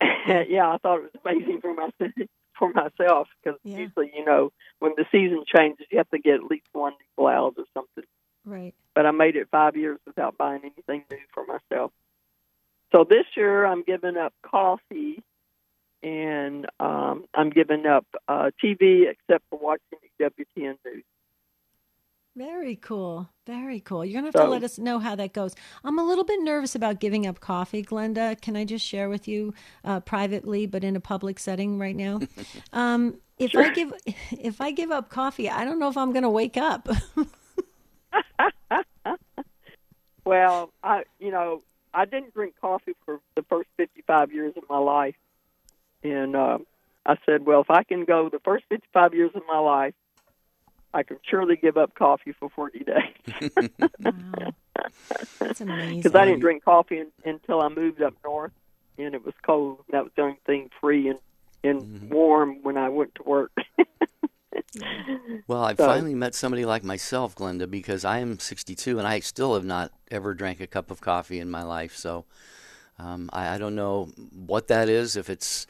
yeah, 0.48 0.68
I 0.72 0.78
thought 0.78 1.00
it 1.00 1.12
was 1.12 1.20
amazing 1.24 1.60
for 1.60 1.74
my 1.74 1.90
for 2.58 2.72
myself 2.72 3.28
because 3.42 3.58
Yeah. 3.64 3.78
usually, 3.78 4.12
you 4.14 4.24
know, 4.24 4.52
when 4.78 4.92
the 4.96 5.04
season 5.10 5.44
changes, 5.46 5.86
you 5.90 5.98
have 5.98 6.08
to 6.10 6.18
get 6.18 6.34
at 6.34 6.44
least 6.44 6.66
one 6.72 6.92
new 6.92 7.06
blouse 7.16 7.54
or 7.56 7.64
something. 7.74 8.04
right. 8.44 8.74
But 8.94 9.06
I 9.06 9.10
made 9.10 9.36
it 9.36 9.48
five 9.50 9.76
years 9.76 9.98
without 10.06 10.36
buying 10.36 10.60
anything 10.62 11.04
new 11.10 11.18
for 11.32 11.44
myself. 11.46 11.92
So 12.92 13.04
this 13.08 13.24
year, 13.36 13.64
I'm 13.64 13.82
giving 13.82 14.16
up 14.18 14.34
coffee, 14.42 15.22
and 16.02 16.66
um, 16.80 17.24
I'm 17.34 17.50
giving 17.50 17.86
up 17.86 18.06
uh, 18.28 18.50
TV 18.62 19.10
except 19.10 19.44
for 19.50 19.58
watching 19.58 19.98
WTN 20.20 20.76
news. 20.84 21.04
Very 22.34 22.76
cool. 22.76 23.28
Very 23.46 23.78
cool. 23.80 24.04
You're 24.04 24.22
going 24.22 24.32
to 24.32 24.38
have 24.38 24.46
to 24.46 24.50
let 24.50 24.64
us 24.64 24.78
know 24.78 24.98
how 24.98 25.14
that 25.16 25.34
goes. 25.34 25.54
I'm 25.84 25.98
a 25.98 26.04
little 26.04 26.24
bit 26.24 26.40
nervous 26.40 26.74
about 26.74 26.98
giving 26.98 27.26
up 27.26 27.40
coffee, 27.40 27.82
Glenda. 27.82 28.40
Can 28.40 28.56
I 28.56 28.64
just 28.64 28.86
share 28.86 29.10
with 29.10 29.28
you 29.28 29.52
uh, 29.84 30.00
privately, 30.00 30.66
but 30.66 30.82
in 30.82 30.96
a 30.96 31.00
public 31.00 31.38
setting 31.38 31.78
right 31.78 31.94
now? 31.94 32.20
um, 32.72 33.18
if 33.38 33.54
I 33.54 33.70
give 33.74 33.92
if 34.30 34.62
I 34.62 34.70
give 34.70 34.90
up 34.90 35.10
coffee, 35.10 35.50
I 35.50 35.64
don't 35.64 35.78
know 35.78 35.88
if 35.88 35.96
I'm 35.98 36.12
going 36.12 36.22
to 36.22 36.30
wake 36.30 36.56
up. 36.56 36.88
Well, 40.24 40.70
I 40.82 41.04
you 41.18 41.30
know 41.30 41.62
I 41.92 42.04
didn't 42.04 42.34
drink 42.34 42.54
coffee 42.60 42.94
for 43.04 43.20
the 43.36 43.42
first 43.42 43.68
55 43.76 44.32
years 44.32 44.54
of 44.56 44.64
my 44.68 44.78
life, 44.78 45.16
and 46.02 46.34
um, 46.36 46.66
I 47.06 47.16
said, 47.26 47.44
well, 47.46 47.60
if 47.60 47.70
I 47.70 47.82
can 47.82 48.04
go 48.04 48.28
the 48.28 48.38
first 48.40 48.64
55 48.68 49.14
years 49.14 49.30
of 49.34 49.42
my 49.48 49.58
life, 49.58 49.94
I 50.94 51.02
can 51.02 51.18
surely 51.28 51.56
give 51.56 51.76
up 51.78 51.94
coffee 51.94 52.32
for 52.32 52.50
40 52.50 52.80
days 52.84 53.50
wow. 54.04 54.52
That's 55.40 55.60
amazing. 55.62 55.96
because 55.98 56.14
I 56.14 56.24
didn't 56.26 56.40
drink 56.40 56.64
coffee 56.64 56.98
in, 56.98 57.06
until 57.24 57.62
I 57.62 57.68
moved 57.68 58.02
up 58.02 58.14
north, 58.24 58.52
and 58.98 59.14
it 59.14 59.24
was 59.24 59.34
cold. 59.42 59.78
That 59.90 60.04
was 60.04 60.12
the 60.16 60.22
only 60.22 60.38
thing 60.46 60.68
free 60.80 61.08
and 61.08 61.18
and 61.64 62.10
warm 62.10 62.62
when 62.62 62.76
I 62.76 62.88
went 62.88 63.14
to 63.16 63.22
work. 63.22 63.52
Well, 65.46 65.64
I 65.64 65.74
So- 65.74 65.86
finally 65.86 66.14
met 66.14 66.34
somebody 66.34 66.64
like 66.64 66.82
myself, 66.84 67.34
Glenda, 67.34 67.70
because 67.70 68.04
I 68.04 68.18
am 68.18 68.38
62 68.38 68.98
and 68.98 69.06
I 69.06 69.20
still 69.20 69.54
have 69.54 69.64
not 69.64 69.92
ever 70.10 70.34
drank 70.34 70.60
a 70.60 70.66
cup 70.66 70.90
of 70.90 71.00
coffee 71.00 71.38
in 71.40 71.50
my 71.50 71.62
life. 71.62 71.94
So 71.94 72.24
um, 73.02 73.30
I, 73.32 73.54
I 73.54 73.58
don't 73.58 73.74
know 73.74 74.10
what 74.46 74.68
that 74.68 74.88
is, 74.88 75.16
if 75.16 75.28
it's 75.28 75.66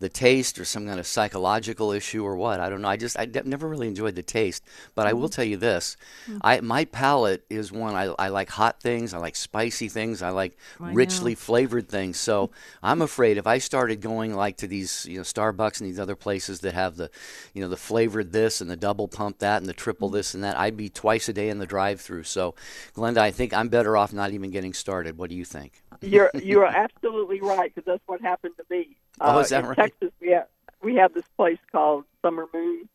the 0.00 0.08
taste 0.08 0.58
or 0.58 0.64
some 0.64 0.86
kind 0.86 0.98
of 0.98 1.06
psychological 1.06 1.92
issue 1.92 2.24
or 2.24 2.36
what. 2.36 2.60
I 2.60 2.68
don't 2.68 2.82
know. 2.82 2.88
I 2.88 2.96
just 2.96 3.18
I 3.18 3.26
never 3.44 3.68
really 3.68 3.86
enjoyed 3.88 4.16
the 4.16 4.22
taste. 4.22 4.62
But 4.94 5.06
I 5.06 5.12
will 5.12 5.28
mm-hmm. 5.28 5.34
tell 5.34 5.44
you 5.44 5.56
this: 5.56 5.96
mm-hmm. 6.28 6.38
I 6.42 6.60
my 6.60 6.84
palate 6.84 7.44
is 7.48 7.70
one. 7.70 7.94
I, 7.94 8.14
I 8.18 8.28
like 8.28 8.50
hot 8.50 8.80
things. 8.80 9.14
I 9.14 9.18
like 9.18 9.36
spicy 9.36 9.88
things. 9.88 10.20
I 10.20 10.30
like 10.30 10.58
I 10.80 10.92
richly 10.92 11.32
know. 11.32 11.36
flavored 11.36 11.88
things. 11.88 12.18
So 12.18 12.48
mm-hmm. 12.48 12.86
I'm 12.86 13.02
afraid 13.02 13.38
if 13.38 13.46
I 13.46 13.58
started 13.58 14.00
going 14.00 14.34
like 14.34 14.58
to 14.58 14.66
these, 14.66 15.06
you 15.08 15.16
know, 15.16 15.22
Starbucks 15.22 15.80
and 15.80 15.88
these 15.88 16.00
other 16.00 16.16
places 16.16 16.60
that 16.60 16.74
have 16.74 16.96
the, 16.96 17.10
you 17.54 17.62
know, 17.62 17.68
the 17.68 17.76
flavored 17.76 18.32
this 18.32 18.60
and 18.60 18.68
the 18.68 18.76
double 18.76 19.08
pump 19.08 19.38
that 19.38 19.58
and 19.62 19.66
the 19.66 19.72
triple 19.72 20.08
this 20.08 20.34
and 20.34 20.42
that, 20.42 20.58
I'd 20.58 20.76
be 20.76 20.88
twice 20.88 21.28
a 21.28 21.32
day 21.32 21.48
in 21.48 21.58
the 21.58 21.66
drive-through. 21.66 22.24
So, 22.24 22.54
Glenda, 22.94 23.18
I 23.18 23.30
think 23.30 23.54
I'm 23.54 23.68
better 23.68 23.96
off 23.96 24.12
not 24.12 24.32
even 24.32 24.50
getting 24.50 24.74
started. 24.74 25.16
What 25.16 25.30
do 25.30 25.36
you 25.36 25.44
think? 25.44 25.82
You're 26.04 26.30
you're 26.34 26.66
absolutely 26.66 27.40
right 27.40 27.72
because 27.74 27.86
that's 27.86 28.02
what 28.06 28.20
happened 28.20 28.54
to 28.58 28.64
me. 28.70 28.96
Oh, 29.20 29.36
uh, 29.36 29.40
is 29.40 29.48
that 29.50 29.64
in 29.64 29.70
right? 29.70 29.76
Texas, 29.76 30.10
we 30.20 30.28
have 30.30 30.46
we 30.82 30.96
have 30.96 31.14
this 31.14 31.24
place 31.36 31.58
called 31.72 32.04
Summer 32.22 32.46
Moon, 32.52 32.88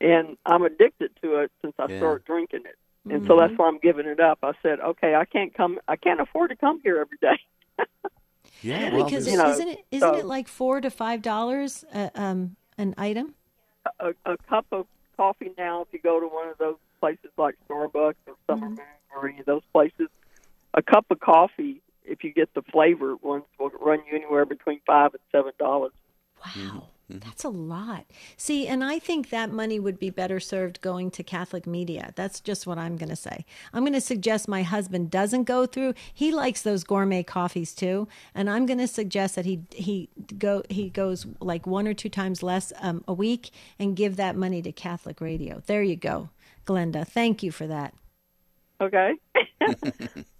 and 0.00 0.36
I'm 0.46 0.62
addicted 0.62 1.10
to 1.22 1.36
it 1.40 1.52
since 1.62 1.74
I 1.78 1.86
Yeah. 1.88 1.98
started 1.98 2.24
drinking 2.26 2.62
it, 2.66 2.76
and 3.12 3.26
so 3.26 3.38
that's 3.38 3.56
why 3.56 3.68
I'm 3.68 3.78
giving 3.78 4.06
it 4.06 4.20
up. 4.20 4.38
I 4.42 4.52
said, 4.62 4.80
okay, 4.80 5.14
I 5.14 5.24
can't 5.24 5.54
come, 5.54 5.78
I 5.86 5.96
can't 5.96 6.20
afford 6.20 6.50
to 6.50 6.56
come 6.56 6.80
here 6.82 6.98
every 7.00 7.18
day. 7.20 7.38
Yeah, 8.60 8.92
well, 8.92 9.04
because 9.04 9.24
there's- 9.26 9.36
you 9.38 9.42
know, 9.44 9.50
isn't 9.50 9.68
it 9.68 9.84
isn't 9.92 10.14
so- 10.14 10.18
it 10.18 10.24
like 10.24 10.48
four 10.48 10.80
to 10.80 10.90
five 10.90 11.22
dollars 11.22 11.84
uh, 11.94 12.10
um, 12.16 12.56
an 12.76 12.92
item? 12.98 13.34
a, 14.00 14.12
a 14.26 14.36
cup 14.48 14.66
of 14.72 14.86
coffee 15.16 15.52
now, 15.56 15.82
if 15.82 15.88
you 15.92 15.98
go 16.00 16.18
to 16.18 16.26
one 16.26 16.48
of 16.48 16.58
those 16.58 16.76
places 17.00 17.30
like 17.36 17.54
Starbucks 17.68 18.14
or 18.26 18.34
Summer 18.48 18.66
Mm-hmm. 18.66 18.74
Moon 18.74 18.84
or 19.14 19.28
any 19.28 19.38
of 19.40 19.46
those 19.46 19.62
places, 19.72 20.08
a 20.74 20.82
cup 20.82 21.06
of 21.10 21.20
coffee, 21.20 21.80
if 22.08 22.24
you 22.24 22.32
get 22.32 22.52
the 22.54 22.62
flavored 22.62 23.22
ones, 23.22 23.44
will 23.58 23.70
run 23.80 24.00
you 24.10 24.16
anywhere 24.16 24.44
between 24.44 24.80
five 24.86 25.12
and 25.14 25.22
seven 25.30 25.52
dollars. 25.58 25.92
Wow, 26.44 26.88
that's 27.08 27.44
a 27.44 27.48
lot. 27.48 28.06
See, 28.36 28.66
and 28.66 28.84
I 28.84 28.98
think 28.98 29.30
that 29.30 29.50
money 29.50 29.80
would 29.80 29.98
be 29.98 30.10
better 30.10 30.38
served 30.38 30.80
going 30.80 31.10
to 31.12 31.22
Catholic 31.22 31.66
media. 31.66 32.12
That's 32.16 32.40
just 32.40 32.66
what 32.66 32.78
I'm 32.78 32.96
going 32.96 33.08
to 33.08 33.16
say. 33.16 33.44
I'm 33.72 33.82
going 33.82 33.92
to 33.94 34.00
suggest 34.00 34.46
my 34.46 34.62
husband 34.62 35.10
doesn't 35.10 35.44
go 35.44 35.66
through. 35.66 35.94
He 36.12 36.32
likes 36.32 36.62
those 36.62 36.84
gourmet 36.84 37.22
coffees 37.22 37.74
too, 37.74 38.08
and 38.34 38.48
I'm 38.48 38.66
going 38.66 38.78
to 38.78 38.88
suggest 38.88 39.34
that 39.34 39.44
he 39.44 39.62
he 39.70 40.08
go 40.38 40.62
he 40.68 40.90
goes 40.90 41.26
like 41.40 41.66
one 41.66 41.88
or 41.88 41.94
two 41.94 42.10
times 42.10 42.42
less 42.42 42.72
um, 42.80 43.04
a 43.08 43.12
week 43.12 43.50
and 43.78 43.96
give 43.96 44.16
that 44.16 44.36
money 44.36 44.62
to 44.62 44.72
Catholic 44.72 45.20
radio. 45.20 45.62
There 45.66 45.82
you 45.82 45.96
go, 45.96 46.30
Glenda. 46.66 47.06
Thank 47.06 47.42
you 47.42 47.50
for 47.50 47.66
that. 47.66 47.94
Okay. 48.80 49.14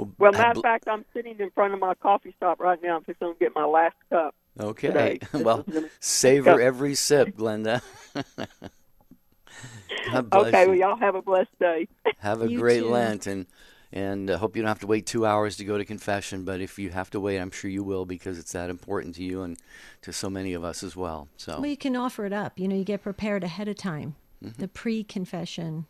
well, 0.00 0.14
Well, 0.18 0.32
matter 0.32 0.54
bel- 0.54 0.60
of 0.60 0.62
fact, 0.62 0.88
I'm 0.88 1.04
sitting 1.14 1.36
in 1.38 1.50
front 1.50 1.74
of 1.74 1.80
my 1.80 1.94
coffee 1.94 2.34
shop 2.40 2.60
right 2.60 2.78
now. 2.82 2.96
I'm 2.96 3.04
fixing 3.04 3.28
to 3.32 3.38
get 3.38 3.54
my 3.54 3.64
last 3.64 3.96
cup. 4.10 4.34
Okay. 4.58 4.88
today. 4.88 5.18
Well, 5.44 5.64
savor 6.00 6.56
Go. 6.56 6.62
every 6.62 6.94
sip, 6.94 7.36
Glenda. 7.36 7.82
God 10.10 10.30
bless 10.30 10.46
Okay, 10.48 10.62
you. 10.62 10.68
well, 10.70 10.78
y'all 10.78 10.96
have 10.98 11.14
a 11.14 11.22
blessed 11.22 11.56
day. 11.58 11.88
Have 12.18 12.42
a 12.42 12.50
You 12.50 12.58
great 12.58 12.80
too. 12.80 12.88
Lent, 12.90 13.26
and 13.26 13.46
and 13.92 14.30
uh, 14.30 14.38
hope 14.38 14.54
you 14.56 14.62
don't 14.62 14.68
have 14.68 14.78
to 14.80 14.86
wait 14.86 15.04
two 15.06 15.26
hours 15.26 15.56
to 15.56 15.64
go 15.64 15.76
to 15.76 15.84
confession. 15.84 16.44
But 16.44 16.60
if 16.60 16.78
you 16.78 16.90
have 16.90 17.10
to 17.10 17.20
wait, 17.20 17.38
I'm 17.38 17.50
sure 17.50 17.70
you 17.70 17.82
will 17.82 18.06
because 18.06 18.38
it's 18.38 18.52
that 18.52 18.70
important 18.70 19.14
to 19.16 19.22
you 19.24 19.42
and 19.42 19.58
to 20.02 20.12
so 20.12 20.30
many 20.30 20.52
of 20.54 20.62
us 20.64 20.82
as 20.82 20.96
well. 20.96 21.28
So 21.36 21.56
Well, 21.60 21.66
you 21.70 21.76
can 21.76 21.96
offer 21.96 22.24
it 22.24 22.32
up. 22.32 22.58
You 22.58 22.68
know, 22.68 22.76
you 22.76 22.84
get 22.84 23.02
prepared 23.02 23.44
ahead 23.44 23.68
of 23.68 23.76
time, 23.76 24.16
Mm-hmm. 24.42 24.60
the 24.60 24.68
pre 24.68 25.04
confession 25.04 25.86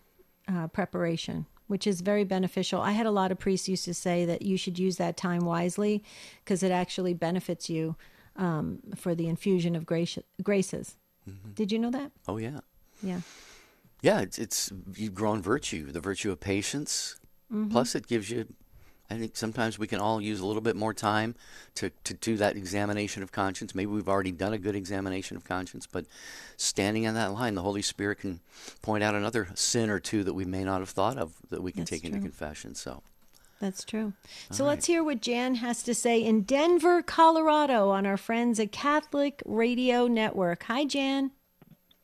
uh, 0.49 0.67
preparation, 0.69 1.47
which 1.71 1.87
is 1.87 2.01
very 2.01 2.25
beneficial. 2.25 2.81
I 2.81 2.91
had 2.91 3.07
a 3.07 3.13
lot 3.13 3.31
of 3.31 3.39
priests 3.39 3.69
used 3.69 3.85
to 3.85 3.95
say 3.95 4.25
that 4.25 4.43
you 4.43 4.57
should 4.57 4.77
use 4.77 4.97
that 4.97 5.17
time 5.17 5.45
wisely 5.45 6.03
because 6.45 6.65
it 6.65 6.73
actually 6.73 7.15
benefits 7.15 7.71
you 7.71 7.95
um, 8.35 8.81
for 8.97 9.15
the 9.15 9.29
infusion 9.29 9.77
of 9.77 9.87
grace, 9.87 10.19
graces. 10.43 10.97
Mm-hmm. 11.29 11.53
Did 11.53 11.71
you 11.71 11.79
know 11.79 11.91
that? 11.93 12.11
oh 12.27 12.39
yeah, 12.39 12.59
Yeah. 13.05 13.21
yeah. 14.03 14.19
It's 14.21 14.37
it's 14.39 14.73
you've 14.97 15.15
grown 15.15 15.41
virtue, 15.43 15.93
the 15.93 16.01
virtue 16.01 16.33
of 16.33 16.41
patience. 16.41 17.21
Mm-hmm. 17.53 17.71
Plus, 17.71 17.95
it 17.95 18.09
gives 18.09 18.31
you. 18.31 18.47
I 19.11 19.17
think 19.17 19.37
sometimes 19.37 19.79
we 19.79 19.89
can 19.89 19.99
all 19.99 20.21
use 20.21 20.39
a 20.39 20.47
little 20.47 20.63
bit 20.63 20.77
more 20.77 20.95
time 20.95 21.35
to, 21.75 21.91
to 22.05 22.15
do 22.15 22.37
that 22.37 22.57
examination 22.57 23.25
of 23.25 23.33
conscience. 23.33 23.75
Maybe 23.75 23.91
we've 23.91 24.09
already 24.09 24.31
done 24.31 24.53
a 24.53 24.59
good 24.59 24.77
examination 24.77 25.37
of 25.37 25.43
conscience, 25.43 25.87
but 25.87 26.05
standing 26.57 27.09
on 27.09 27.15
that 27.15 27.33
line, 27.33 27.57
the 27.57 27.63
Holy 27.63 27.83
Spirit 27.83 28.21
can 28.21 28.41
point 28.83 29.03
out 29.03 29.17
another 29.17 29.49
sin 29.55 29.91
or 29.91 29.99
two 29.99 30.23
that 30.25 30.35
we 30.35 30.45
may 30.45 30.63
not 30.63 30.81
have 30.81 30.91
thought 30.91 31.19
of 31.19 31.35
that 31.51 31.61
we 31.61 31.73
can 31.73 31.81
That's 31.81 31.91
take 31.91 32.05
into 32.05 32.21
confession. 32.21 32.77
So, 32.77 33.03
That's 33.59 33.83
true. 33.83 34.13
So 34.53 34.65
let's 34.65 34.87
hear 34.87 35.03
what 35.03 35.21
Jan 35.21 35.57
has 35.57 35.83
to 35.83 35.95
say 35.95 36.23
in 36.23 36.43
Denver, 36.43 37.03
Colorado, 37.03 37.91
on 37.91 38.07
our 38.07 38.17
friends 38.17 38.61
at 38.61 38.71
Catholic 38.71 39.43
Radio 39.45 40.07
Network. 40.07 40.63
Hi, 40.65 40.85
Jan. 40.85 41.33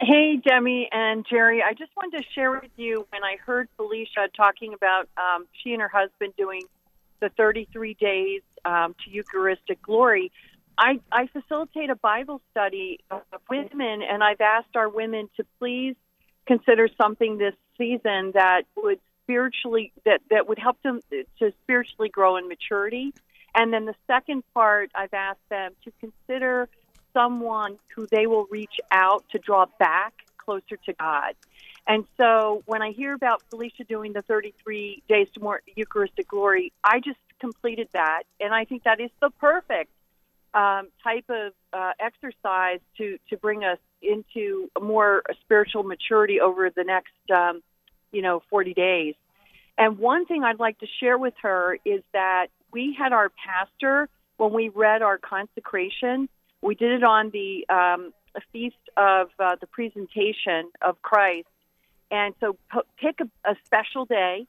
Hey, 0.01 0.37
Debbie 0.37 0.89
and 0.93 1.25
Jerry. 1.31 1.63
I 1.63 1.73
just 1.73 1.91
wanted 1.97 2.19
to 2.19 2.25
share 2.35 2.51
with 2.51 2.71
you 2.77 3.07
when 3.13 3.25
I 3.25 3.37
heard 3.37 3.69
Felicia 3.77 4.29
talking 4.37 4.75
about 4.75 5.09
um, 5.17 5.47
she 5.63 5.73
and 5.73 5.81
her 5.81 5.89
husband 5.89 6.35
doing 6.37 6.63
the 7.21 7.31
33 7.31 7.95
days 7.95 8.43
um, 8.64 8.95
to 9.05 9.11
Eucharistic 9.11 9.81
glory. 9.83 10.33
I, 10.79 11.01
I 11.11 11.27
facilitate 11.29 11.91
a 11.91 11.97
Bible 11.97 12.41
study 12.51 13.01
of 13.11 13.23
women, 13.49 14.03
and 14.03 14.23
I've 14.23 14.41
asked 14.41 14.77
our 14.77 14.89
women 14.89 15.29
to 15.37 15.45
please 15.59 15.97
consider 16.47 16.89
something 17.01 17.39
this 17.39 17.55
season 17.79 18.33
that 18.35 18.62
would 18.77 19.01
spiritually 19.23 19.93
that 20.05 20.21
that 20.31 20.49
would 20.49 20.59
help 20.59 20.81
them 20.83 21.01
to 21.11 21.53
spiritually 21.62 22.09
grow 22.09 22.37
in 22.37 22.49
maturity. 22.49 23.12
And 23.55 23.73
then 23.73 23.87
the 23.87 23.95
second 24.07 24.45
part, 24.55 24.91
I've 24.95 25.14
asked 25.14 25.49
them 25.49 25.73
to 25.85 25.93
consider 25.99 26.69
someone 27.14 27.79
who 27.95 28.07
they 28.07 28.27
will 28.27 28.47
reach 28.51 28.79
out 28.93 29.25
to 29.31 29.39
draw 29.39 29.64
back 29.79 30.12
closer 30.37 30.77
to 30.85 30.93
God. 30.93 31.35
And 31.87 32.05
so 32.16 32.62
when 32.66 32.82
I 32.82 32.93
hear 32.93 33.14
about 33.14 33.43
Felicia 33.51 33.84
doing 33.84 34.12
the 34.12 34.22
33 34.22 35.03
days 35.09 35.28
to 35.34 35.41
more 35.41 35.62
Eucharistic 35.76 36.28
glory, 36.28 36.72
I 36.82 37.01
just 37.01 37.18
completed 37.41 37.89
that. 37.93 38.24
And 38.41 38.53
I 38.53 38.64
think 38.64 38.84
that 38.84 39.01
is 39.01 39.11
the 39.20 39.30
perfect 39.30 39.91
um, 40.53 40.89
type 41.05 41.26
of 41.28 41.53
uh, 41.72 41.93
exercise 42.01 42.80
to, 42.97 43.18
to 43.30 43.37
bring 43.37 43.62
us 43.62 43.78
into 44.03 44.70
a 44.76 44.80
more 44.80 45.22
spiritual 45.43 45.82
maturity 45.82 46.41
over 46.41 46.70
the 46.70 46.82
next, 46.82 47.12
um, 47.34 47.62
you 48.11 48.22
know, 48.22 48.43
40 48.51 48.74
days. 48.74 49.14
And 49.78 49.99
one 49.99 50.24
thing 50.26 50.43
I'd 50.43 50.59
like 50.59 50.78
to 50.78 50.87
share 51.01 51.18
with 51.18 51.34
her 51.43 51.78
is 51.84 52.03
that 52.12 52.47
we 52.72 52.97
had 52.99 53.12
our 53.12 53.30
pastor 53.30 54.09
when 54.39 54.53
we 54.53 54.70
read 54.70 55.03
our 55.03 55.18
consecration. 55.18 56.28
We 56.62 56.74
did 56.74 56.93
it 56.93 57.05
on 57.05 57.30
the 57.30 57.66
um, 57.68 58.12
feast 58.53 58.76
of 58.97 59.28
uh, 59.39 59.57
the 59.61 59.66
presentation 59.66 60.70
of 60.80 61.01
Christ, 61.03 61.49
and 62.11 62.35
so 62.41 62.57
p- 62.73 62.81
pick 62.99 63.21
a, 63.21 63.51
a 63.51 63.57
special 63.65 64.05
day, 64.05 64.47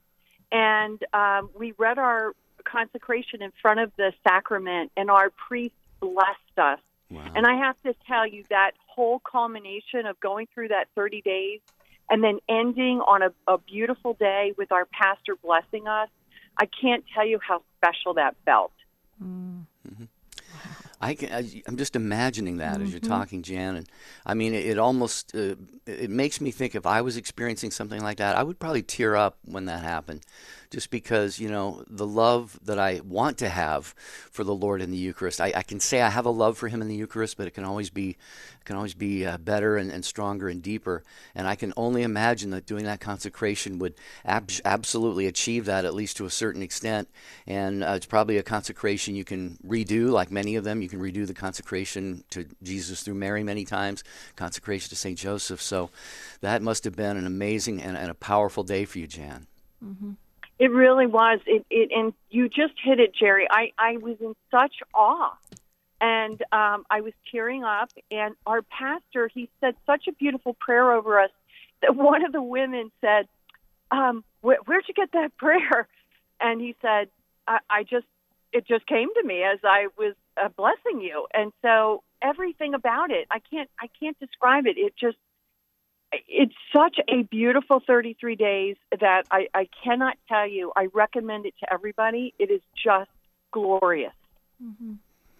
and 0.51 1.01
um, 1.13 1.49
we 1.57 1.73
read 1.77 1.97
our 1.97 2.33
consecration 2.63 3.41
in 3.41 3.51
front 3.61 3.79
of 3.79 3.91
the 3.97 4.13
sacrament, 4.27 4.91
and 4.97 5.09
our 5.09 5.29
priest 5.29 5.75
blessed 5.99 6.57
us. 6.57 6.79
Wow. 7.09 7.31
And 7.35 7.45
I 7.45 7.55
have 7.55 7.75
to 7.83 7.93
tell 8.07 8.27
you 8.27 8.43
that 8.49 8.71
whole 8.85 9.19
culmination 9.19 10.05
of 10.05 10.19
going 10.19 10.47
through 10.53 10.69
that 10.69 10.87
30 10.95 11.21
days 11.21 11.61
and 12.09 12.23
then 12.23 12.39
ending 12.49 12.99
on 12.99 13.21
a, 13.21 13.33
a 13.47 13.57
beautiful 13.57 14.13
day 14.13 14.53
with 14.57 14.71
our 14.71 14.85
pastor 14.85 15.35
blessing 15.41 15.87
us, 15.87 16.09
I 16.59 16.67
can't 16.81 17.03
tell 17.13 17.25
you 17.25 17.39
how 17.45 17.63
special 17.77 18.15
that 18.15 18.35
felt. 18.45 18.71
I 20.99 21.13
can, 21.13 21.31
I, 21.31 21.61
I'm 21.67 21.77
just 21.77 21.95
imagining 21.95 22.57
that 22.57 22.81
as 22.81 22.91
you're 22.91 22.99
talking, 22.99 23.43
Jan, 23.43 23.75
and 23.75 23.89
I 24.25 24.33
mean, 24.33 24.53
it, 24.53 24.65
it 24.65 24.77
almost 24.79 25.35
uh, 25.35 25.55
it 25.85 26.09
makes 26.09 26.41
me 26.41 26.51
think 26.51 26.73
if 26.75 26.85
I 26.85 27.01
was 27.01 27.17
experiencing 27.17 27.71
something 27.71 28.01
like 28.01 28.17
that, 28.17 28.35
I 28.35 28.43
would 28.43 28.59
probably 28.59 28.81
tear 28.81 29.15
up 29.15 29.37
when 29.45 29.65
that 29.65 29.83
happened, 29.83 30.25
just 30.69 30.89
because 30.89 31.39
you 31.39 31.49
know 31.49 31.83
the 31.87 32.07
love 32.07 32.59
that 32.63 32.79
I 32.79 33.01
want 33.03 33.37
to 33.39 33.49
have 33.49 33.95
for 34.31 34.43
the 34.43 34.55
Lord 34.55 34.81
in 34.81 34.91
the 34.91 34.97
Eucharist. 34.97 35.39
I, 35.41 35.53
I 35.55 35.63
can 35.63 35.79
say 35.79 36.01
I 36.01 36.09
have 36.09 36.25
a 36.25 36.31
love 36.31 36.57
for 36.57 36.67
Him 36.67 36.81
in 36.81 36.87
the 36.87 36.95
Eucharist, 36.95 37.37
but 37.37 37.47
it 37.47 37.51
can 37.51 37.63
always 37.63 37.89
be 37.89 38.17
can 38.67 38.75
always 38.75 38.93
be 38.93 39.25
uh, 39.25 39.37
better 39.37 39.77
and, 39.77 39.91
and 39.91 40.05
stronger 40.05 40.49
and 40.49 40.61
deeper. 40.61 41.03
And 41.33 41.47
I 41.47 41.55
can 41.55 41.73
only 41.77 42.03
imagine 42.03 42.51
that 42.51 42.65
doing 42.65 42.83
that 42.83 42.99
consecration 42.99 43.79
would 43.79 43.95
ab- 44.25 44.51
absolutely 44.65 45.25
achieve 45.25 45.65
that, 45.65 45.85
at 45.85 45.95
least 45.95 46.17
to 46.17 46.25
a 46.25 46.29
certain 46.29 46.61
extent. 46.61 47.09
And 47.47 47.83
uh, 47.83 47.93
it's 47.95 48.05
probably 48.05 48.37
a 48.37 48.43
consecration 48.43 49.15
you 49.15 49.23
can 49.23 49.57
redo, 49.65 50.09
like 50.11 50.29
many 50.29 50.55
of 50.57 50.65
them. 50.65 50.81
You 50.81 50.89
can 50.89 50.99
redo 50.99 51.25
the 51.25 51.33
consecration 51.33 52.23
to 52.31 52.45
Jesus 52.61 53.01
through 53.01 53.15
Mary 53.15 53.43
many 53.43 53.63
times, 53.65 54.03
consecration 54.35 54.89
to 54.89 54.95
St. 54.95 55.17
Joseph. 55.17 55.61
So 55.61 55.89
that 56.41 56.61
must 56.61 56.83
have 56.83 56.95
been 56.95 57.17
an 57.17 57.25
amazing 57.25 57.81
and, 57.81 57.97
and 57.97 58.11
a 58.11 58.15
powerful 58.15 58.63
day 58.63 58.85
for 58.85 58.99
you, 58.99 59.07
Jan. 59.07 59.47
It 60.59 60.71
really 60.71 61.05
was. 61.05 61.39
It, 61.45 61.65
it 61.69 61.91
and 61.95 62.13
you 62.29 62.49
just 62.49 62.73
hit 62.83 62.99
it, 62.99 63.13
Jerry. 63.15 63.47
I, 63.49 63.71
I 63.77 63.97
was 63.97 64.17
in 64.19 64.35
such 64.51 64.75
awe. 64.93 65.33
And 65.99 66.41
um, 66.51 66.85
I 66.91 67.01
was 67.01 67.13
tearing 67.31 67.63
up, 67.63 67.91
and 68.11 68.35
our 68.45 68.61
pastor, 68.61 69.31
he 69.33 69.49
said 69.59 69.73
such 69.87 70.07
a 70.07 70.11
beautiful 70.11 70.53
prayer 70.53 70.91
over 70.91 71.19
us 71.19 71.31
that 71.81 71.95
one 71.95 72.23
of 72.23 72.31
the 72.31 72.41
women 72.41 72.91
said, 73.01 73.27
um, 73.89 74.23
Where, 74.41 74.57
Where'd 74.65 74.85
you 74.87 74.93
get 74.93 75.11
that 75.13 75.35
prayer? 75.37 75.87
And 76.39 76.61
he 76.61 76.75
said, 76.83 77.09
I, 77.47 77.57
I 77.67 77.83
just, 77.83 78.05
it 78.53 78.67
just 78.67 78.85
came 78.85 79.09
to 79.15 79.23
me 79.23 79.41
as 79.41 79.57
I 79.63 79.87
was 79.97 80.13
uh, 80.39 80.49
blessing 80.49 81.01
you. 81.01 81.25
And 81.33 81.51
so 81.63 82.03
everything 82.21 82.75
about 82.75 83.09
it, 83.09 83.27
I 83.31 83.39
can't, 83.39 83.69
I 83.81 83.87
can't 83.99 84.19
describe 84.19 84.67
it. 84.67 84.77
It 84.77 84.93
just, 84.99 85.17
it's 86.11 86.53
such 86.75 86.97
a 87.09 87.23
beautiful 87.23 87.81
33 87.85 88.35
days 88.35 88.75
that 88.99 89.23
I, 89.29 89.47
I 89.53 89.67
cannot 89.83 90.17
tell 90.27 90.47
you. 90.47 90.71
I 90.75 90.87
recommend 90.93 91.45
it 91.45 91.53
to 91.59 91.73
everybody. 91.73 92.33
It 92.39 92.49
is 92.49 92.61
just 92.81 93.09
glorious. 93.51 94.13
Mm-hmm. 94.63 94.93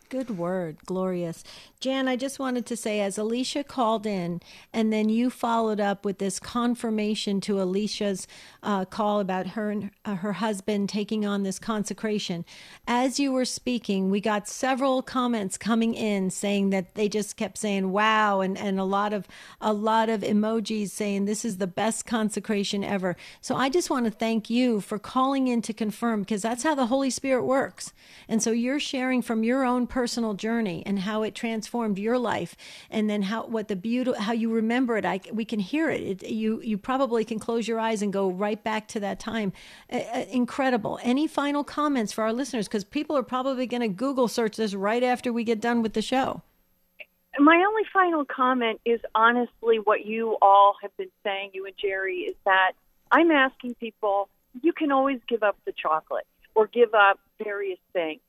Good 0.10 0.38
word, 0.38 0.78
glorious. 0.86 1.44
Jan, 1.82 2.08
I 2.08 2.16
just 2.16 2.40
wanted 2.40 2.66
to 2.68 2.78
say, 2.78 3.02
as 3.02 3.18
Alicia 3.18 3.66
called 3.66 4.06
in, 4.06 4.42
and 4.72 4.92
then 4.92 5.10
you 5.10 5.30
followed 5.30 5.82
up 5.82 6.06
with 6.06 6.18
this 6.18 6.40
confirmation 6.40 7.42
to 7.42 7.62
Alicia's 7.62 8.26
uh, 8.64 8.86
call 8.86 9.20
about 9.20 9.48
her 9.48 9.70
and 9.70 9.92
uh, 10.06 10.16
her 10.16 10.34
husband 10.34 10.88
taking 10.88 11.26
on 11.26 11.44
this 11.44 11.60
consecration. 11.60 12.46
As 12.88 13.20
you 13.20 13.34
were 13.34 13.44
speaking, 13.44 14.10
we 14.10 14.22
got 14.22 14.48
several 14.48 15.02
comments 15.02 15.58
coming 15.58 15.94
in 15.94 16.30
saying 16.30 16.70
that 16.70 16.96
they 16.96 17.10
just 17.10 17.36
kept 17.36 17.58
saying 17.58 17.92
"wow" 17.92 18.40
and, 18.40 18.58
and 18.58 18.80
a 18.80 18.86
lot 18.86 19.12
of 19.12 19.28
a 19.60 19.74
lot 19.74 20.10
of 20.10 20.22
emojis 20.22 20.90
saying 20.90 21.26
this 21.26 21.44
is 21.44 21.58
the 21.58 21.68
best 21.68 22.06
consecration 22.06 22.82
ever. 22.82 23.18
So 23.42 23.56
I 23.56 23.68
just 23.68 23.90
want 23.90 24.06
to 24.06 24.12
thank 24.12 24.50
you 24.50 24.80
for 24.80 25.00
calling 25.00 25.48
in 25.48 25.62
to 25.64 25.74
confirm 25.74 26.22
because 26.22 26.42
that's 26.42 26.64
how 26.64 26.76
the 26.76 26.88
Holy 26.88 27.10
Spirit 27.10 27.44
works. 27.44 27.92
And 28.30 28.42
so 28.42 28.52
you're 28.52 28.80
sharing 28.80 29.22
from 29.22 29.44
your 29.44 29.66
own 29.66 29.86
personal 29.98 30.36
journey 30.36 30.84
and 30.86 31.00
how 31.00 31.24
it 31.24 31.34
transformed 31.34 31.98
your 31.98 32.20
life 32.20 32.56
and 32.92 33.10
then 33.10 33.24
how 33.24 33.48
what 33.48 33.68
the 33.68 33.76
beauty 33.76 34.12
how 34.20 34.32
you 34.32 34.54
remember 34.54 34.96
it. 34.96 35.06
I, 35.06 35.20
we 35.34 35.44
can 35.44 35.58
hear 35.58 35.90
it. 35.90 36.22
it 36.24 36.30
you 36.30 36.62
you 36.62 36.78
probably 36.78 37.26
can 37.26 37.40
close 37.40 37.68
your 37.68 37.80
eyes 37.80 38.04
and 38.04 38.14
go 38.14 38.30
right 38.30 38.64
back 38.64 38.88
to 38.90 39.00
that 39.00 39.20
time. 39.20 39.54
Uh, 39.92 40.26
incredible. 40.30 41.00
Any 41.02 41.26
final 41.26 41.64
comments 41.64 42.14
for 42.14 42.24
our 42.24 42.32
listeners? 42.32 42.68
Because 42.68 42.84
people 42.84 43.18
are 43.18 43.24
probably 43.24 43.66
going 43.66 43.82
to 43.82 43.88
google 43.88 44.28
search 44.28 44.56
this 44.58 44.76
right 44.76 45.02
after 45.02 45.34
we 45.34 45.44
get 45.44 45.60
done 45.60 45.82
with 45.82 45.94
the 45.94 46.04
show. 46.04 46.44
My 47.40 47.56
only 47.68 47.84
final 47.92 48.24
comment 48.24 48.80
is 48.86 49.00
honestly 49.16 49.80
what 49.80 50.06
you 50.06 50.38
all 50.44 50.76
have 50.84 50.96
been 50.96 51.12
saying, 51.24 51.52
you 51.56 51.66
and 51.66 51.76
Jerry, 51.76 52.18
is 52.20 52.36
that 52.46 52.74
I'm 53.12 53.32
asking 53.32 53.74
people 53.80 54.30
you 54.62 54.74
can 54.74 54.92
always 54.92 55.22
give 55.28 55.42
up 55.42 55.58
the 55.66 55.74
chocolate 55.74 56.28
or 56.54 56.68
give 56.68 56.94
up 56.94 57.20
various 57.44 57.80
things, 57.94 58.22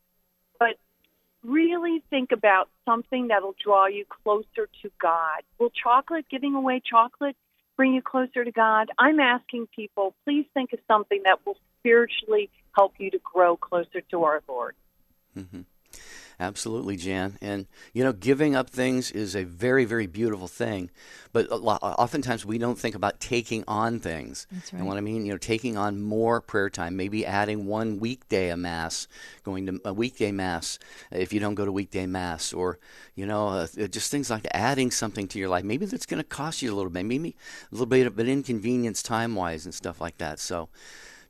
really 1.44 2.02
think 2.10 2.32
about 2.32 2.68
something 2.84 3.28
that'll 3.28 3.54
draw 3.62 3.86
you 3.86 4.04
closer 4.22 4.68
to 4.82 4.90
God. 5.00 5.42
Will 5.58 5.70
chocolate, 5.70 6.26
giving 6.30 6.54
away 6.54 6.80
chocolate, 6.84 7.36
bring 7.76 7.94
you 7.94 8.02
closer 8.02 8.44
to 8.44 8.52
God? 8.52 8.90
I'm 8.98 9.20
asking 9.20 9.68
people, 9.74 10.14
please 10.24 10.46
think 10.54 10.72
of 10.72 10.80
something 10.88 11.22
that 11.24 11.44
will 11.46 11.56
spiritually 11.80 12.50
help 12.76 12.94
you 12.98 13.10
to 13.10 13.20
grow 13.22 13.56
closer 13.56 14.00
to 14.10 14.24
our 14.24 14.42
Lord. 14.48 14.74
Mm-hmm. 15.36 15.60
Absolutely, 16.40 16.96
Jan. 16.96 17.36
And 17.42 17.66
you 17.92 18.04
know, 18.04 18.12
giving 18.12 18.54
up 18.54 18.70
things 18.70 19.10
is 19.10 19.34
a 19.34 19.42
very, 19.42 19.84
very 19.84 20.06
beautiful 20.06 20.46
thing. 20.46 20.88
But 21.32 21.50
a 21.50 21.56
lot, 21.56 21.82
oftentimes 21.82 22.46
we 22.46 22.58
don't 22.58 22.78
think 22.78 22.94
about 22.94 23.18
taking 23.18 23.64
on 23.66 23.98
things. 23.98 24.46
That's 24.52 24.72
right. 24.72 24.78
And 24.78 24.88
what 24.88 24.96
I 24.96 25.00
mean, 25.00 25.26
you 25.26 25.32
know, 25.32 25.38
taking 25.38 25.76
on 25.76 26.00
more 26.00 26.40
prayer 26.40 26.70
time, 26.70 26.96
maybe 26.96 27.26
adding 27.26 27.66
one 27.66 27.98
weekday 27.98 28.50
a 28.50 28.56
mass, 28.56 29.08
going 29.42 29.66
to 29.66 29.80
a 29.84 29.92
weekday 29.92 30.30
mass 30.30 30.78
if 31.10 31.32
you 31.32 31.40
don't 31.40 31.56
go 31.56 31.64
to 31.64 31.72
weekday 31.72 32.06
mass, 32.06 32.52
or 32.52 32.78
you 33.16 33.26
know, 33.26 33.48
uh, 33.48 33.66
just 33.88 34.12
things 34.12 34.30
like 34.30 34.46
adding 34.52 34.92
something 34.92 35.26
to 35.28 35.40
your 35.40 35.48
life. 35.48 35.64
Maybe 35.64 35.86
that's 35.86 36.06
going 36.06 36.22
to 36.22 36.28
cost 36.28 36.62
you 36.62 36.72
a 36.72 36.76
little 36.76 36.90
bit, 36.90 37.04
maybe 37.04 37.34
a 37.72 37.74
little 37.74 37.86
bit 37.86 38.06
of 38.06 38.16
an 38.16 38.28
inconvenience 38.28 39.02
time 39.02 39.34
wise 39.34 39.64
and 39.64 39.74
stuff 39.74 40.00
like 40.00 40.18
that. 40.18 40.38
So. 40.38 40.68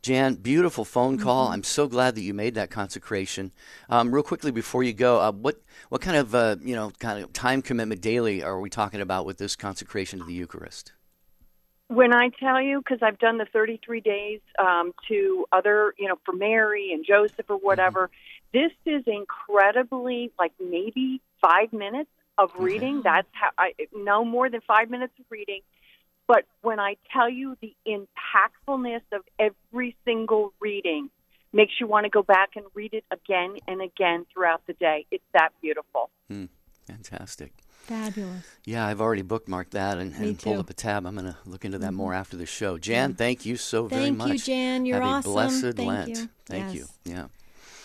Jan, 0.02 0.34
beautiful 0.36 0.84
phone 0.84 1.18
call. 1.18 1.48
I'm 1.48 1.64
so 1.64 1.88
glad 1.88 2.14
that 2.14 2.22
you 2.22 2.32
made 2.32 2.54
that 2.54 2.70
consecration. 2.70 3.52
Um, 3.88 4.14
real 4.14 4.22
quickly 4.22 4.50
before 4.50 4.82
you 4.82 4.92
go, 4.92 5.20
uh, 5.20 5.32
what 5.32 5.60
what 5.88 6.00
kind 6.00 6.16
of 6.16 6.34
uh, 6.34 6.56
you 6.62 6.74
know 6.74 6.92
kind 6.98 7.22
of 7.22 7.32
time 7.32 7.62
commitment 7.62 8.00
daily 8.00 8.42
are 8.42 8.60
we 8.60 8.70
talking 8.70 9.00
about 9.00 9.26
with 9.26 9.38
this 9.38 9.56
consecration 9.56 10.20
to 10.20 10.24
the 10.24 10.34
Eucharist? 10.34 10.92
when 11.88 12.12
I 12.12 12.28
tell 12.28 12.60
you, 12.60 12.78
because 12.78 12.98
I've 13.02 13.18
done 13.18 13.38
the 13.38 13.46
33 13.46 14.00
days 14.00 14.40
um, 14.58 14.92
to 15.08 15.46
other, 15.50 15.94
you 15.98 16.06
know, 16.06 16.18
for 16.24 16.32
Mary 16.32 16.92
and 16.92 17.04
Joseph 17.04 17.46
or 17.48 17.56
whatever, 17.56 18.10
this 18.52 18.72
is 18.84 19.02
incredibly 19.06 20.30
like 20.38 20.52
maybe 20.60 21.20
five 21.40 21.72
minutes 21.72 22.10
of 22.36 22.52
reading. 22.58 23.00
That's 23.02 23.28
how 23.32 23.50
I 23.58 23.72
no 23.94 24.24
more 24.24 24.50
than 24.50 24.60
five 24.60 24.90
minutes 24.90 25.14
of 25.18 25.24
reading. 25.30 25.60
But 26.28 26.44
when 26.60 26.78
I 26.78 26.96
tell 27.12 27.28
you 27.28 27.56
the 27.60 27.74
impactfulness 27.86 29.00
of 29.12 29.22
every 29.38 29.96
single 30.04 30.52
reading, 30.60 31.08
makes 31.52 31.72
you 31.80 31.86
want 31.86 32.04
to 32.04 32.10
go 32.10 32.22
back 32.22 32.50
and 32.54 32.66
read 32.74 32.92
it 32.92 33.04
again 33.10 33.56
and 33.66 33.80
again 33.80 34.26
throughout 34.32 34.60
the 34.66 34.74
day. 34.74 35.06
It's 35.10 35.24
that 35.32 35.48
beautiful. 35.62 36.10
Hmm, 36.28 36.44
fantastic. 36.86 37.52
fabulous 37.70 38.44
Yeah, 38.66 38.86
I've 38.86 39.00
already 39.00 39.22
bookmarked 39.22 39.70
that 39.70 39.96
and, 39.96 40.14
and 40.14 40.38
pulled 40.38 40.58
up 40.58 40.68
a 40.68 40.74
tab. 40.74 41.06
I'm 41.06 41.14
going 41.14 41.32
to 41.32 41.36
look 41.46 41.64
into 41.64 41.78
that 41.78 41.94
more 41.94 42.12
after 42.12 42.36
the 42.36 42.44
show. 42.44 42.76
Jan, 42.76 43.14
thank 43.14 43.46
you 43.46 43.56
so 43.56 43.86
very 43.86 44.10
much. 44.10 44.28
Thank 44.28 44.40
you, 44.40 44.54
Jan. 44.54 44.86
You're 44.86 45.00
Have 45.00 45.26
awesome. 45.26 45.30
a 45.30 45.34
blessed 45.34 45.76
Thank 45.76 45.88
Lent. 45.88 46.08
you. 46.10 46.28
Thank 46.44 46.74
you. 46.74 46.86
Yeah. 47.04 47.28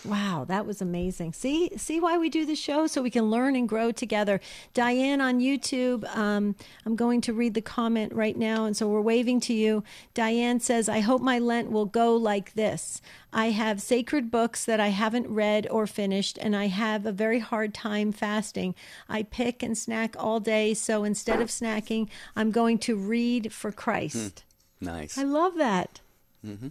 Wow, 0.04 0.44
that 0.48 0.66
was 0.66 0.82
amazing. 0.82 1.32
See, 1.32 1.70
see 1.78 1.98
why 1.98 2.18
we 2.18 2.28
do 2.28 2.44
the 2.44 2.54
show 2.54 2.86
so 2.86 3.00
we 3.00 3.10
can 3.10 3.30
learn 3.30 3.56
and 3.56 3.66
grow 3.66 3.90
together. 3.90 4.38
Diane 4.74 5.22
on 5.22 5.40
YouTube, 5.40 6.04
um, 6.14 6.56
I'm 6.84 6.94
going 6.94 7.22
to 7.22 7.32
read 7.32 7.54
the 7.54 7.62
comment 7.62 8.12
right 8.12 8.36
now, 8.36 8.66
and 8.66 8.76
so 8.76 8.86
we're 8.86 9.00
waving 9.00 9.40
to 9.40 9.54
you. 9.54 9.82
Diane 10.12 10.60
says, 10.60 10.90
"I 10.90 11.00
hope 11.00 11.22
my 11.22 11.38
Lent 11.38 11.70
will 11.70 11.86
go 11.86 12.14
like 12.14 12.52
this. 12.52 13.00
I 13.32 13.46
have 13.50 13.80
sacred 13.80 14.30
books 14.30 14.64
that 14.66 14.78
I 14.78 14.88
haven't 14.88 15.26
read 15.28 15.66
or 15.70 15.86
finished, 15.86 16.38
and 16.40 16.54
I 16.54 16.66
have 16.66 17.06
a 17.06 17.12
very 17.12 17.38
hard 17.38 17.72
time 17.72 18.12
fasting. 18.12 18.74
I 19.08 19.22
pick 19.22 19.62
and 19.62 19.76
snack 19.76 20.14
all 20.18 20.38
day, 20.38 20.74
so 20.74 21.04
instead 21.04 21.40
of 21.40 21.48
snacking, 21.48 22.08
I'm 22.36 22.50
going 22.50 22.78
to 22.80 22.94
read 22.94 23.52
for 23.52 23.72
Christ." 23.72 24.44
Nice. 24.80 25.16
I 25.16 25.22
love 25.22 25.54
that. 25.56 26.00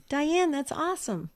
Diane, 0.07 0.51
that's 0.51 0.71
awesome. 0.71 1.31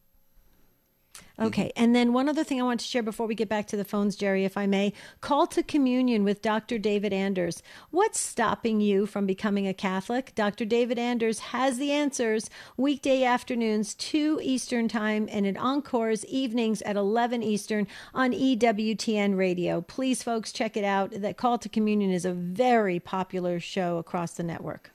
Mm-hmm. 1.18 1.48
Okay, 1.48 1.72
and 1.76 1.96
then 1.96 2.14
one 2.14 2.28
other 2.28 2.44
thing 2.44 2.60
I 2.60 2.64
want 2.64 2.80
to 2.80 2.86
share 2.86 3.04
before 3.04 3.28
we 3.28 3.36
get 3.36 3.50
back 3.50 3.68
to 3.68 3.78
the 3.78 3.86
phones, 3.86 4.16
Jerry, 4.16 4.44
if 4.44 4.58
I 4.58 4.66
may. 4.66 4.94
Call 5.22 5.46
to 5.48 5.62
communion 5.62 6.24
with 6.24 6.42
Dr. 6.42 6.78
David 6.80 7.14
Anders. 7.14 7.62
What's 7.92 8.20
stopping 8.20 8.82
you 8.82 9.06
from 9.06 9.26
becoming 9.26 9.68
a 9.68 9.74
Catholic? 9.74 10.34
Dr. 10.36 10.66
David 10.66 10.98
Anders 10.98 11.40
has 11.40 11.78
the 11.78 11.92
answers 11.92 12.50
weekday 12.76 13.24
afternoons, 13.24 13.94
2 13.96 14.40
Eastern 14.42 14.88
Time, 14.88 15.28
and 15.32 15.46
it 15.46 15.58
encores 15.58 16.26
evenings 16.26 16.82
at 16.82 16.96
11 16.96 17.44
Eastern 17.44 17.88
on 18.14 18.32
EWTN 18.32 19.38
Radio. 19.38 19.82
Please, 19.82 20.24
folks, 20.24 20.52
check 20.52 20.76
it 20.76 20.84
out. 20.84 21.12
That 21.12 21.38
Call 21.38 21.58
to 21.60 21.70
Communion 21.70 22.12
is 22.12 22.26
a 22.26 22.34
very 22.34 23.00
popular 23.00 23.60
show 23.60 23.98
across 23.98 24.34
the 24.34 24.44
network. 24.44 24.92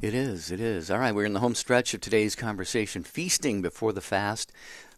It 0.00 0.12
is. 0.12 0.50
It 0.50 0.60
is. 0.60 0.90
All 0.90 0.98
right, 0.98 1.14
we're 1.14 1.24
in 1.24 1.32
the 1.32 1.40
home 1.40 1.54
stretch 1.54 1.94
of 1.94 2.02
today's 2.02 2.34
conversation 2.34 3.02
feasting 3.02 3.62
before 3.62 3.94
the 3.94 4.02
fast. 4.02 4.52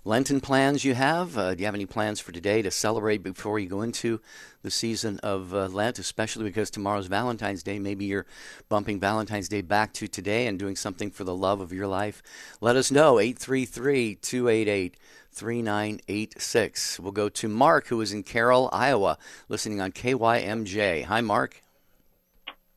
Lenten 0.05 0.41
plans 0.41 0.85
you 0.85 0.95
have? 0.95 1.37
Uh, 1.37 1.55
do 1.55 1.61
you 1.61 1.67
have 1.67 1.75
any 1.75 1.85
plans 1.85 2.21
for 2.21 2.33
today 2.33 2.63
to 2.63 2.71
celebrate 2.71 3.23
before 3.23 3.59
you 3.59 3.69
go 3.69 3.83
into 3.83 4.21
the 4.63 4.71
season 4.71 5.19
of 5.23 5.53
uh, 5.53 5.67
Lent, 5.67 5.99
especially 5.99 6.45
because 6.45 6.71
tomorrow's 6.71 7.09
Valentine's 7.09 7.63
Day? 7.63 7.79
Maybe 7.79 8.07
you're 8.07 8.27
bumping 8.69 9.01
Valentine's 9.01 9.49
Day 9.49 9.61
back 9.61 9.93
to 9.95 10.07
today 10.07 10.47
and 10.47 10.59
doing 10.59 10.77
something 10.77 11.11
for 11.11 11.25
the 11.25 11.35
love 11.35 11.61
of 11.61 11.73
your 11.73 11.87
life. 11.89 12.23
Let 12.61 12.77
us 12.77 12.91
know. 12.91 13.19
833 13.19 14.15
288 14.17 14.97
3986. 15.33 17.01
We'll 17.01 17.13
go 17.13 17.29
to 17.29 17.49
Mark, 17.49 17.89
who 17.89 18.01
is 18.01 18.13
in 18.13 18.23
Carroll, 18.23 18.71
Iowa, 18.73 19.19
listening 19.49 19.81
on 19.81 19.93
KYMJ. 19.93 21.05
Hi, 21.05 21.21
Mark. 21.21 21.63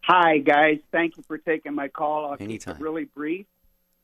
Hi, 0.03 0.39
guys. 0.39 0.79
Thank 0.91 1.17
you 1.17 1.23
for 1.27 1.37
taking 1.37 1.75
my 1.75 1.87
call. 1.87 2.25
I'll 2.25 2.37
keep 2.37 2.45
Anytime. 2.45 2.75
it 2.75 2.81
really 2.81 3.05
brief. 3.05 3.45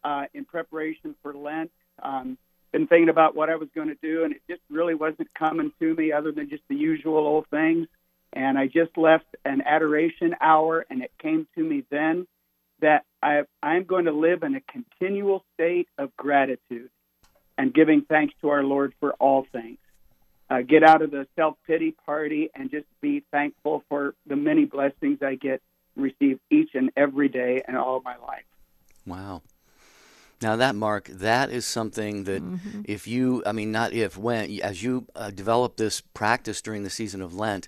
Uh, 0.04 0.26
in 0.34 0.46
preparation 0.46 1.16
for 1.22 1.34
Lent, 1.34 1.72
um, 2.02 2.38
been 2.78 2.88
thinking 2.88 3.10
about 3.10 3.36
what 3.36 3.50
I 3.50 3.56
was 3.56 3.70
going 3.74 3.88
to 3.88 3.98
do, 4.04 4.24
and 4.24 4.34
it 4.34 4.42
just 4.48 4.62
really 4.70 4.94
wasn't 4.94 5.34
coming 5.34 5.72
to 5.80 5.96
me 5.96 6.12
other 6.12 6.32
than 6.32 6.48
just 6.48 6.62
the 6.70 6.76
usual 6.76 7.18
old 7.18 7.48
things. 7.48 7.88
And 8.34 8.56
I 8.56 8.68
just 8.68 8.96
left 8.98 9.26
an 9.46 9.64
adoration 9.66 10.36
hour, 10.40 10.86
and 10.88 11.02
it 11.02 11.12
came 11.20 11.48
to 11.56 11.64
me 11.64 11.86
then 11.90 12.28
that 12.82 13.04
I, 13.24 13.44
I'm 13.64 13.86
going 13.86 14.06
to 14.06 14.12
live 14.12 14.44
in 14.44 14.54
a 14.54 14.62
continual 14.62 15.44
state 15.56 15.88
of 15.98 16.16
gratitude 16.18 16.92
and 17.58 17.74
giving 17.74 18.04
thanks 18.04 18.36
to 18.42 18.50
our 18.50 18.64
Lord 18.64 18.94
for 19.00 19.14
all 19.14 19.48
things. 19.52 19.80
Uh, 20.48 20.62
get 20.62 20.84
out 20.84 21.02
of 21.02 21.10
the 21.10 21.26
self 21.36 21.58
pity 21.66 21.96
party 22.06 22.52
and 22.54 22.70
just 22.70 22.86
be 23.02 23.24
thankful 23.32 23.84
for 23.90 24.14
the 24.28 24.36
many 24.36 24.66
blessings 24.66 25.24
I 25.24 25.34
get 25.34 25.62
receive 25.96 26.40
each 26.52 26.70
and 26.76 26.92
every 26.96 27.28
day 27.28 27.64
and 27.68 27.76
all 27.76 28.02
my 28.06 28.18
life. 28.18 28.46
Wow. 29.08 29.42
Now 30.42 30.56
that 30.58 30.76
Mark, 30.76 31.08
that 31.08 31.50
is 31.50 31.66
something 31.66 32.26
that 32.26 32.44
if 32.86 33.08
you, 33.08 33.42
I 33.46 33.52
mean, 33.54 33.72
not 33.72 33.94
if, 33.94 34.18
when, 34.18 34.60
as 34.62 34.84
you 34.84 35.08
uh, 35.16 35.32
develop 35.32 35.78
this 35.78 36.02
practice 36.02 36.62
during 36.62 36.84
the 36.84 36.90
season 36.92 37.22
of 37.22 37.34
Lent, 37.34 37.68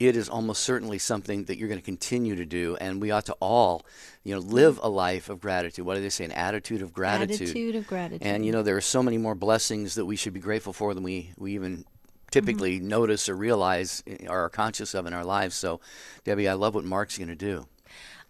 it 0.00 0.16
is 0.16 0.28
almost 0.28 0.62
certainly 0.62 0.98
something 0.98 1.44
that 1.44 1.58
you're 1.58 1.68
going 1.68 1.78
to 1.78 1.84
continue 1.84 2.34
to 2.34 2.46
do, 2.46 2.74
and 2.80 3.02
we 3.02 3.10
ought 3.10 3.26
to 3.26 3.36
all, 3.38 3.84
you 4.24 4.34
know, 4.34 4.40
live 4.40 4.80
a 4.82 4.88
life 4.88 5.28
of 5.28 5.40
gratitude. 5.40 5.84
What 5.84 5.96
do 5.96 6.00
they 6.00 6.08
say? 6.08 6.24
An 6.24 6.32
attitude 6.32 6.80
of 6.82 6.92
gratitude. 6.92 7.42
Attitude 7.42 7.76
of 7.76 7.86
gratitude. 7.86 8.26
And 8.26 8.44
you 8.44 8.50
know, 8.50 8.62
there 8.62 8.76
are 8.76 8.80
so 8.80 9.02
many 9.02 9.18
more 9.18 9.34
blessings 9.34 9.94
that 9.96 10.06
we 10.06 10.16
should 10.16 10.32
be 10.32 10.40
grateful 10.40 10.72
for 10.72 10.94
than 10.94 11.02
we 11.04 11.32
we 11.36 11.54
even 11.54 11.84
typically 12.30 12.78
Mm-hmm. 12.78 12.88
notice 12.88 13.28
or 13.28 13.36
realize 13.36 14.02
eh, 14.06 14.26
or 14.28 14.40
are 14.40 14.48
conscious 14.48 14.94
of 14.94 15.06
in 15.06 15.12
our 15.12 15.24
lives. 15.24 15.54
So, 15.54 15.80
Debbie, 16.24 16.48
I 16.48 16.54
love 16.54 16.74
what 16.74 16.84
Mark's 16.84 17.18
going 17.18 17.28
to 17.28 17.34
do. 17.36 17.66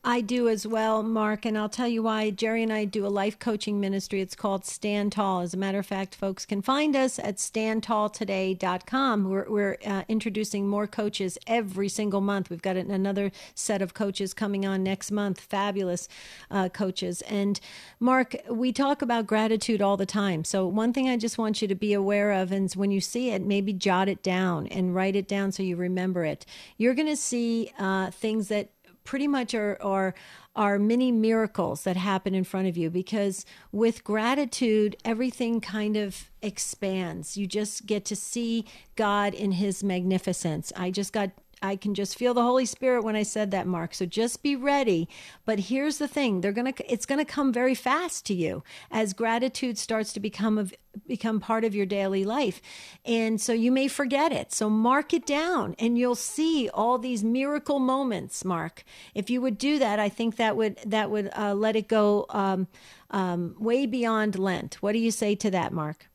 I 0.03 0.22
do 0.22 0.48
as 0.48 0.66
well, 0.66 1.03
Mark, 1.03 1.44
and 1.44 1.59
I'll 1.59 1.68
tell 1.68 1.86
you 1.86 2.03
why. 2.03 2.30
Jerry 2.30 2.62
and 2.62 2.72
I 2.72 2.86
do 2.86 3.07
a 3.07 3.09
life 3.09 3.38
coaching 3.38 3.78
ministry. 3.78 4.22
It's 4.22 4.34
called 4.34 4.64
Stand 4.64 5.12
Tall. 5.12 5.42
As 5.42 5.53
a 5.53 5.59
matter 5.59 5.78
of 5.78 5.84
fact, 5.84 6.14
folks 6.14 6.46
can 6.46 6.62
find 6.62 6.96
us 6.96 7.18
at 7.18 7.36
standtalltoday.com. 7.36 9.28
We're, 9.28 9.51
we're 9.51 9.76
uh, 9.84 10.05
introducing 10.09 10.66
more 10.66 10.86
coaches 10.86 11.36
every 11.46 11.90
single 11.90 12.22
month. 12.22 12.48
We've 12.48 12.62
got 12.62 12.78
another 12.78 13.30
set 13.55 13.82
of 13.82 13.92
coaches 13.92 14.32
coming 14.32 14.64
on 14.64 14.82
next 14.82 15.11
month, 15.11 15.38
fabulous 15.38 16.09
uh, 16.51 16.70
coaches. 16.70 17.20
And 17.22 17.61
Mark, 17.98 18.34
we 18.48 18.72
talk 18.72 19.03
about 19.03 19.26
gratitude 19.26 19.82
all 19.82 19.98
the 19.98 20.07
time. 20.07 20.44
So, 20.44 20.66
one 20.66 20.94
thing 20.94 21.11
I 21.11 21.18
just 21.18 21.36
want 21.36 21.61
you 21.61 21.68
to 21.68 21.74
be 21.74 21.92
aware 21.92 22.32
of, 22.32 22.53
and 22.53 22.72
when 22.72 22.90
you 22.90 23.03
see 23.03 23.32
it, 23.32 23.44
maybe 23.44 23.74
jot 23.74 24.09
it 24.09 24.22
down 24.22 24.66
and 24.68 24.94
write 24.94 25.14
it 25.14 25.28
down 25.28 25.53
so 25.53 25.62
you 25.62 25.76
remember 25.76 26.24
it. 26.24 26.46
You're 26.78 26.94
going 26.94 27.09
to 27.09 27.16
see 27.16 27.70
uh, 27.78 28.11
things 28.11 28.48
that 28.48 28.70
pretty 29.11 29.27
much 29.27 29.55
are 29.55 29.77
are 29.83 30.15
are 30.55 30.79
mini 30.79 31.11
miracles 31.11 31.83
that 31.83 31.97
happen 31.97 32.33
in 32.33 32.45
front 32.45 32.69
of 32.69 32.77
you 32.77 32.89
because 32.89 33.45
with 33.73 34.05
gratitude 34.05 34.95
everything 35.05 35.61
kind 35.61 35.97
of 35.97 36.31
expands. 36.43 37.37
You 37.37 37.49
just 37.49 37.87
get 37.87 38.05
to 38.05 38.15
see 38.15 38.65
god 38.95 39.35
in 39.35 39.51
his 39.51 39.83
magnificence. 39.83 40.73
I 40.77 40.93
just 40.93 41.13
got 41.13 41.31
I 41.63 41.77
can 41.77 41.95
just 41.95 42.17
feel 42.17 42.35
the 42.35 42.43
Holy 42.43 42.65
Spirit 42.65 43.05
when 43.05 43.17
I 43.17 43.23
said 43.23 43.51
that, 43.51 43.67
Mark. 43.67 43.95
So 43.95 44.07
just 44.07 44.43
be 44.43 44.57
ready. 44.57 45.09
But 45.45 45.61
here's 45.61 45.99
the 45.99 46.09
thing: 46.09 46.41
they're 46.41 46.53
gonna, 46.53 46.73
it's 46.89 47.07
gonna 47.07 47.25
come 47.25 47.53
very 47.53 47.75
fast 47.75 48.25
to 48.27 48.35
you 48.35 48.63
as 48.91 49.13
gratitude 49.13 49.79
starts 49.79 50.13
to 50.15 50.21
become 50.21 50.59
of 50.59 50.75
become 51.07 51.39
part 51.39 51.65
of 51.65 51.75
your 51.75 51.87
daily 51.87 52.25
life, 52.25 52.61
and 53.05 53.41
so 53.41 53.53
you 53.53 53.71
may 53.71 53.89
forget 53.89 54.33
it. 54.33 54.53
So 54.53 54.71
mark 54.71 55.13
it 55.13 55.27
down, 55.27 55.77
and 55.79 55.99
you'll 55.99 56.15
see 56.15 56.69
all 56.73 56.99
these 56.99 57.23
miracle 57.23 57.79
moments. 57.79 58.45
Mark, 58.45 58.85
if 59.15 59.31
you 59.31 59.41
would 59.41 59.59
do 59.59 59.79
that, 59.79 59.99
I 59.99 60.09
think 60.09 60.37
that 60.37 60.57
would 60.57 60.79
that 60.87 61.11
would 61.11 61.31
uh, 61.37 61.55
let 61.55 61.77
it 61.77 61.89
go 61.89 62.27
um, 62.31 62.69
um, 63.11 63.55
way 63.59 63.87
beyond 63.87 64.39
Lent. 64.39 64.77
What 64.77 64.93
do 64.93 64.99
you 64.99 65.11
say 65.11 65.35
to 65.37 65.51
that, 65.51 65.73
Mark? 65.73 66.07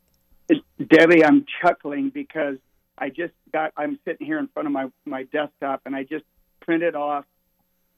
Debbie, 0.89 1.23
I'm 1.23 1.45
chuckling 1.61 2.09
because 2.09 2.57
I 2.97 3.09
just 3.09 3.33
got, 3.55 3.71
I'm 3.77 3.97
sitting 4.03 4.27
here 4.27 4.37
in 4.37 4.49
front 4.49 4.67
of 4.67 4.73
my, 4.73 4.87
my 5.05 5.23
desktop 5.23 5.79
and 5.85 5.95
I 5.95 6.03
just 6.03 6.25
printed 6.59 6.93
off, 6.93 7.23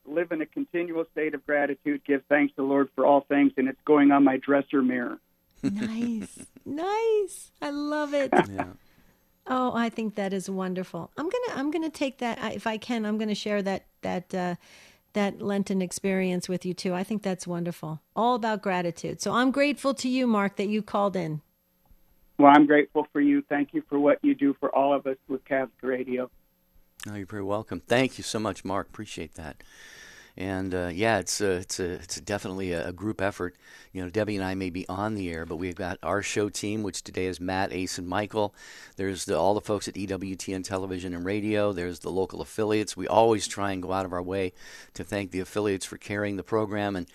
live 0.06 0.32
in 0.32 0.40
a 0.40 0.46
continual 0.46 1.06
state 1.12 1.34
of 1.34 1.44
gratitude, 1.48 2.02
give 2.06 2.22
thanks 2.30 2.52
to 2.52 2.62
the 2.62 2.68
Lord 2.68 2.90
for 2.94 3.08
all 3.08 3.22
things, 3.22 3.54
and 3.58 3.68
it's 3.68 3.82
going 3.84 4.12
on 4.12 4.24
my 4.24 4.38
dresser 4.38 4.84
mirror. 4.84 5.18
Nice, 5.64 6.46
nice. 6.66 7.52
I 7.60 7.72
love 7.72 8.14
it. 8.14 8.32
Yeah. 8.32 8.66
Oh, 9.48 9.74
I 9.74 9.90
think 9.90 10.14
that 10.16 10.32
is 10.32 10.48
wonderful. 10.48 11.10
I'm 11.18 11.28
gonna 11.28 11.60
I'm 11.60 11.72
gonna 11.72 11.90
take 11.90 12.20
that 12.20 12.54
if 12.54 12.68
I 12.68 12.78
can. 12.78 13.06
I'm 13.06 13.18
gonna 13.18 13.34
share 13.34 13.62
that 13.64 13.86
that 14.02 14.36
uh, 14.36 14.56
that 15.14 15.42
Lenten 15.42 15.82
experience 15.82 16.48
with 16.48 16.66
you 16.66 16.74
too. 16.74 16.94
I 16.94 17.04
think 17.04 17.24
that's 17.24 17.48
wonderful. 17.48 18.02
All 18.16 18.36
about 18.36 18.62
gratitude. 18.62 19.22
So 19.22 19.34
I'm 19.34 19.52
grateful 19.52 19.94
to 19.96 20.10
you, 20.10 20.28
Mark, 20.28 20.58
that 20.58 20.68
you 20.68 20.84
called 20.84 21.16
in. 21.16 21.42
Well, 22.38 22.52
I'm 22.54 22.68
grateful 22.68 23.08
for 23.12 23.20
you. 23.20 23.44
Thank 23.50 23.74
you 23.74 23.84
for 23.90 24.00
what 24.00 24.20
you 24.22 24.36
do 24.36 24.56
for 24.60 24.74
all 24.76 24.94
of 24.94 25.08
us 25.08 25.18
with 25.28 25.44
Catholic 25.46 25.72
Radio. 25.82 26.30
Oh, 27.10 27.16
you're 27.16 27.26
very 27.26 27.44
welcome. 27.44 27.80
Thank 27.80 28.18
you 28.18 28.24
so 28.24 28.40
much, 28.40 28.64
Mark. 28.64 28.88
Appreciate 28.88 29.36
that. 29.36 29.64
And 30.40 30.76
uh, 30.76 30.92
yeah, 30.94 31.18
it's 31.18 31.42
a, 31.42 31.54
it's 31.54 31.80
a, 31.80 31.94
it's 31.94 32.22
definitely 32.22 32.72
a, 32.72 32.90
a 32.90 32.94
group 32.94 33.22
effort. 33.22 33.56
You 33.92 34.04
know, 34.04 34.10
Debbie 34.12 34.36
and 34.36 34.46
I 34.46 34.54
may 34.54 34.70
be 34.70 34.88
on 34.88 35.16
the 35.16 35.32
air, 35.32 35.48
but 35.48 35.56
we've 35.56 35.74
got 35.74 35.98
our 36.04 36.22
show 36.22 36.48
team, 36.48 36.84
which 36.84 37.04
today 37.04 37.26
is 37.26 37.40
Matt, 37.40 37.74
Ace, 37.74 37.98
and 37.98 38.08
Michael. 38.08 38.54
There's 38.98 39.26
the, 39.26 39.36
all 39.36 39.56
the 39.56 39.62
folks 39.62 39.88
at 39.88 39.96
EWTN 39.96 40.64
Television 40.64 41.16
and 41.16 41.26
Radio. 41.26 41.74
There's 41.74 42.00
the 42.00 42.12
local 42.12 42.42
affiliates. 42.42 42.96
We 42.96 43.08
always 43.08 43.48
try 43.48 43.72
and 43.72 43.82
go 43.82 43.94
out 43.94 44.06
of 44.06 44.14
our 44.14 44.22
way 44.22 44.54
to 44.94 45.04
thank 45.04 45.32
the 45.32 45.40
affiliates 45.40 45.88
for 45.88 45.98
carrying 45.98 46.38
the 46.38 46.44
program. 46.44 46.96
And 46.96 47.08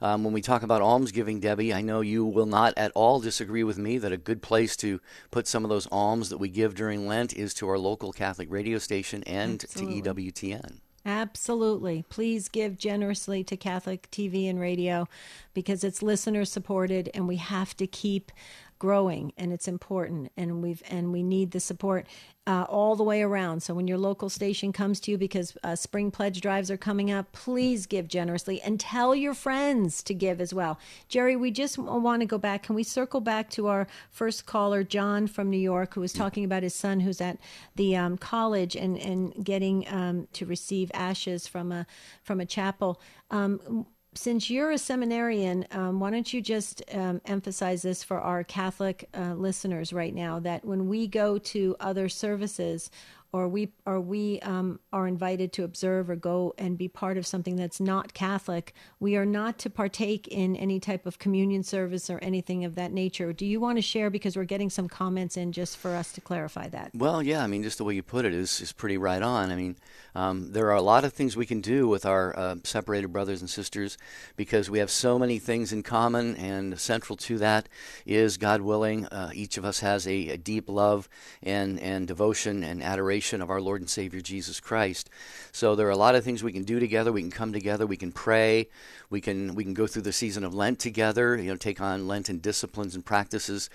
um, 0.00 0.24
when 0.24 0.32
we 0.32 0.42
talk 0.42 0.62
about 0.62 0.82
almsgiving, 0.82 1.40
Debbie, 1.40 1.74
I 1.74 1.80
know 1.80 2.00
you 2.00 2.24
will 2.24 2.46
not 2.46 2.74
at 2.76 2.92
all 2.94 3.20
disagree 3.20 3.64
with 3.64 3.78
me 3.78 3.98
that 3.98 4.12
a 4.12 4.16
good 4.16 4.42
place 4.42 4.76
to 4.78 5.00
put 5.30 5.46
some 5.46 5.64
of 5.64 5.70
those 5.70 5.86
alms 5.90 6.30
that 6.30 6.38
we 6.38 6.48
give 6.48 6.74
during 6.74 7.06
Lent 7.06 7.32
is 7.34 7.54
to 7.54 7.68
our 7.68 7.78
local 7.78 8.12
Catholic 8.12 8.50
radio 8.50 8.78
station 8.78 9.22
and 9.24 9.62
Absolutely. 9.64 10.02
to 10.02 10.14
EWTN. 10.14 10.80
Absolutely. 11.06 12.04
Please 12.10 12.48
give 12.48 12.76
generously 12.76 13.42
to 13.44 13.56
Catholic 13.56 14.10
TV 14.10 14.48
and 14.50 14.60
radio 14.60 15.08
because 15.54 15.82
it's 15.82 16.02
listener 16.02 16.44
supported 16.44 17.08
and 17.14 17.26
we 17.26 17.36
have 17.36 17.74
to 17.78 17.86
keep 17.86 18.30
growing 18.78 19.32
and 19.36 19.52
it's 19.52 19.68
important 19.68 20.30
and 20.36 20.62
we've 20.62 20.82
and 20.88 21.12
we 21.12 21.22
need 21.22 21.50
the 21.50 21.60
support 21.60 22.06
uh, 22.46 22.64
all 22.66 22.96
the 22.96 23.04
way 23.04 23.20
around. 23.20 23.62
So 23.62 23.74
when 23.74 23.86
your 23.86 23.98
local 23.98 24.30
station 24.30 24.72
comes 24.72 25.00
to 25.00 25.10
you 25.10 25.18
because 25.18 25.56
uh, 25.62 25.76
spring 25.76 26.10
pledge 26.10 26.40
drives 26.40 26.70
are 26.70 26.76
coming 26.76 27.10
up 27.10 27.30
please 27.32 27.86
give 27.86 28.08
generously 28.08 28.60
and 28.62 28.78
tell 28.80 29.14
your 29.14 29.34
friends 29.34 30.02
to 30.04 30.14
give 30.14 30.40
as 30.40 30.54
well. 30.54 30.78
Jerry 31.08 31.36
we 31.36 31.50
just 31.50 31.78
want 31.78 32.20
to 32.20 32.26
go 32.26 32.38
back. 32.38 32.62
Can 32.64 32.74
we 32.74 32.82
circle 32.82 33.20
back 33.20 33.50
to 33.50 33.66
our 33.66 33.86
first 34.10 34.46
caller 34.46 34.82
john 34.82 35.26
from 35.26 35.50
new 35.50 35.58
york 35.58 35.94
who 35.94 36.00
was 36.00 36.12
talking 36.12 36.44
about 36.44 36.62
his 36.62 36.74
son 36.74 37.00
who's 37.00 37.20
at 37.20 37.38
the 37.76 37.96
um, 37.96 38.16
college 38.16 38.76
and 38.76 38.98
and 38.98 39.44
getting 39.44 39.86
um, 39.88 40.28
to 40.32 40.46
receive 40.46 40.90
ashes 40.94 41.46
from 41.46 41.72
a 41.72 41.86
from 42.22 42.40
a 42.40 42.46
chapel? 42.46 43.00
Um, 43.30 43.86
since 44.18 44.50
you're 44.50 44.72
a 44.72 44.78
seminarian, 44.78 45.64
um, 45.70 46.00
why 46.00 46.10
don't 46.10 46.32
you 46.32 46.42
just 46.42 46.82
um, 46.92 47.20
emphasize 47.24 47.82
this 47.82 48.02
for 48.02 48.18
our 48.18 48.42
Catholic 48.42 49.08
uh, 49.14 49.34
listeners 49.34 49.92
right 49.92 50.12
now 50.12 50.40
that 50.40 50.64
when 50.64 50.88
we 50.88 51.06
go 51.06 51.38
to 51.38 51.76
other 51.78 52.08
services 52.08 52.90
or 53.32 53.46
we 53.46 53.72
or 53.84 54.00
we 54.00 54.40
um, 54.40 54.80
are 54.92 55.06
invited 55.06 55.52
to 55.52 55.64
observe 55.64 56.08
or 56.08 56.16
go 56.16 56.54
and 56.56 56.78
be 56.78 56.88
part 56.88 57.18
of 57.18 57.26
something 57.26 57.56
that's 57.56 57.78
not 57.78 58.14
Catholic, 58.14 58.72
we 59.00 59.16
are 59.16 59.26
not 59.26 59.58
to 59.58 59.70
partake 59.70 60.26
in 60.28 60.56
any 60.56 60.80
type 60.80 61.04
of 61.04 61.18
communion 61.18 61.62
service 61.62 62.08
or 62.08 62.18
anything 62.20 62.64
of 62.64 62.74
that 62.76 62.90
nature. 62.90 63.32
Do 63.34 63.44
you 63.44 63.60
want 63.60 63.76
to 63.76 63.82
share 63.82 64.08
because 64.08 64.36
we're 64.36 64.44
getting 64.44 64.70
some 64.70 64.88
comments 64.88 65.36
in 65.36 65.52
just 65.52 65.76
for 65.76 65.94
us 65.94 66.12
to 66.12 66.22
clarify 66.22 66.68
that? 66.68 66.92
Well, 66.94 67.22
yeah, 67.22 67.42
I 67.42 67.46
mean, 67.46 67.62
just 67.62 67.76
the 67.76 67.84
way 67.84 67.94
you 67.94 68.02
put 68.02 68.24
it 68.24 68.32
is 68.32 68.62
is 68.62 68.72
pretty 68.72 68.96
right 68.96 69.22
on. 69.22 69.52
I 69.52 69.56
mean, 69.56 69.76
um, 70.14 70.52
there 70.52 70.68
are 70.68 70.76
a 70.76 70.82
lot 70.82 71.04
of 71.04 71.12
things 71.12 71.36
we 71.36 71.46
can 71.46 71.60
do 71.60 71.86
with 71.86 72.06
our 72.06 72.36
uh, 72.38 72.56
separated 72.64 73.12
brothers 73.12 73.42
and 73.42 73.50
sisters 73.50 73.98
because 74.36 74.70
we 74.70 74.78
have 74.78 74.90
so 74.90 75.18
many 75.18 75.38
things 75.38 75.70
in 75.70 75.82
common, 75.82 76.34
and 76.36 76.80
central 76.80 77.16
to 77.18 77.36
that 77.38 77.68
is 78.06 78.38
God 78.38 78.62
willing, 78.62 79.04
uh, 79.06 79.30
each 79.34 79.58
of 79.58 79.66
us 79.66 79.80
has 79.80 80.06
a, 80.06 80.30
a 80.30 80.38
deep 80.38 80.68
love 80.68 81.10
and 81.42 81.78
and 81.80 82.08
devotion 82.08 82.64
and 82.64 82.82
adoration 82.82 83.17
of 83.20 83.50
our 83.50 83.60
Lord 83.60 83.80
and 83.80 83.90
Savior 83.90 84.20
Jesus 84.20 84.60
Christ. 84.60 85.10
So 85.52 85.74
there 85.74 85.86
are 85.86 85.90
a 85.90 85.96
lot 85.96 86.14
of 86.14 86.24
things 86.24 86.42
we 86.42 86.52
can 86.52 86.64
do 86.64 86.80
together. 86.80 87.12
We 87.12 87.22
can 87.22 87.30
come 87.30 87.52
together. 87.52 87.86
We 87.86 87.96
can 87.96 88.12
pray. 88.12 88.68
We 89.10 89.20
can 89.20 89.54
we 89.54 89.64
can 89.64 89.74
go 89.74 89.86
through 89.86 90.02
the 90.02 90.12
season 90.12 90.44
of 90.44 90.54
Lent 90.54 90.78
together. 90.78 91.36
You 91.36 91.50
know, 91.50 91.56
take 91.56 91.80
on 91.80 92.08
Lenten 92.08 92.38
disciplines 92.38 92.94
and 92.94 93.04
practices 93.04 93.70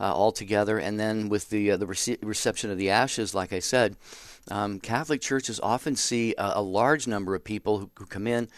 uh, 0.00 0.14
all 0.14 0.32
together. 0.32 0.78
And 0.78 0.98
then 0.98 1.28
with 1.28 1.50
the 1.50 1.72
uh, 1.72 1.76
the 1.76 1.86
rece- 1.86 2.18
reception 2.22 2.70
of 2.70 2.78
the 2.78 2.90
ashes, 2.90 3.34
like 3.34 3.52
I 3.52 3.60
said, 3.60 3.96
um, 4.50 4.80
Catholic 4.80 5.20
churches 5.20 5.60
often 5.60 5.96
see 5.96 6.34
a, 6.38 6.52
a 6.56 6.62
large 6.62 7.06
number 7.06 7.34
of 7.34 7.44
people 7.44 7.78
who, 7.78 7.90
who 7.96 8.06
come 8.06 8.26
in 8.26 8.48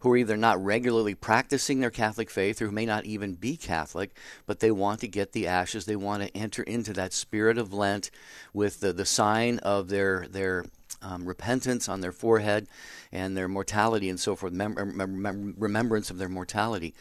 who 0.00 0.12
are 0.12 0.16
either 0.16 0.36
not 0.36 0.62
regularly 0.62 1.14
practicing 1.14 1.80
their 1.80 1.90
Catholic 1.90 2.30
faith 2.30 2.60
or 2.60 2.66
who 2.66 2.72
may 2.72 2.86
not 2.86 3.04
even 3.04 3.34
be 3.34 3.56
Catholic, 3.56 4.16
but 4.46 4.60
they 4.60 4.70
want 4.70 5.00
to 5.00 5.08
get 5.08 5.32
the 5.32 5.46
ashes. 5.46 5.84
They 5.84 5.96
want 5.96 6.22
to 6.22 6.36
enter 6.36 6.62
into 6.62 6.92
that 6.94 7.12
spirit 7.12 7.58
of 7.58 7.72
Lent 7.72 8.10
with 8.52 8.80
the, 8.80 8.92
the 8.92 9.06
sign 9.06 9.58
of 9.60 9.88
their 9.88 10.26
their 10.28 10.64
um, 11.02 11.26
repentance 11.26 11.88
on 11.88 12.00
their 12.00 12.12
forehead 12.12 12.66
and 13.12 13.36
their 13.36 13.48
mortality 13.48 14.08
and 14.08 14.18
so 14.18 14.34
forth, 14.34 14.52
mem- 14.52 14.96
mem- 14.96 15.54
remembrance 15.56 16.10
of 16.10 16.18
their 16.18 16.28
mortality. 16.28 16.94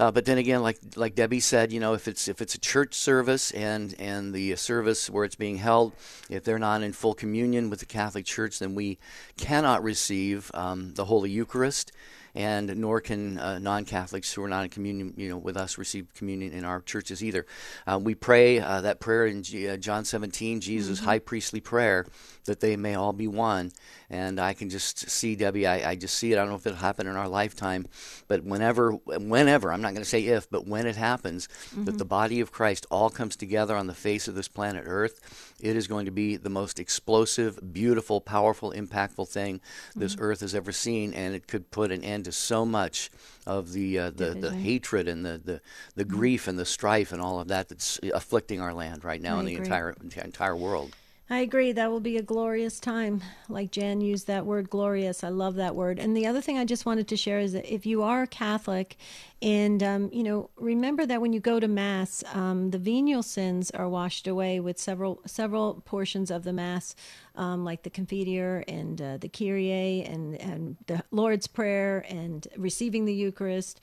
Uh, 0.00 0.10
but 0.10 0.24
then 0.24 0.38
again, 0.38 0.60
like 0.60 0.78
like 0.96 1.14
Debbie 1.14 1.38
said, 1.38 1.72
you 1.72 1.78
know, 1.78 1.94
if 1.94 2.08
it's 2.08 2.26
if 2.26 2.42
it's 2.42 2.56
a 2.56 2.60
church 2.60 2.94
service 2.94 3.52
and 3.52 3.94
and 4.00 4.34
the 4.34 4.56
service 4.56 5.08
where 5.08 5.24
it's 5.24 5.36
being 5.36 5.58
held, 5.58 5.92
if 6.28 6.42
they're 6.42 6.58
not 6.58 6.82
in 6.82 6.92
full 6.92 7.14
communion 7.14 7.70
with 7.70 7.78
the 7.78 7.86
Catholic 7.86 8.24
Church, 8.24 8.58
then 8.58 8.74
we 8.74 8.98
cannot 9.36 9.84
receive 9.84 10.50
um, 10.52 10.94
the 10.94 11.04
Holy 11.04 11.30
Eucharist 11.30 11.92
and 12.34 12.76
nor 12.76 13.00
can 13.00 13.38
uh, 13.38 13.58
non-Catholics 13.58 14.32
who 14.32 14.42
are 14.42 14.48
not 14.48 14.64
in 14.64 14.70
communion, 14.70 15.14
you 15.16 15.28
know, 15.28 15.36
with 15.36 15.56
us 15.56 15.78
receive 15.78 16.12
communion 16.14 16.52
in 16.52 16.64
our 16.64 16.80
churches 16.80 17.22
either. 17.22 17.46
Uh, 17.86 17.98
we 18.02 18.14
pray 18.14 18.58
uh, 18.58 18.80
that 18.80 19.00
prayer 19.00 19.26
in 19.26 19.42
G- 19.42 19.68
uh, 19.68 19.76
John 19.76 20.04
17, 20.04 20.60
Jesus' 20.60 20.98
mm-hmm. 20.98 21.06
high 21.06 21.18
priestly 21.20 21.60
prayer, 21.60 22.06
that 22.46 22.60
they 22.60 22.76
may 22.76 22.94
all 22.94 23.12
be 23.12 23.28
one. 23.28 23.70
And 24.10 24.40
I 24.40 24.52
can 24.52 24.68
just 24.68 25.08
see 25.08 25.36
Debbie. 25.36 25.66
I, 25.66 25.90
I 25.90 25.96
just 25.96 26.16
see 26.16 26.32
it. 26.32 26.36
I 26.36 26.40
don't 26.40 26.50
know 26.50 26.56
if 26.56 26.66
it'll 26.66 26.78
happen 26.78 27.06
in 27.06 27.16
our 27.16 27.28
lifetime, 27.28 27.86
but 28.28 28.44
whenever, 28.44 28.92
whenever 28.92 29.72
I'm 29.72 29.80
not 29.80 29.92
going 29.92 30.02
to 30.02 30.08
say 30.08 30.24
if, 30.24 30.50
but 30.50 30.66
when 30.66 30.86
it 30.86 30.96
happens, 30.96 31.46
mm-hmm. 31.46 31.84
that 31.84 31.98
the 31.98 32.04
body 32.04 32.40
of 32.40 32.52
Christ 32.52 32.86
all 32.90 33.10
comes 33.10 33.36
together 33.36 33.76
on 33.76 33.86
the 33.86 33.94
face 33.94 34.28
of 34.28 34.34
this 34.34 34.48
planet 34.48 34.84
Earth, 34.86 35.53
it 35.64 35.76
is 35.76 35.86
going 35.86 36.04
to 36.04 36.10
be 36.10 36.36
the 36.36 36.50
most 36.50 36.78
explosive, 36.78 37.72
beautiful, 37.72 38.20
powerful, 38.20 38.72
impactful 38.72 39.28
thing 39.28 39.60
this 39.96 40.14
mm-hmm. 40.14 40.24
Earth 40.24 40.40
has 40.40 40.54
ever 40.54 40.72
seen, 40.72 41.14
and 41.14 41.34
it 41.34 41.48
could 41.48 41.70
put 41.70 41.90
an 41.90 42.04
end 42.04 42.26
to 42.26 42.32
so 42.32 42.66
much 42.66 43.10
of 43.46 43.72
the 43.72 43.98
uh, 43.98 44.10
the, 44.10 44.30
the 44.30 44.52
hatred 44.52 45.08
and 45.08 45.24
the, 45.24 45.40
the, 45.42 45.60
the 45.94 46.04
mm-hmm. 46.04 46.16
grief 46.16 46.48
and 46.48 46.58
the 46.58 46.64
strife 46.64 47.12
and 47.12 47.22
all 47.22 47.40
of 47.40 47.48
that 47.48 47.68
that's 47.68 47.98
afflicting 48.12 48.60
our 48.60 48.74
land 48.74 49.04
right 49.04 49.22
now 49.22 49.38
in 49.40 49.46
the 49.46 49.54
entire 49.54 49.96
entire 50.02 50.54
world. 50.54 50.94
I 51.30 51.38
agree. 51.38 51.72
That 51.72 51.90
will 51.90 52.00
be 52.00 52.18
a 52.18 52.22
glorious 52.22 52.78
time. 52.78 53.22
Like 53.48 53.70
Jan 53.70 54.02
used 54.02 54.26
that 54.26 54.44
word 54.44 54.68
glorious. 54.68 55.24
I 55.24 55.30
love 55.30 55.54
that 55.54 55.74
word. 55.74 55.98
And 55.98 56.14
the 56.14 56.26
other 56.26 56.42
thing 56.42 56.58
I 56.58 56.66
just 56.66 56.84
wanted 56.84 57.08
to 57.08 57.16
share 57.16 57.38
is 57.38 57.54
that 57.54 57.72
if 57.72 57.86
you 57.86 58.02
are 58.02 58.26
Catholic 58.26 58.98
and, 59.44 59.82
um, 59.82 60.08
you 60.10 60.22
know, 60.22 60.48
remember 60.56 61.04
that 61.04 61.20
when 61.20 61.34
you 61.34 61.38
go 61.38 61.60
to 61.60 61.68
Mass, 61.68 62.24
um, 62.32 62.70
the 62.70 62.78
venial 62.78 63.22
sins 63.22 63.70
are 63.72 63.86
washed 63.86 64.26
away 64.26 64.58
with 64.58 64.78
several 64.78 65.20
several 65.26 65.82
portions 65.84 66.30
of 66.30 66.44
the 66.44 66.52
Mass, 66.54 66.96
um, 67.36 67.62
like 67.62 67.82
the 67.82 67.90
Confiteor 67.90 68.64
and 68.66 69.02
uh, 69.02 69.18
the 69.18 69.28
Kyrie 69.28 70.02
and, 70.02 70.36
and 70.36 70.78
the 70.86 71.04
Lord's 71.10 71.46
Prayer 71.46 72.06
and 72.08 72.48
receiving 72.56 73.04
the 73.04 73.12
Eucharist. 73.12 73.82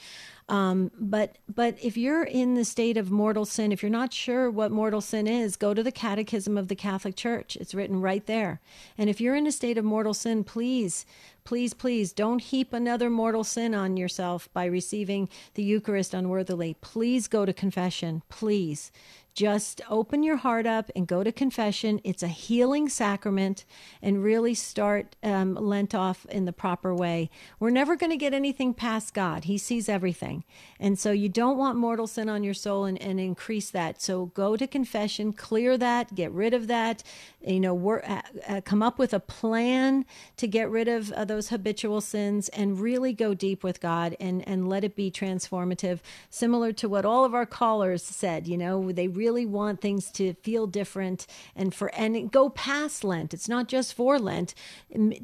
Um, 0.50 0.90
but 1.00 1.38
but 1.48 1.78
if 1.80 1.96
you're 1.96 2.24
in 2.24 2.56
the 2.56 2.66
state 2.66 2.98
of 2.98 3.12
mortal 3.12 3.46
sin, 3.46 3.72
if 3.72 3.84
you're 3.84 3.92
not 3.92 4.12
sure 4.12 4.50
what 4.50 4.72
mortal 4.72 5.00
sin 5.00 5.28
is, 5.28 5.56
go 5.58 5.76
to 5.76 5.84
the 5.84 5.92
Catechism 5.92 6.58
of 6.58 6.70
the 6.70 6.76
Catholic 6.76 7.16
Church. 7.16 7.56
It's 7.56 7.76
written 7.76 8.02
right 8.02 8.26
there. 8.26 8.62
And 8.98 9.12
if 9.12 9.22
you're 9.22 9.36
in 9.36 9.46
a 9.46 9.52
state 9.52 9.78
of 9.78 9.86
mortal 9.86 10.16
sin, 10.16 10.44
please 10.44 11.06
please, 11.52 11.74
please 11.74 12.14
don't 12.14 12.40
heap 12.40 12.72
another 12.72 13.10
mortal 13.10 13.44
sin 13.44 13.76
on 13.76 13.98
yourself 13.98 14.48
by 14.54 14.64
receiving 14.64 15.28
the 15.56 15.62
Eucharist 15.62 16.14
unworthily. 16.14 16.78
Please 16.80 17.28
go 17.28 17.46
to 17.46 17.52
confession. 17.52 18.24
Please. 18.30 18.90
Just 19.34 19.80
open 19.90 20.24
your 20.24 20.36
heart 20.36 20.66
up 20.66 20.92
and 20.94 21.08
go 21.08 21.24
to 21.24 21.32
confession. 21.32 22.02
It's 22.04 22.22
a 22.22 22.28
healing 22.28 22.90
sacrament 22.90 23.64
and 24.02 24.22
really 24.22 24.54
start 24.54 25.16
um, 25.24 25.56
Lent 25.56 25.96
off 25.96 26.26
in 26.26 26.44
the 26.44 26.52
proper 26.52 26.94
way. 26.94 27.30
We're 27.58 27.70
never 27.70 27.96
going 27.96 28.10
to 28.10 28.18
get 28.18 28.34
anything 28.34 28.74
past 28.74 29.14
God, 29.14 29.46
He 29.46 29.58
sees 29.58 29.88
everything. 29.88 30.44
And 30.82 31.00
so 31.00 31.12
you 31.12 31.30
don't 31.30 31.58
want 31.58 31.78
mortal 31.78 32.08
sin 32.08 32.28
on 32.28 32.44
your 32.44 32.54
soul 32.54 32.84
and, 32.84 33.02
and 33.02 33.22
increase 33.22 33.70
that. 33.70 34.02
So 34.02 34.28
go 34.28 34.58
to 34.58 34.68
confession, 34.68 35.32
clear 35.32 35.78
that, 35.78 36.14
get 36.14 36.32
rid 36.32 36.54
of 36.54 36.68
that. 36.68 37.02
You 37.42 37.62
know, 37.62 37.74
work, 37.74 38.04
uh, 38.08 38.22
uh, 38.48 38.62
come 38.62 38.84
up 38.84 39.00
with 39.00 39.14
a 39.14 39.20
plan 39.20 40.06
to 40.38 40.48
get 40.48 40.70
rid 40.70 40.90
of 40.90 41.12
uh, 41.14 41.24
those 41.24 41.50
habitual 41.50 42.02
sins 42.02 42.50
and 42.50 42.80
really 42.80 43.14
go 43.14 43.34
deep 43.34 43.64
with 43.64 43.80
God 43.80 44.16
and, 44.20 44.46
and 44.48 44.68
let 44.68 44.84
it 44.84 44.96
be 44.96 45.10
transformative, 45.10 46.00
similar 46.30 46.74
to 46.74 46.90
what 46.90 47.06
all 47.06 47.24
of 47.24 47.34
our 47.34 47.46
callers 47.46 48.04
said. 48.04 48.48
You 48.48 48.58
know, 48.58 48.92
they 48.92 49.08
really 49.08 49.21
want 49.30 49.82
things 49.82 50.12
to 50.12 50.34
feel 50.36 50.68
different 50.68 51.28
and 51.56 51.74
for 51.74 51.94
and 51.96 52.32
go 52.32 52.50
past 52.50 53.04
Lent. 53.04 53.34
It's 53.34 53.50
not 53.50 53.68
just 53.68 53.94
for 53.94 54.18
Lent. 54.18 54.54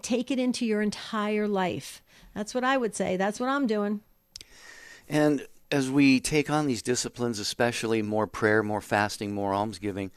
Take 0.01 0.31
it 0.31 0.39
into 0.39 0.65
your 0.65 0.81
entire 0.81 1.47
life. 1.47 2.01
That's 2.33 2.53
what 2.53 2.63
I 2.63 2.77
would 2.77 2.95
say. 2.95 3.17
That's 3.17 3.39
what 3.39 3.49
I'm 3.49 3.65
doing. 3.67 4.01
And 5.09 5.47
as 5.71 5.89
we 5.89 6.19
take 6.19 6.49
on 6.49 6.67
these 6.67 6.81
disciplines, 6.81 7.39
especially 7.39 8.01
more 8.01 8.27
prayer, 8.27 8.63
more 8.63 8.81
fasting, 8.81 9.33
more 9.33 9.53
almsgiving, 9.53 10.11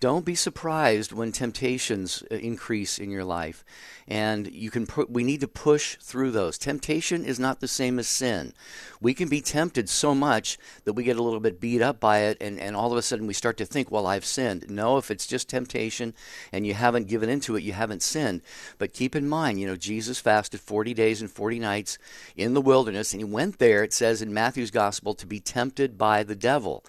don't 0.00 0.24
be 0.24 0.34
surprised 0.34 1.12
when 1.12 1.30
temptations 1.30 2.24
uh, 2.30 2.36
increase 2.36 2.98
in 2.98 3.10
your 3.10 3.24
life. 3.24 3.62
And 4.08 4.50
you 4.50 4.70
can 4.70 4.86
put 4.86 5.10
we 5.10 5.22
need 5.22 5.40
to 5.42 5.46
push 5.46 5.96
through 5.96 6.30
those. 6.30 6.56
Temptation 6.56 7.24
is 7.24 7.38
not 7.38 7.60
the 7.60 7.68
same 7.68 7.98
as 7.98 8.08
sin. 8.08 8.54
We 9.00 9.12
can 9.12 9.28
be 9.28 9.42
tempted 9.42 9.88
so 9.90 10.14
much 10.14 10.58
that 10.84 10.94
we 10.94 11.04
get 11.04 11.18
a 11.18 11.22
little 11.22 11.38
bit 11.38 11.60
beat 11.60 11.82
up 11.82 12.00
by 12.00 12.20
it 12.20 12.38
and, 12.40 12.58
and 12.58 12.74
all 12.74 12.90
of 12.90 12.98
a 12.98 13.02
sudden 13.02 13.26
we 13.26 13.34
start 13.34 13.58
to 13.58 13.66
think 13.66 13.90
well 13.90 14.06
i've 14.06 14.24
sinned. 14.24 14.70
No 14.70 14.96
if 14.96 15.10
it's 15.10 15.26
just 15.26 15.48
temptation 15.48 16.14
and 16.50 16.66
you 16.66 16.74
haven't 16.74 17.08
given 17.08 17.28
into 17.28 17.54
it 17.56 17.62
you 17.62 17.74
haven't 17.74 18.02
sinned. 18.02 18.40
But 18.78 18.94
keep 18.94 19.14
in 19.14 19.28
mind 19.28 19.60
you 19.60 19.66
know 19.66 19.76
jesus 19.76 20.18
fasted 20.18 20.60
40 20.60 20.94
days 20.94 21.20
and 21.20 21.30
40 21.30 21.58
nights 21.58 21.98
in 22.36 22.54
the 22.54 22.60
wilderness 22.62 23.12
and 23.12 23.20
he 23.20 23.24
went 23.24 23.58
there 23.58 23.84
it 23.84 23.92
says 23.92 24.22
in 24.22 24.32
matthew's 24.32 24.70
gospel 24.70 25.14
to 25.14 25.26
be 25.26 25.40
tempted 25.40 25.98
by 25.98 26.22
the 26.22 26.34
devil 26.34 26.84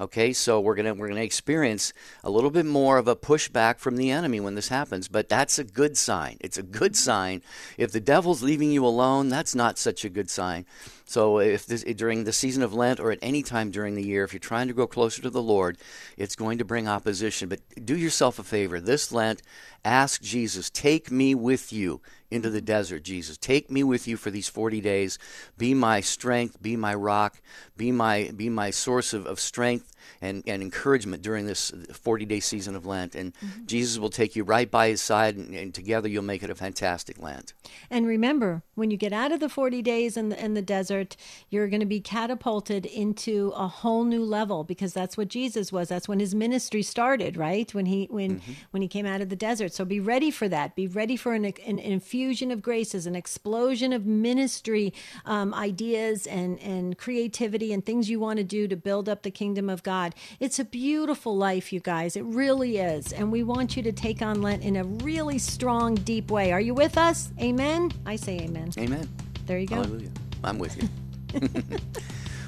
Okay, 0.00 0.32
so 0.32 0.60
we're 0.60 0.74
gonna 0.74 0.94
we're 0.94 1.08
gonna 1.08 1.22
experience 1.22 1.92
a 2.24 2.30
little 2.30 2.50
bit 2.50 2.66
more 2.66 2.98
of 2.98 3.08
a 3.08 3.16
pushback 3.16 3.78
from 3.78 3.96
the 3.96 4.10
enemy 4.10 4.40
when 4.40 4.54
this 4.54 4.68
happens, 4.68 5.08
but 5.08 5.28
that's 5.28 5.58
a 5.58 5.64
good 5.64 5.96
sign. 5.96 6.36
It's 6.40 6.58
a 6.58 6.62
good 6.62 6.92
mm-hmm. 6.92 7.10
sign. 7.10 7.42
If 7.78 7.92
the 7.92 8.00
devil's 8.00 8.42
leaving 8.42 8.70
you 8.70 8.84
alone, 8.84 9.28
that's 9.28 9.54
not 9.54 9.78
such 9.78 10.04
a 10.04 10.08
good 10.08 10.30
sign. 10.30 10.66
So 11.04 11.40
if 11.40 11.66
this, 11.66 11.82
during 11.82 12.24
the 12.24 12.32
season 12.32 12.62
of 12.62 12.72
Lent 12.72 12.98
or 12.98 13.12
at 13.12 13.18
any 13.20 13.42
time 13.42 13.70
during 13.70 13.94
the 13.94 14.02
year, 14.02 14.24
if 14.24 14.32
you're 14.32 14.40
trying 14.40 14.68
to 14.68 14.74
grow 14.74 14.86
closer 14.86 15.20
to 15.20 15.30
the 15.30 15.42
Lord, 15.42 15.76
it's 16.16 16.36
going 16.36 16.56
to 16.56 16.64
bring 16.64 16.88
opposition. 16.88 17.50
But 17.50 17.60
do 17.84 17.96
yourself 17.96 18.38
a 18.38 18.42
favor. 18.42 18.80
This 18.80 19.12
Lent, 19.12 19.42
ask 19.84 20.22
Jesus, 20.22 20.70
take 20.70 21.10
me 21.10 21.34
with 21.34 21.70
you 21.70 22.00
into 22.30 22.48
the 22.48 22.58
mm-hmm. 22.58 22.64
desert, 22.64 23.02
Jesus. 23.02 23.36
Take 23.36 23.70
me 23.70 23.84
with 23.84 24.08
you 24.08 24.16
for 24.16 24.30
these 24.30 24.48
40 24.48 24.80
days. 24.80 25.18
Be 25.58 25.74
my 25.74 26.00
strength, 26.00 26.62
be 26.62 26.76
my 26.76 26.94
rock, 26.94 27.42
be 27.82 27.90
my 27.90 28.30
be 28.36 28.48
my 28.48 28.70
source 28.70 29.12
of, 29.12 29.26
of 29.26 29.40
strength 29.40 29.92
and, 30.20 30.42
and 30.46 30.62
encouragement 30.62 31.22
during 31.22 31.46
this 31.46 31.72
40 31.92 32.24
day 32.24 32.40
season 32.40 32.76
of 32.76 32.86
Lent. 32.86 33.14
And 33.14 33.34
mm-hmm. 33.34 33.66
Jesus 33.66 33.98
will 33.98 34.10
take 34.10 34.36
you 34.36 34.44
right 34.44 34.70
by 34.70 34.88
his 34.88 35.02
side, 35.02 35.36
and, 35.36 35.54
and, 35.54 35.74
together 35.74 36.08
you'll 36.08 36.22
make 36.22 36.42
it 36.42 36.50
a 36.50 36.54
fantastic 36.54 37.20
Lent. 37.20 37.54
And 37.90 38.06
remember, 38.06 38.62
when 38.74 38.90
you 38.90 38.96
get 38.96 39.12
out 39.12 39.32
of 39.32 39.40
the 39.40 39.48
40 39.48 39.82
days 39.82 40.16
in 40.16 40.28
the, 40.28 40.42
in 40.42 40.54
the 40.54 40.62
desert, 40.62 41.16
you're 41.50 41.68
going 41.68 41.80
to 41.80 41.86
be 41.86 42.00
catapulted 42.00 42.86
into 42.86 43.52
a 43.56 43.66
whole 43.66 44.04
new 44.04 44.24
level 44.24 44.64
because 44.64 44.92
that's 44.92 45.16
what 45.16 45.28
Jesus 45.28 45.72
was. 45.72 45.88
That's 45.88 46.08
when 46.08 46.20
his 46.20 46.34
ministry 46.34 46.82
started, 46.82 47.36
right? 47.36 47.72
When 47.74 47.86
he 47.86 48.06
when 48.10 48.40
mm-hmm. 48.40 48.52
when 48.70 48.82
he 48.82 48.88
came 48.88 49.06
out 49.06 49.20
of 49.20 49.28
the 49.28 49.36
desert. 49.36 49.72
So 49.72 49.84
be 49.84 50.00
ready 50.00 50.30
for 50.30 50.48
that. 50.48 50.76
Be 50.76 50.86
ready 50.86 51.16
for 51.16 51.34
an, 51.34 51.44
an, 51.44 51.78
infusion 51.78 52.50
of 52.50 52.62
graces, 52.62 53.06
an 53.06 53.16
explosion 53.16 53.92
of 53.92 54.06
ministry 54.06 54.92
um, 55.24 55.52
ideas 55.54 56.26
and 56.26 56.60
and 56.60 56.96
creativity 56.96 57.71
and 57.72 57.84
things 57.84 58.10
you 58.10 58.20
want 58.20 58.38
to 58.38 58.44
do 58.44 58.68
to 58.68 58.76
build 58.76 59.08
up 59.08 59.22
the 59.22 59.30
kingdom 59.30 59.70
of 59.70 59.82
God. 59.82 59.92
God. 59.92 60.14
It's 60.40 60.58
a 60.58 60.64
beautiful 60.64 61.36
life, 61.36 61.72
you 61.72 61.80
guys. 61.80 62.16
It 62.16 62.24
really 62.24 62.78
is. 62.78 63.12
And 63.12 63.30
we 63.30 63.42
want 63.42 63.76
you 63.76 63.82
to 63.82 63.92
take 63.92 64.22
on 64.22 64.40
Lent 64.42 64.62
in 64.62 64.76
a 64.76 64.84
really 64.84 65.38
strong, 65.38 65.94
deep 65.94 66.30
way. 66.30 66.50
Are 66.50 66.60
you 66.60 66.74
with 66.74 66.96
us? 66.96 67.30
Amen? 67.38 67.92
I 68.06 68.16
say 68.16 68.38
amen. 68.38 68.70
Amen. 68.78 69.08
There 69.46 69.58
you 69.58 69.66
go. 69.66 69.76
Hallelujah. 69.76 70.10
I'm 70.42 70.58
with 70.58 70.82
you. 70.82 70.88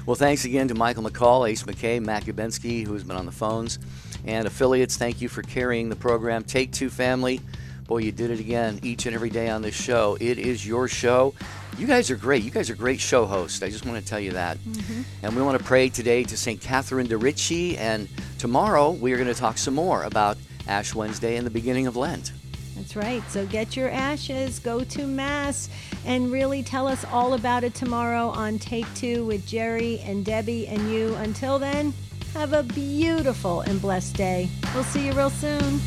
well, 0.05 0.15
thanks 0.15 0.45
again 0.45 0.67
to 0.69 0.73
Michael 0.73 1.03
McCall, 1.03 1.47
Ace 1.47 1.63
McKay, 1.63 2.01
Matt 2.01 2.25
Gubensky, 2.25 2.85
who's 2.85 3.03
been 3.03 3.15
on 3.15 3.25
the 3.25 3.31
phones, 3.31 3.79
and 4.25 4.47
affiliates. 4.47 4.97
Thank 4.97 5.21
you 5.21 5.29
for 5.29 5.41
carrying 5.41 5.89
the 5.89 5.95
program. 5.95 6.43
Take 6.43 6.71
Two 6.71 6.89
Family. 6.89 7.41
Boy, 7.87 7.99
you 7.99 8.11
did 8.11 8.31
it 8.31 8.39
again 8.39 8.79
each 8.81 9.05
and 9.05 9.13
every 9.13 9.29
day 9.29 9.49
on 9.49 9.61
this 9.61 9.75
show. 9.75 10.17
It 10.19 10.39
is 10.39 10.65
your 10.65 10.87
show. 10.87 11.35
You 11.77 11.87
guys 11.87 12.09
are 12.09 12.15
great. 12.15 12.43
You 12.43 12.51
guys 12.51 12.69
are 12.69 12.75
great 12.75 13.01
show 13.01 13.25
hosts. 13.25 13.61
I 13.61 13.69
just 13.69 13.85
want 13.85 14.01
to 14.01 14.05
tell 14.05 14.19
you 14.19 14.31
that. 14.31 14.57
Mm-hmm. 14.59 15.01
And 15.23 15.35
we 15.35 15.41
want 15.41 15.57
to 15.57 15.63
pray 15.63 15.89
today 15.89 16.23
to 16.23 16.37
St. 16.37 16.61
Catherine 16.61 17.07
de' 17.07 17.17
Ricci. 17.17 17.77
And 17.77 18.07
tomorrow 18.39 18.91
we 18.91 19.11
are 19.11 19.17
going 19.17 19.27
to 19.27 19.33
talk 19.33 19.57
some 19.57 19.73
more 19.73 20.03
about 20.03 20.37
Ash 20.69 20.95
Wednesday 20.95 21.35
and 21.35 21.45
the 21.45 21.51
beginning 21.51 21.85
of 21.85 21.97
Lent. 21.97 22.31
That's 22.77 22.95
right. 22.95 23.21
So 23.29 23.45
get 23.45 23.75
your 23.75 23.89
ashes, 23.89 24.59
go 24.59 24.85
to 24.85 25.05
Mass, 25.05 25.69
and 26.05 26.31
really 26.31 26.63
tell 26.63 26.87
us 26.87 27.03
all 27.11 27.33
about 27.33 27.65
it 27.65 27.73
tomorrow 27.73 28.27
on 28.29 28.57
Take 28.57 28.85
Two 28.95 29.25
with 29.25 29.45
Jerry 29.45 29.99
and 29.99 30.23
Debbie 30.23 30.67
and 30.67 30.89
you. 30.89 31.13
Until 31.15 31.59
then, 31.59 31.93
have 32.33 32.53
a 32.53 32.63
beautiful 32.63 33.61
and 33.61 33.81
blessed 33.81 34.15
day. 34.15 34.49
We'll 34.73 34.83
see 34.85 35.07
you 35.07 35.13
real 35.13 35.29
soon. 35.29 35.81